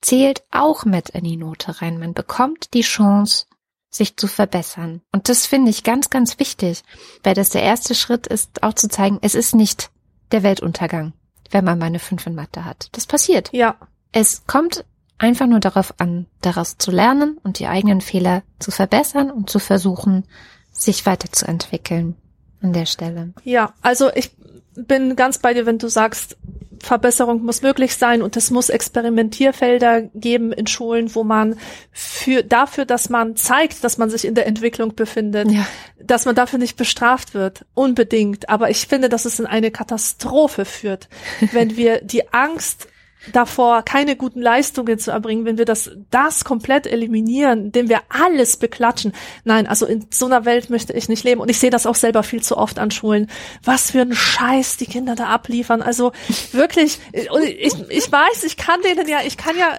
[0.00, 1.98] zählt auch mit in die Note rein.
[1.98, 3.46] Man bekommt die Chance,
[3.90, 5.00] sich zu verbessern.
[5.12, 6.82] Und das finde ich ganz, ganz wichtig,
[7.22, 9.90] weil das der erste Schritt ist, auch zu zeigen, es ist nicht
[10.30, 11.14] der Weltuntergang,
[11.50, 12.90] wenn man mal eine 5 in Mathe hat.
[12.92, 13.50] Das passiert.
[13.52, 13.76] Ja.
[14.12, 14.84] Es kommt
[15.16, 19.58] einfach nur darauf an, daraus zu lernen und die eigenen Fehler zu verbessern und zu
[19.58, 20.26] versuchen,
[20.70, 22.16] sich weiterzuentwickeln
[22.62, 23.32] an der Stelle.
[23.44, 24.30] Ja, also ich
[24.74, 26.36] bin ganz bei dir, wenn du sagst,
[26.80, 31.56] Verbesserung muss möglich sein und es muss Experimentierfelder geben in Schulen, wo man
[31.92, 35.66] für dafür, dass man zeigt, dass man sich in der Entwicklung befindet, ja.
[36.00, 38.48] dass man dafür nicht bestraft wird, unbedingt.
[38.48, 41.08] Aber ich finde, dass es in eine Katastrophe führt,
[41.52, 42.88] wenn wir die Angst
[43.32, 48.56] davor, keine guten Leistungen zu erbringen, wenn wir das, das komplett eliminieren, indem wir alles
[48.56, 49.12] beklatschen.
[49.44, 51.40] Nein, also in so einer Welt möchte ich nicht leben.
[51.40, 53.30] Und ich sehe das auch selber viel zu oft an Schulen.
[53.64, 55.82] Was für ein Scheiß die Kinder da abliefern.
[55.82, 56.12] Also
[56.52, 59.78] wirklich, ich, ich weiß, ich kann denen ja, ich kann ja,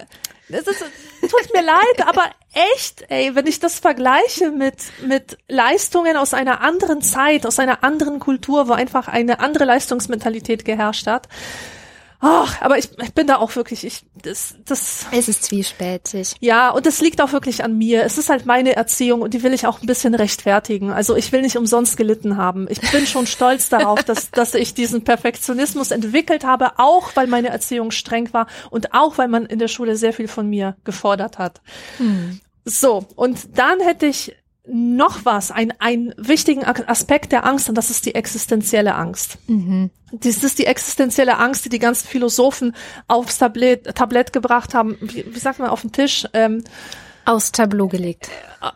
[0.49, 0.83] es ist,
[1.21, 2.25] tut mir leid, aber
[2.75, 7.83] echt, ey, wenn ich das vergleiche mit, mit Leistungen aus einer anderen Zeit, aus einer
[7.83, 11.27] anderen Kultur, wo einfach eine andere Leistungsmentalität geherrscht hat,
[12.21, 15.05] Ach, aber ich, ich bin da auch wirklich, ich, das, das.
[15.11, 16.35] Es ist zwiespältig.
[16.41, 18.03] Ja, und das liegt auch wirklich an mir.
[18.03, 20.91] Es ist halt meine Erziehung und die will ich auch ein bisschen rechtfertigen.
[20.91, 22.67] Also ich will nicht umsonst gelitten haben.
[22.69, 27.49] Ich bin schon stolz darauf, dass, dass ich diesen Perfektionismus entwickelt habe, auch weil meine
[27.49, 31.37] Erziehung streng war und auch weil man in der Schule sehr viel von mir gefordert
[31.37, 31.61] hat.
[31.97, 32.41] Hm.
[32.65, 34.35] So, und dann hätte ich
[34.71, 39.37] noch was, ein, ein wichtigen Aspekt der Angst, und das ist die existenzielle Angst.
[39.47, 39.89] Mhm.
[40.11, 42.75] Das ist die existenzielle Angst, die die ganzen Philosophen
[43.07, 44.97] aufs Tablett, Tablett gebracht haben.
[45.01, 46.25] Wie, wie sagt man auf den Tisch?
[46.33, 46.63] Ähm,
[47.25, 48.27] Aufs Tableau gelegt.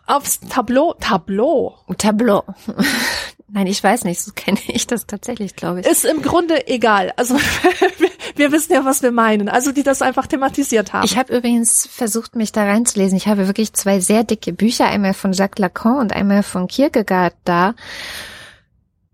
[0.06, 1.76] Aufs Tableau, Tableau.
[1.98, 2.44] Tableau.
[3.48, 5.86] Nein, ich weiß nicht, so kenne ich das tatsächlich, glaube ich.
[5.86, 7.12] Ist im Grunde egal.
[7.16, 7.34] Also
[7.98, 9.48] wir wissen ja, was wir meinen.
[9.48, 11.04] Also die das einfach thematisiert haben.
[11.04, 13.16] Ich habe übrigens versucht, mich da reinzulesen.
[13.16, 17.34] Ich habe wirklich zwei sehr dicke Bücher, einmal von Jacques Lacan und einmal von Kierkegaard
[17.44, 17.74] da.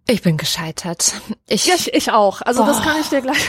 [0.09, 1.13] Ich bin gescheitert.
[1.47, 2.43] Ich, ja, ich, ich auch.
[2.43, 2.67] Also oh.
[2.67, 3.49] das kann ich dir gleich.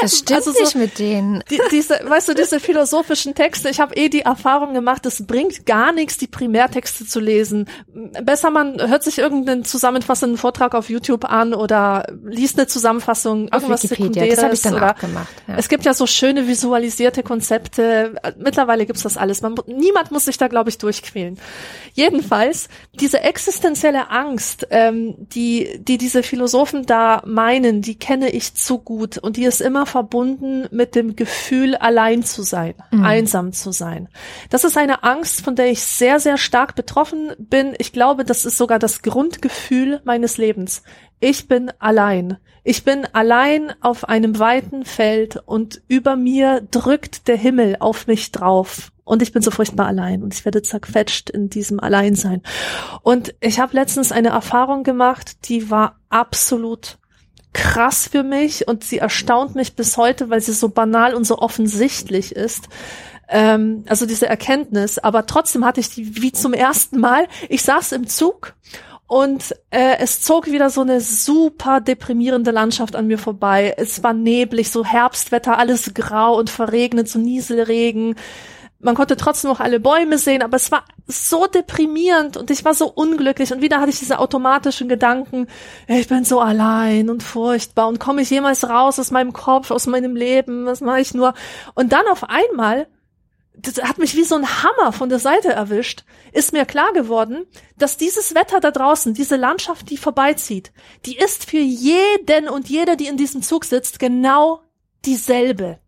[0.00, 1.42] Das stimmt also so, nicht mit denen.
[1.50, 5.66] Die, diese, weißt du, diese philosophischen Texte, ich habe eh die Erfahrung gemacht, es bringt
[5.66, 7.68] gar nichts, die Primärtexte zu lesen.
[8.22, 13.62] Besser man hört sich irgendeinen zusammenfassenden Vortrag auf YouTube an oder liest eine Zusammenfassung, auf
[13.62, 14.36] irgendwas Wikipedia, Sekundäres.
[14.36, 15.28] Das habe ich dann oder, auch gemacht.
[15.46, 15.54] Ja.
[15.56, 18.14] Es gibt ja so schöne visualisierte Konzepte.
[18.38, 19.42] Mittlerweile gibt's das alles.
[19.42, 21.38] Man, niemand muss sich da, glaube ich, durchquälen.
[21.94, 28.78] Jedenfalls, diese existenzielle Angst, ähm, die, die diese Philosophen da meinen, die kenne ich zu
[28.78, 33.04] gut und die ist immer verbunden mit dem Gefühl, allein zu sein, mhm.
[33.04, 34.08] einsam zu sein.
[34.50, 37.74] Das ist eine Angst, von der ich sehr, sehr stark betroffen bin.
[37.78, 40.82] Ich glaube, das ist sogar das Grundgefühl meines Lebens.
[41.20, 42.38] Ich bin allein.
[42.64, 48.32] Ich bin allein auf einem weiten Feld und über mir drückt der Himmel auf mich
[48.32, 48.90] drauf.
[49.04, 52.42] Und ich bin so furchtbar allein und ich werde zerquetscht in diesem Alleinsein.
[53.02, 56.98] Und ich habe letztens eine Erfahrung gemacht, die war absolut
[57.52, 61.38] krass für mich und sie erstaunt mich bis heute, weil sie so banal und so
[61.38, 62.68] offensichtlich ist.
[63.28, 67.26] Ähm, also diese Erkenntnis, aber trotzdem hatte ich die wie zum ersten Mal.
[67.48, 68.54] Ich saß im Zug
[69.06, 73.74] und äh, es zog wieder so eine super deprimierende Landschaft an mir vorbei.
[73.76, 78.14] Es war neblig, so Herbstwetter, alles grau und verregnet, so Nieselregen
[78.80, 82.74] man konnte trotzdem noch alle Bäume sehen, aber es war so deprimierend und ich war
[82.74, 85.48] so unglücklich und wieder hatte ich diese automatischen Gedanken,
[85.86, 89.86] ich bin so allein und furchtbar und komme ich jemals raus aus meinem Kopf, aus
[89.86, 91.34] meinem Leben, was mache ich nur?
[91.74, 92.88] Und dann auf einmal,
[93.54, 97.46] das hat mich wie so ein Hammer von der Seite erwischt, ist mir klar geworden,
[97.76, 100.72] dass dieses Wetter da draußen, diese Landschaft, die vorbeizieht,
[101.04, 104.62] die ist für jeden und jeder, die in diesem Zug sitzt, genau
[105.04, 105.80] dieselbe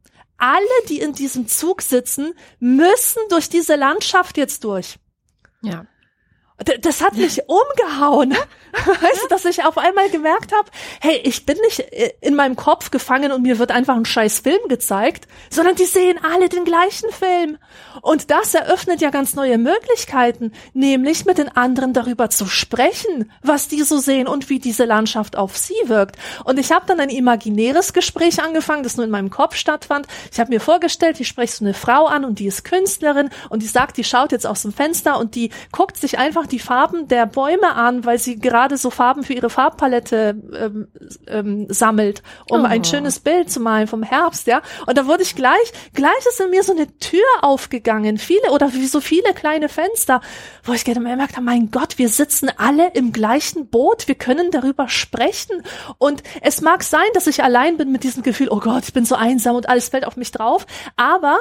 [0.42, 4.98] alle, die in diesem Zug sitzen, müssen durch diese Landschaft jetzt durch.
[5.62, 5.86] Ja.
[6.82, 8.36] Das hat mich umgehauen.
[8.72, 10.70] Weißt du, dass ich auf einmal gemerkt habe,
[11.00, 11.80] hey, ich bin nicht
[12.20, 16.18] in meinem Kopf gefangen und mir wird einfach ein scheiß Film gezeigt, sondern die sehen
[16.22, 17.58] alle den gleichen Film.
[18.00, 23.68] Und das eröffnet ja ganz neue Möglichkeiten, nämlich mit den anderen darüber zu sprechen, was
[23.68, 26.16] die so sehen und wie diese Landschaft auf sie wirkt.
[26.44, 30.06] Und ich habe dann ein imaginäres Gespräch angefangen, das nur in meinem Kopf stattfand.
[30.32, 33.62] Ich habe mir vorgestellt, ich spreche so eine Frau an und die ist Künstlerin und
[33.62, 37.08] die sagt, die schaut jetzt aus dem Fenster und die guckt sich einfach die Farben
[37.08, 40.88] der Bäume an, weil sie gerade so Farben für ihre Farbpalette ähm,
[41.26, 42.64] ähm, sammelt, um oh.
[42.64, 44.62] ein schönes Bild zu malen vom Herbst, ja.
[44.86, 48.72] Und da wurde ich gleich, gleich ist in mir so eine Tür aufgegangen, viele oder
[48.74, 50.20] wie so viele kleine Fenster,
[50.64, 54.88] wo ich gemerkt habe, mein Gott, wir sitzen alle im gleichen Boot, wir können darüber
[54.88, 55.62] sprechen.
[55.98, 59.04] Und es mag sein, dass ich allein bin mit diesem Gefühl, oh Gott, ich bin
[59.04, 60.66] so einsam und alles fällt auf mich drauf,
[60.96, 61.38] aber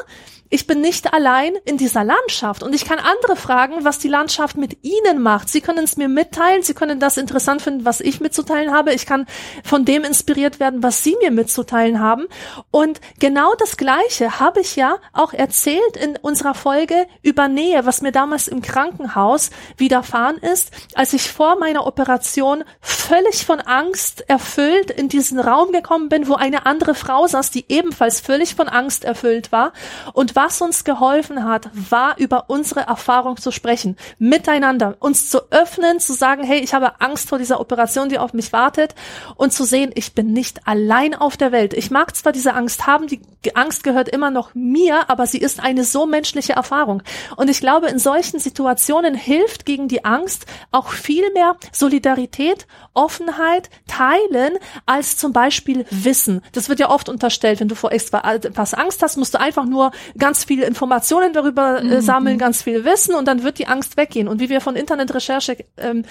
[0.54, 4.58] ich bin nicht allein in dieser Landschaft und ich kann andere fragen, was die Landschaft
[4.58, 5.48] mit ihnen macht.
[5.48, 8.94] Sie können es mir mitteilen, sie können das interessant finden, was ich mitzuteilen habe.
[8.94, 9.28] Ich kann
[9.64, 12.28] von dem inspiriert werden, was sie mir mitzuteilen haben.
[12.70, 18.02] Und genau das Gleiche habe ich ja auch erzählt in unserer Folge über Nähe, was
[18.02, 24.92] mir damals im Krankenhaus widerfahren ist, als ich vor meiner Operation völlig von Angst erfüllt
[24.92, 29.06] in diesen Raum gekommen bin, wo eine andere Frau saß, die ebenfalls völlig von Angst
[29.06, 29.72] erfüllt war
[30.12, 36.00] und was uns geholfen hat, war über unsere Erfahrung zu sprechen, miteinander, uns zu öffnen,
[36.00, 38.96] zu sagen, hey, ich habe Angst vor dieser Operation, die auf mich wartet
[39.36, 41.76] und zu sehen, ich bin nicht allein auf der Welt.
[41.76, 43.22] Ich mag zwar diese Angst haben, die
[43.56, 47.04] Angst gehört immer noch mir, aber sie ist eine so menschliche Erfahrung.
[47.36, 52.66] Und ich glaube, in solchen Situationen hilft gegen die Angst auch viel mehr Solidarität,
[52.96, 54.58] Offenheit, Teilen
[54.88, 56.42] als zum Beispiel Wissen.
[56.54, 59.92] Das wird ja oft unterstellt, wenn du vor etwas Angst hast, musst du einfach nur
[60.18, 62.02] ganz viele Informationen darüber äh, mhm.
[62.02, 64.28] sammeln, ganz viel Wissen und dann wird die Angst weggehen.
[64.28, 66.04] Und wie wir von Internetrecherche, ähm,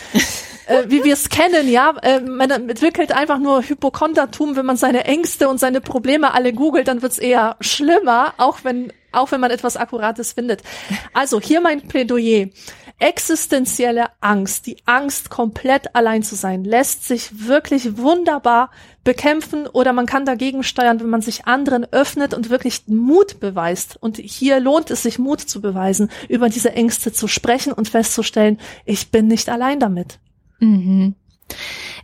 [0.67, 5.05] äh, wie wir es kennen, ja, äh, man entwickelt einfach nur Hypochondertum, wenn man seine
[5.05, 9.51] Ängste und seine Probleme alle googelt, dann wird's eher schlimmer, auch wenn auch wenn man
[9.51, 10.63] etwas Akkurates findet.
[11.13, 12.47] Also hier mein Plädoyer.
[13.01, 18.71] Existenzielle Angst, die Angst, komplett allein zu sein, lässt sich wirklich wunderbar
[19.05, 23.97] bekämpfen oder man kann dagegen steuern, wenn man sich anderen öffnet und wirklich Mut beweist.
[24.01, 28.59] Und hier lohnt es sich, Mut zu beweisen, über diese Ängste zu sprechen und festzustellen,
[28.85, 30.19] ich bin nicht allein damit.
[30.59, 31.15] Mhm.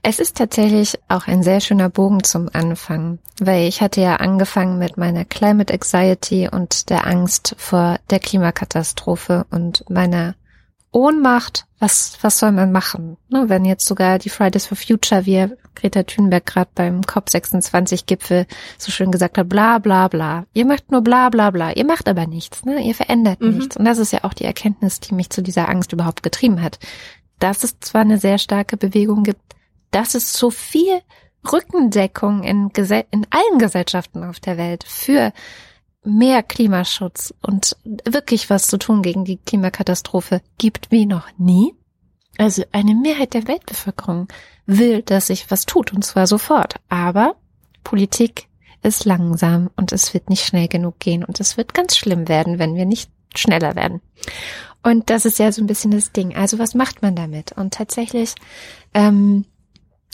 [0.03, 4.79] Es ist tatsächlich auch ein sehr schöner Bogen zum Anfang, weil ich hatte ja angefangen
[4.79, 10.35] mit meiner Climate Anxiety und der Angst vor der Klimakatastrophe und meiner
[10.97, 11.67] Ohnmacht.
[11.79, 13.19] Was, was soll man machen?
[13.29, 18.47] Ne, wenn jetzt sogar die Fridays for Future, wie Greta Thunberg gerade beim COP26-Gipfel
[18.79, 20.47] so schön gesagt hat, bla bla bla.
[20.55, 21.73] Ihr macht nur bla bla bla.
[21.73, 22.81] Ihr macht aber nichts, ne?
[22.81, 23.59] Ihr verändert mhm.
[23.59, 23.77] nichts.
[23.77, 26.79] Und das ist ja auch die Erkenntnis, die mich zu dieser Angst überhaupt getrieben hat.
[27.41, 29.55] Dass es zwar eine sehr starke Bewegung gibt,
[29.91, 31.03] dass es so viel
[31.53, 35.35] Rückendeckung in, Gese in allen Gesellschaften auf der Welt für
[36.07, 41.75] mehr Klimaschutz und wirklich was zu tun gegen die Klimakatastrophe gibt wie noch nie.
[42.39, 44.29] Also eine Mehrheit der Weltbevölkerung
[44.67, 46.77] will, dass sich was tut und zwar sofort.
[46.89, 47.37] Aber
[47.83, 48.49] Politik
[48.83, 52.59] ist langsam und es wird nicht schnell genug gehen und es wird ganz schlimm werden,
[52.59, 54.01] wenn wir nicht schneller werden.
[54.83, 56.37] Und das ist ja so ein bisschen das Ding.
[56.37, 57.53] Also was macht man damit?
[57.53, 58.35] Und tatsächlich
[58.95, 59.45] ähm,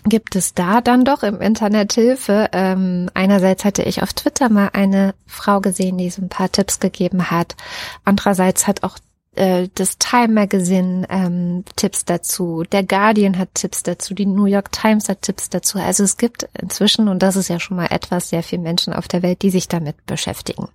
[0.04, 2.48] gibt es da dann doch im Internet Hilfe.
[2.52, 6.80] Ähm, einerseits hatte ich auf Twitter mal eine Frau gesehen, die so ein paar Tipps
[6.80, 7.56] gegeben hat.
[8.04, 8.98] Andererseits hat auch
[9.34, 14.72] äh, das Time Magazine ähm, Tipps dazu, der Guardian hat Tipps dazu, die New York
[14.72, 15.78] Times hat Tipps dazu.
[15.78, 19.08] Also es gibt inzwischen, und das ist ja schon mal etwas, sehr viele Menschen auf
[19.08, 20.68] der Welt, die sich damit beschäftigen.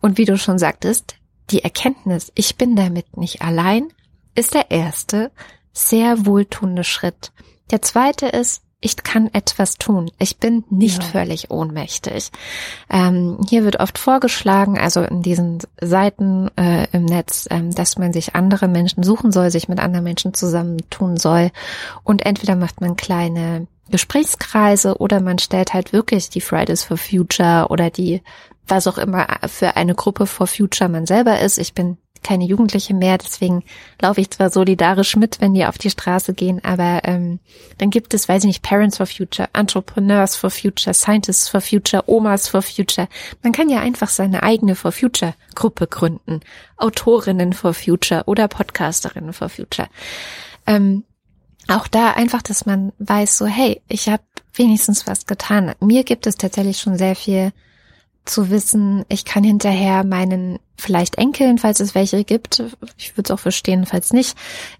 [0.00, 1.16] Und wie du schon sagtest,
[1.50, 3.88] die Erkenntnis, ich bin damit nicht allein,
[4.34, 5.30] ist der erste
[5.72, 7.32] sehr wohltuende Schritt.
[7.70, 10.10] Der zweite ist, ich kann etwas tun.
[10.18, 11.08] Ich bin nicht ja.
[11.08, 12.30] völlig ohnmächtig.
[12.90, 18.12] Ähm, hier wird oft vorgeschlagen, also in diesen Seiten äh, im Netz, ähm, dass man
[18.12, 21.50] sich andere Menschen suchen soll, sich mit anderen Menschen zusammentun soll.
[22.04, 27.66] Und entweder macht man kleine Gesprächskreise oder man stellt halt wirklich die Fridays for Future
[27.70, 28.22] oder die
[28.68, 31.58] was auch immer für eine Gruppe for Future man selber ist.
[31.58, 33.62] Ich bin keine Jugendliche mehr, deswegen
[34.02, 37.38] laufe ich zwar solidarisch mit, wenn die auf die Straße gehen, aber ähm,
[37.78, 42.02] dann gibt es, weiß ich nicht, Parents for Future, Entrepreneurs for Future, Scientists for Future,
[42.06, 43.08] Omas for Future.
[43.42, 46.40] Man kann ja einfach seine eigene For Future Gruppe gründen,
[46.76, 49.88] Autorinnen for Future oder Podcasterinnen for Future.
[50.66, 51.04] Ähm,
[51.68, 54.22] auch da einfach, dass man weiß, so hey, ich habe
[54.54, 55.74] wenigstens was getan.
[55.80, 57.52] Mir gibt es tatsächlich schon sehr viel
[58.26, 62.62] zu wissen, ich kann hinterher meinen vielleicht Enkeln, falls es welche gibt,
[62.98, 64.36] ich würde es auch verstehen, falls nicht,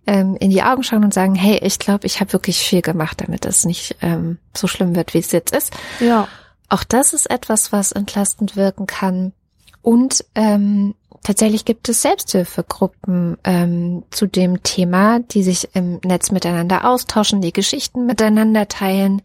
[0.07, 3.23] ähm, in die Augen schauen und sagen, hey, ich glaube, ich habe wirklich viel gemacht,
[3.25, 5.73] damit es nicht ähm, so schlimm wird, wie es jetzt ist.
[6.01, 6.29] Ja.
[6.69, 9.33] Auch das ist etwas, was entlastend wirken kann.
[9.81, 16.85] Und ähm, tatsächlich gibt es Selbsthilfegruppen ähm, zu dem Thema, die sich im Netz miteinander
[16.85, 19.23] austauschen, die Geschichten miteinander teilen,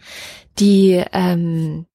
[0.59, 1.87] die ähm,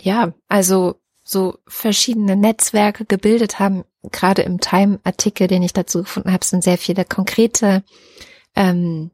[0.00, 0.96] ja, also
[1.28, 3.84] so verschiedene Netzwerke gebildet haben.
[4.10, 7.84] Gerade im Time-Artikel, den ich dazu gefunden habe, sind sehr viele konkrete
[8.56, 9.10] ähm,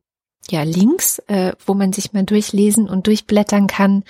[0.49, 4.05] ja, Links, äh, wo man sich mal durchlesen und durchblättern kann,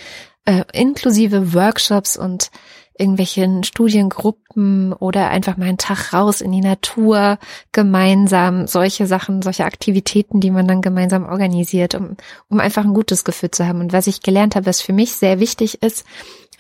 [0.45, 2.51] äh, inklusive Workshops und
[2.97, 7.39] irgendwelchen Studiengruppen oder einfach mal einen Tag raus in die Natur
[7.73, 12.17] gemeinsam, solche Sachen, solche Aktivitäten, die man dann gemeinsam organisiert, um,
[12.49, 13.81] um einfach ein gutes Gefühl zu haben.
[13.81, 16.05] Und was ich gelernt habe, was für mich sehr wichtig ist,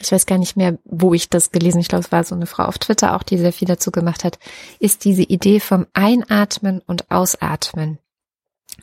[0.01, 2.47] ich weiß gar nicht mehr, wo ich das gelesen, ich glaube, es war so eine
[2.47, 4.39] Frau auf Twitter auch, die sehr viel dazu gemacht hat,
[4.79, 7.99] ist diese Idee vom Einatmen und Ausatmen.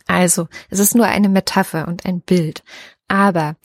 [0.07, 2.63] Also, es ist nur eine Metapher und ein Bild.
[3.07, 3.55] Aber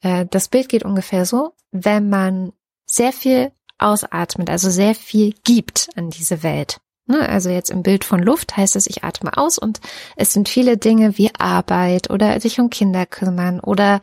[0.00, 2.52] äh, das Bild geht ungefähr so, wenn man
[2.86, 8.20] sehr viel ausatmet, also sehr viel gibt an diese Welt, also jetzt im Bild von
[8.20, 9.80] Luft heißt es, ich atme aus und
[10.16, 14.00] es sind viele Dinge wie Arbeit oder sich um Kinder kümmern oder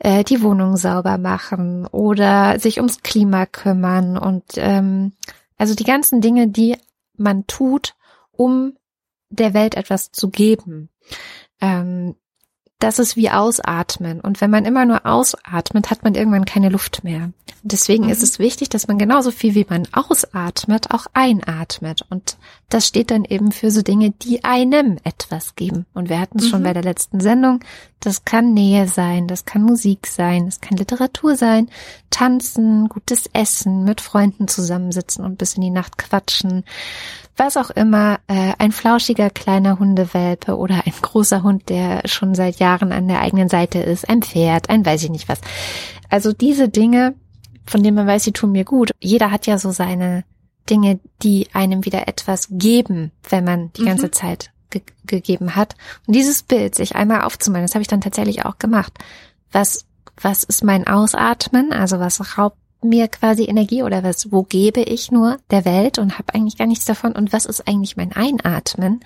[0.00, 5.12] äh, die Wohnung sauber machen oder sich ums Klima kümmern und ähm,
[5.58, 6.76] also die ganzen Dinge, die
[7.16, 7.94] man tut,
[8.32, 8.76] um
[9.28, 10.88] der Welt etwas zu geben.
[11.60, 12.16] Ähm,
[12.80, 14.20] das ist wie Ausatmen.
[14.20, 17.30] Und wenn man immer nur ausatmet, hat man irgendwann keine Luft mehr.
[17.62, 18.10] deswegen mhm.
[18.10, 22.04] ist es wichtig, dass man genauso viel wie man ausatmet, auch einatmet.
[22.08, 22.36] Und
[22.70, 25.86] das steht dann eben für so Dinge, die einem etwas geben.
[25.92, 26.48] Und wir hatten es mhm.
[26.48, 27.60] schon bei der letzten Sendung.
[28.00, 31.68] Das kann Nähe sein, das kann Musik sein, das kann Literatur sein,
[32.08, 36.64] tanzen, gutes Essen, mit Freunden zusammensitzen und bis in die Nacht quatschen
[37.40, 42.56] was auch immer, äh, ein flauschiger kleiner Hundewelpe oder ein großer Hund, der schon seit
[42.56, 45.40] Jahren an der eigenen Seite ist, ein Pferd, ein weiß ich nicht was.
[46.10, 47.14] Also diese Dinge,
[47.66, 48.90] von denen man weiß, sie tun mir gut.
[49.00, 50.24] Jeder hat ja so seine
[50.70, 54.12] Dinge, die einem wieder etwas geben, wenn man die ganze mhm.
[54.12, 55.74] Zeit ge gegeben hat.
[56.06, 58.92] Und dieses Bild sich einmal aufzumalen, das habe ich dann tatsächlich auch gemacht.
[59.50, 59.84] Was,
[60.20, 61.72] was ist mein Ausatmen?
[61.72, 66.18] Also was raubt mir quasi Energie oder was, wo gebe ich nur der Welt und
[66.18, 69.00] habe eigentlich gar nichts davon und was ist eigentlich mein Einatmen?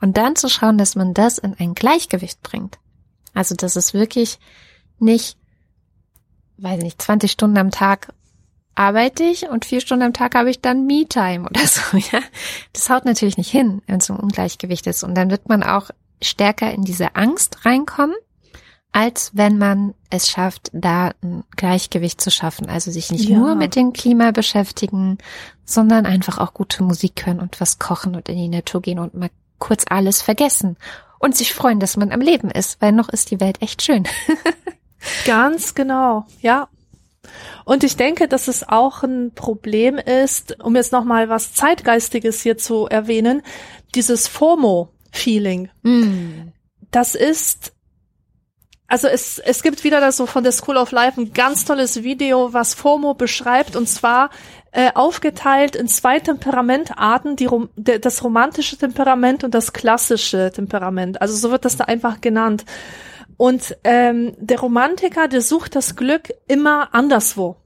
[0.00, 2.78] Und dann zu schauen, dass man das in ein Gleichgewicht bringt.
[3.34, 4.38] Also, dass es wirklich
[5.00, 5.36] nicht,
[6.58, 8.12] weiß nicht, 20 Stunden am Tag
[8.78, 12.20] arbeite ich und vier Stunden am Tag habe ich dann Me-Time oder so, ja.
[12.72, 15.02] Das haut natürlich nicht hin, wenn es ein Ungleichgewicht ist.
[15.02, 15.90] Und dann wird man auch
[16.22, 18.16] stärker in diese Angst reinkommen
[18.92, 22.68] als wenn man es schafft, da ein Gleichgewicht zu schaffen.
[22.68, 23.36] Also sich nicht ja.
[23.36, 25.18] nur mit dem Klima beschäftigen,
[25.64, 29.14] sondern einfach auch gute Musik hören und was kochen und in die Natur gehen und
[29.14, 30.76] mal kurz alles vergessen
[31.18, 34.04] und sich freuen, dass man am Leben ist, weil noch ist die Welt echt schön.
[35.26, 36.68] Ganz genau, ja.
[37.64, 42.58] Und ich denke, dass es auch ein Problem ist, um jetzt nochmal was Zeitgeistiges hier
[42.58, 43.42] zu erwähnen,
[43.94, 45.70] dieses FOMO-Feeling.
[45.82, 46.52] Mm.
[46.90, 47.72] Das ist
[48.90, 52.02] also es, es gibt wieder das so von der School of Life ein ganz tolles
[52.02, 54.30] Video, was FOMO beschreibt und zwar
[54.72, 61.20] äh, aufgeteilt in zwei Temperamentarten, die Rom der, das romantische Temperament und das klassische Temperament.
[61.20, 62.64] Also so wird das da einfach genannt.
[63.38, 67.56] Und ähm, der Romantiker, der sucht das Glück immer anderswo.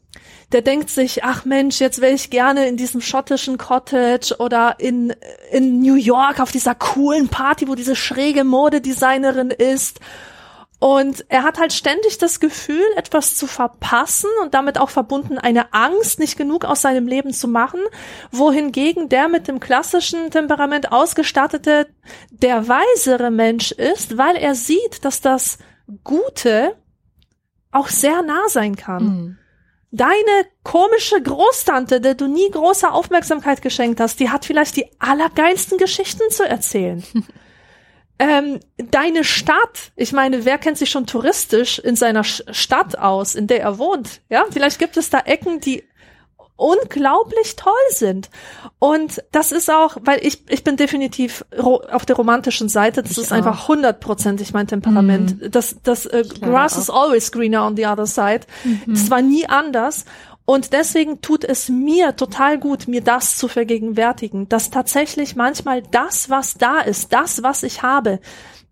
[0.52, 5.14] Der denkt sich, ach Mensch, jetzt wäre ich gerne in diesem schottischen Cottage oder in,
[5.50, 9.98] in New York auf dieser coolen Party, wo diese schräge Modedesignerin ist
[10.82, 15.72] und er hat halt ständig das Gefühl, etwas zu verpassen und damit auch verbunden eine
[15.72, 17.78] Angst, nicht genug aus seinem Leben zu machen,
[18.32, 21.86] wohingegen der mit dem klassischen Temperament ausgestattete
[22.30, 25.58] der weisere Mensch ist, weil er sieht, dass das
[26.02, 26.74] Gute
[27.70, 29.04] auch sehr nah sein kann.
[29.04, 29.38] Mhm.
[29.92, 35.78] Deine komische Großtante, der du nie große Aufmerksamkeit geschenkt hast, die hat vielleicht die allergeilsten
[35.78, 37.04] Geschichten zu erzählen.
[38.22, 43.46] ähm, deine Stadt, ich meine, wer kennt sich schon touristisch in seiner Stadt aus, in
[43.46, 44.20] der er wohnt?
[44.28, 45.82] Ja, vielleicht gibt es da Ecken, die
[46.56, 48.30] unglaublich toll sind.
[48.78, 53.02] Und das ist auch, weil ich, ich bin definitiv auf der romantischen Seite.
[53.02, 53.36] Das ich ist auch.
[53.36, 55.40] einfach hundertprozentig mein Temperament.
[55.42, 55.50] Mm.
[55.50, 58.42] Das, das äh, Grass is always greener on the other side.
[58.62, 58.92] Mhm.
[58.92, 60.04] Es war nie anders.
[60.44, 66.30] Und deswegen tut es mir total gut, mir das zu vergegenwärtigen, dass tatsächlich manchmal das,
[66.30, 68.18] was da ist, das, was ich habe,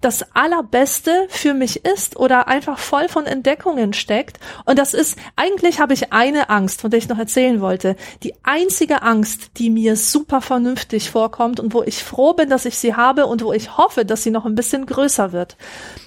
[0.01, 4.41] das Allerbeste für mich ist oder einfach voll von Entdeckungen steckt.
[4.65, 7.97] Und das ist, eigentlich habe ich eine Angst, von der ich noch erzählen wollte.
[8.23, 12.79] Die einzige Angst, die mir super vernünftig vorkommt und wo ich froh bin, dass ich
[12.79, 15.57] sie habe und wo ich hoffe, dass sie noch ein bisschen größer wird.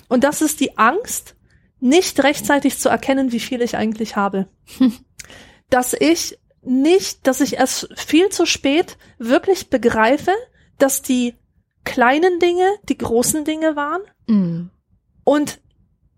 [0.09, 1.35] Und das ist die Angst,
[1.79, 4.47] nicht rechtzeitig zu erkennen, wie viel ich eigentlich habe.
[5.73, 10.31] dass ich nicht, dass ich erst viel zu spät wirklich begreife,
[10.77, 11.33] dass die
[11.83, 14.69] kleinen Dinge die großen Dinge waren mm.
[15.23, 15.59] und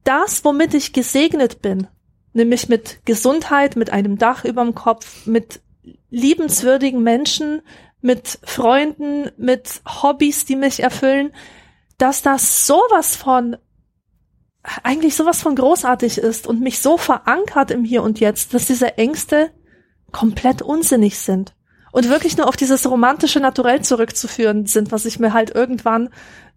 [0.04, 1.88] das, womit ich gesegnet bin,
[2.34, 5.62] nämlich mit Gesundheit, mit einem Dach überm Kopf, mit
[6.10, 7.62] liebenswürdigen Menschen,
[8.02, 11.34] mit Freunden, mit Hobbys, die mich erfüllen,
[11.98, 13.56] dass das sowas von
[14.84, 18.98] eigentlich sowas von großartig ist und mich so verankert im Hier und Jetzt, dass diese
[18.98, 19.52] Ängste
[20.12, 21.54] komplett unsinnig sind
[21.92, 26.10] und wirklich nur auf dieses romantische Naturell zurückzuführen sind, was ich mir halt irgendwann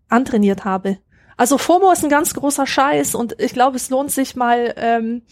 [0.08, 0.98] antrainiert habe.
[1.36, 5.22] Also FOMO ist ein ganz großer Scheiß und ich glaube, es lohnt sich mal ähm,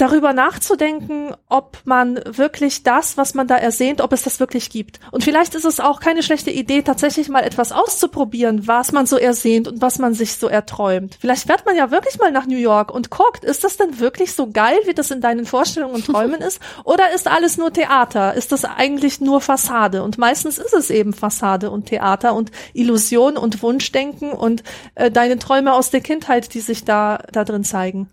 [0.00, 4.98] darüber nachzudenken, ob man wirklich das, was man da ersehnt, ob es das wirklich gibt.
[5.10, 9.16] Und vielleicht ist es auch keine schlechte Idee, tatsächlich mal etwas auszuprobieren, was man so
[9.16, 11.18] ersehnt und was man sich so erträumt.
[11.20, 14.32] Vielleicht fährt man ja wirklich mal nach New York und guckt, ist das denn wirklich
[14.32, 16.60] so geil, wie das in deinen Vorstellungen und Träumen ist?
[16.84, 18.34] Oder ist alles nur Theater?
[18.34, 20.02] Ist das eigentlich nur Fassade?
[20.02, 24.62] Und meistens ist es eben Fassade und Theater und Illusion und Wunschdenken und
[24.94, 28.08] äh, deine Träume aus der Kindheit, die sich da, da drin zeigen.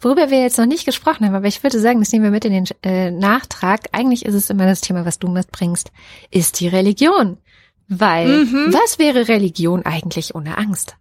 [0.00, 2.44] Worüber wir jetzt noch nicht gesprochen haben, aber ich würde sagen, das nehmen wir mit
[2.44, 3.88] in den äh, Nachtrag.
[3.92, 5.90] Eigentlich ist es immer das Thema, was du mitbringst,
[6.30, 7.38] ist die Religion.
[7.88, 8.72] Weil, mhm.
[8.72, 10.96] was wäre Religion eigentlich ohne Angst?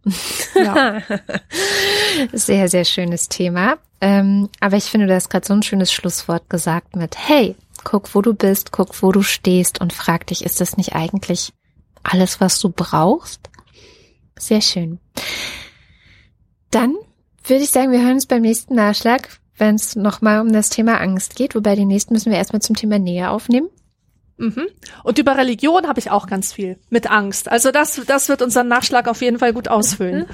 [0.53, 1.01] Ja.
[2.31, 3.77] sehr, sehr schönes Thema.
[4.01, 8.13] Ähm, aber ich finde, du hast gerade so ein schönes Schlusswort gesagt mit, hey, guck,
[8.13, 11.53] wo du bist, guck, wo du stehst und frag dich, ist das nicht eigentlich
[12.03, 13.49] alles, was du brauchst?
[14.37, 14.99] Sehr schön.
[16.69, 16.95] Dann
[17.49, 20.99] würde ich sagen, wir hören uns beim nächsten Nachschlag, wenn es nochmal um das Thema
[20.99, 21.55] Angst geht.
[21.55, 23.69] Wobei den nächsten müssen wir erstmal zum Thema Nähe aufnehmen.
[24.37, 24.67] Mhm.
[25.03, 27.49] Und über Religion habe ich auch ganz viel mit Angst.
[27.49, 30.25] Also das, das wird unseren Nachschlag auf jeden Fall gut ausfüllen.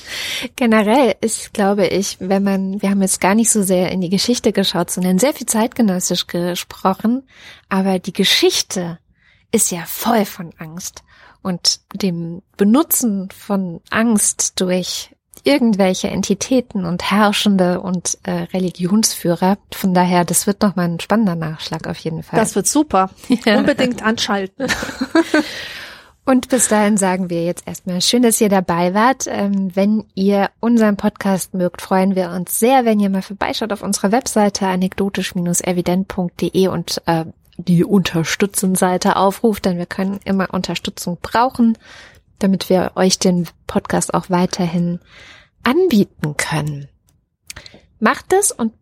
[0.56, 4.10] Generell ist, glaube ich, wenn man, wir haben jetzt gar nicht so sehr in die
[4.10, 7.28] Geschichte geschaut, sondern sehr viel zeitgenössisch gesprochen,
[7.68, 8.98] aber die Geschichte
[9.52, 11.04] ist ja voll von Angst
[11.42, 15.13] und dem Benutzen von Angst durch
[15.44, 19.58] irgendwelche Entitäten und Herrschende und äh, Religionsführer.
[19.72, 22.40] Von daher, das wird noch mal ein spannender Nachschlag auf jeden Fall.
[22.40, 23.10] Das wird super.
[23.44, 23.58] Ja.
[23.58, 24.68] Unbedingt anschalten.
[26.26, 29.26] Und bis dahin sagen wir jetzt erstmal schön, dass ihr dabei wart.
[29.28, 33.82] Ähm, wenn ihr unseren Podcast mögt, freuen wir uns sehr, wenn ihr mal vorbeischaut auf
[33.82, 37.26] unserer Webseite anekdotisch-evident.de und äh,
[37.58, 41.76] die Unterstützen-Seite aufruft, denn wir können immer Unterstützung brauchen
[42.38, 45.00] damit wir euch den Podcast auch weiterhin
[45.62, 46.88] anbieten können.
[47.98, 48.72] Macht es und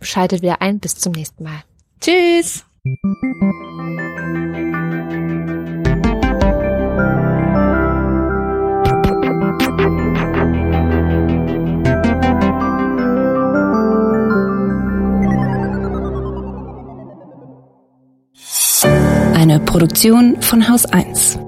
[0.00, 0.80] schaltet wieder ein.
[0.80, 1.62] Bis zum nächsten Mal.
[2.00, 2.64] Tschüss.
[19.34, 21.38] Eine Produktion von Haus 1.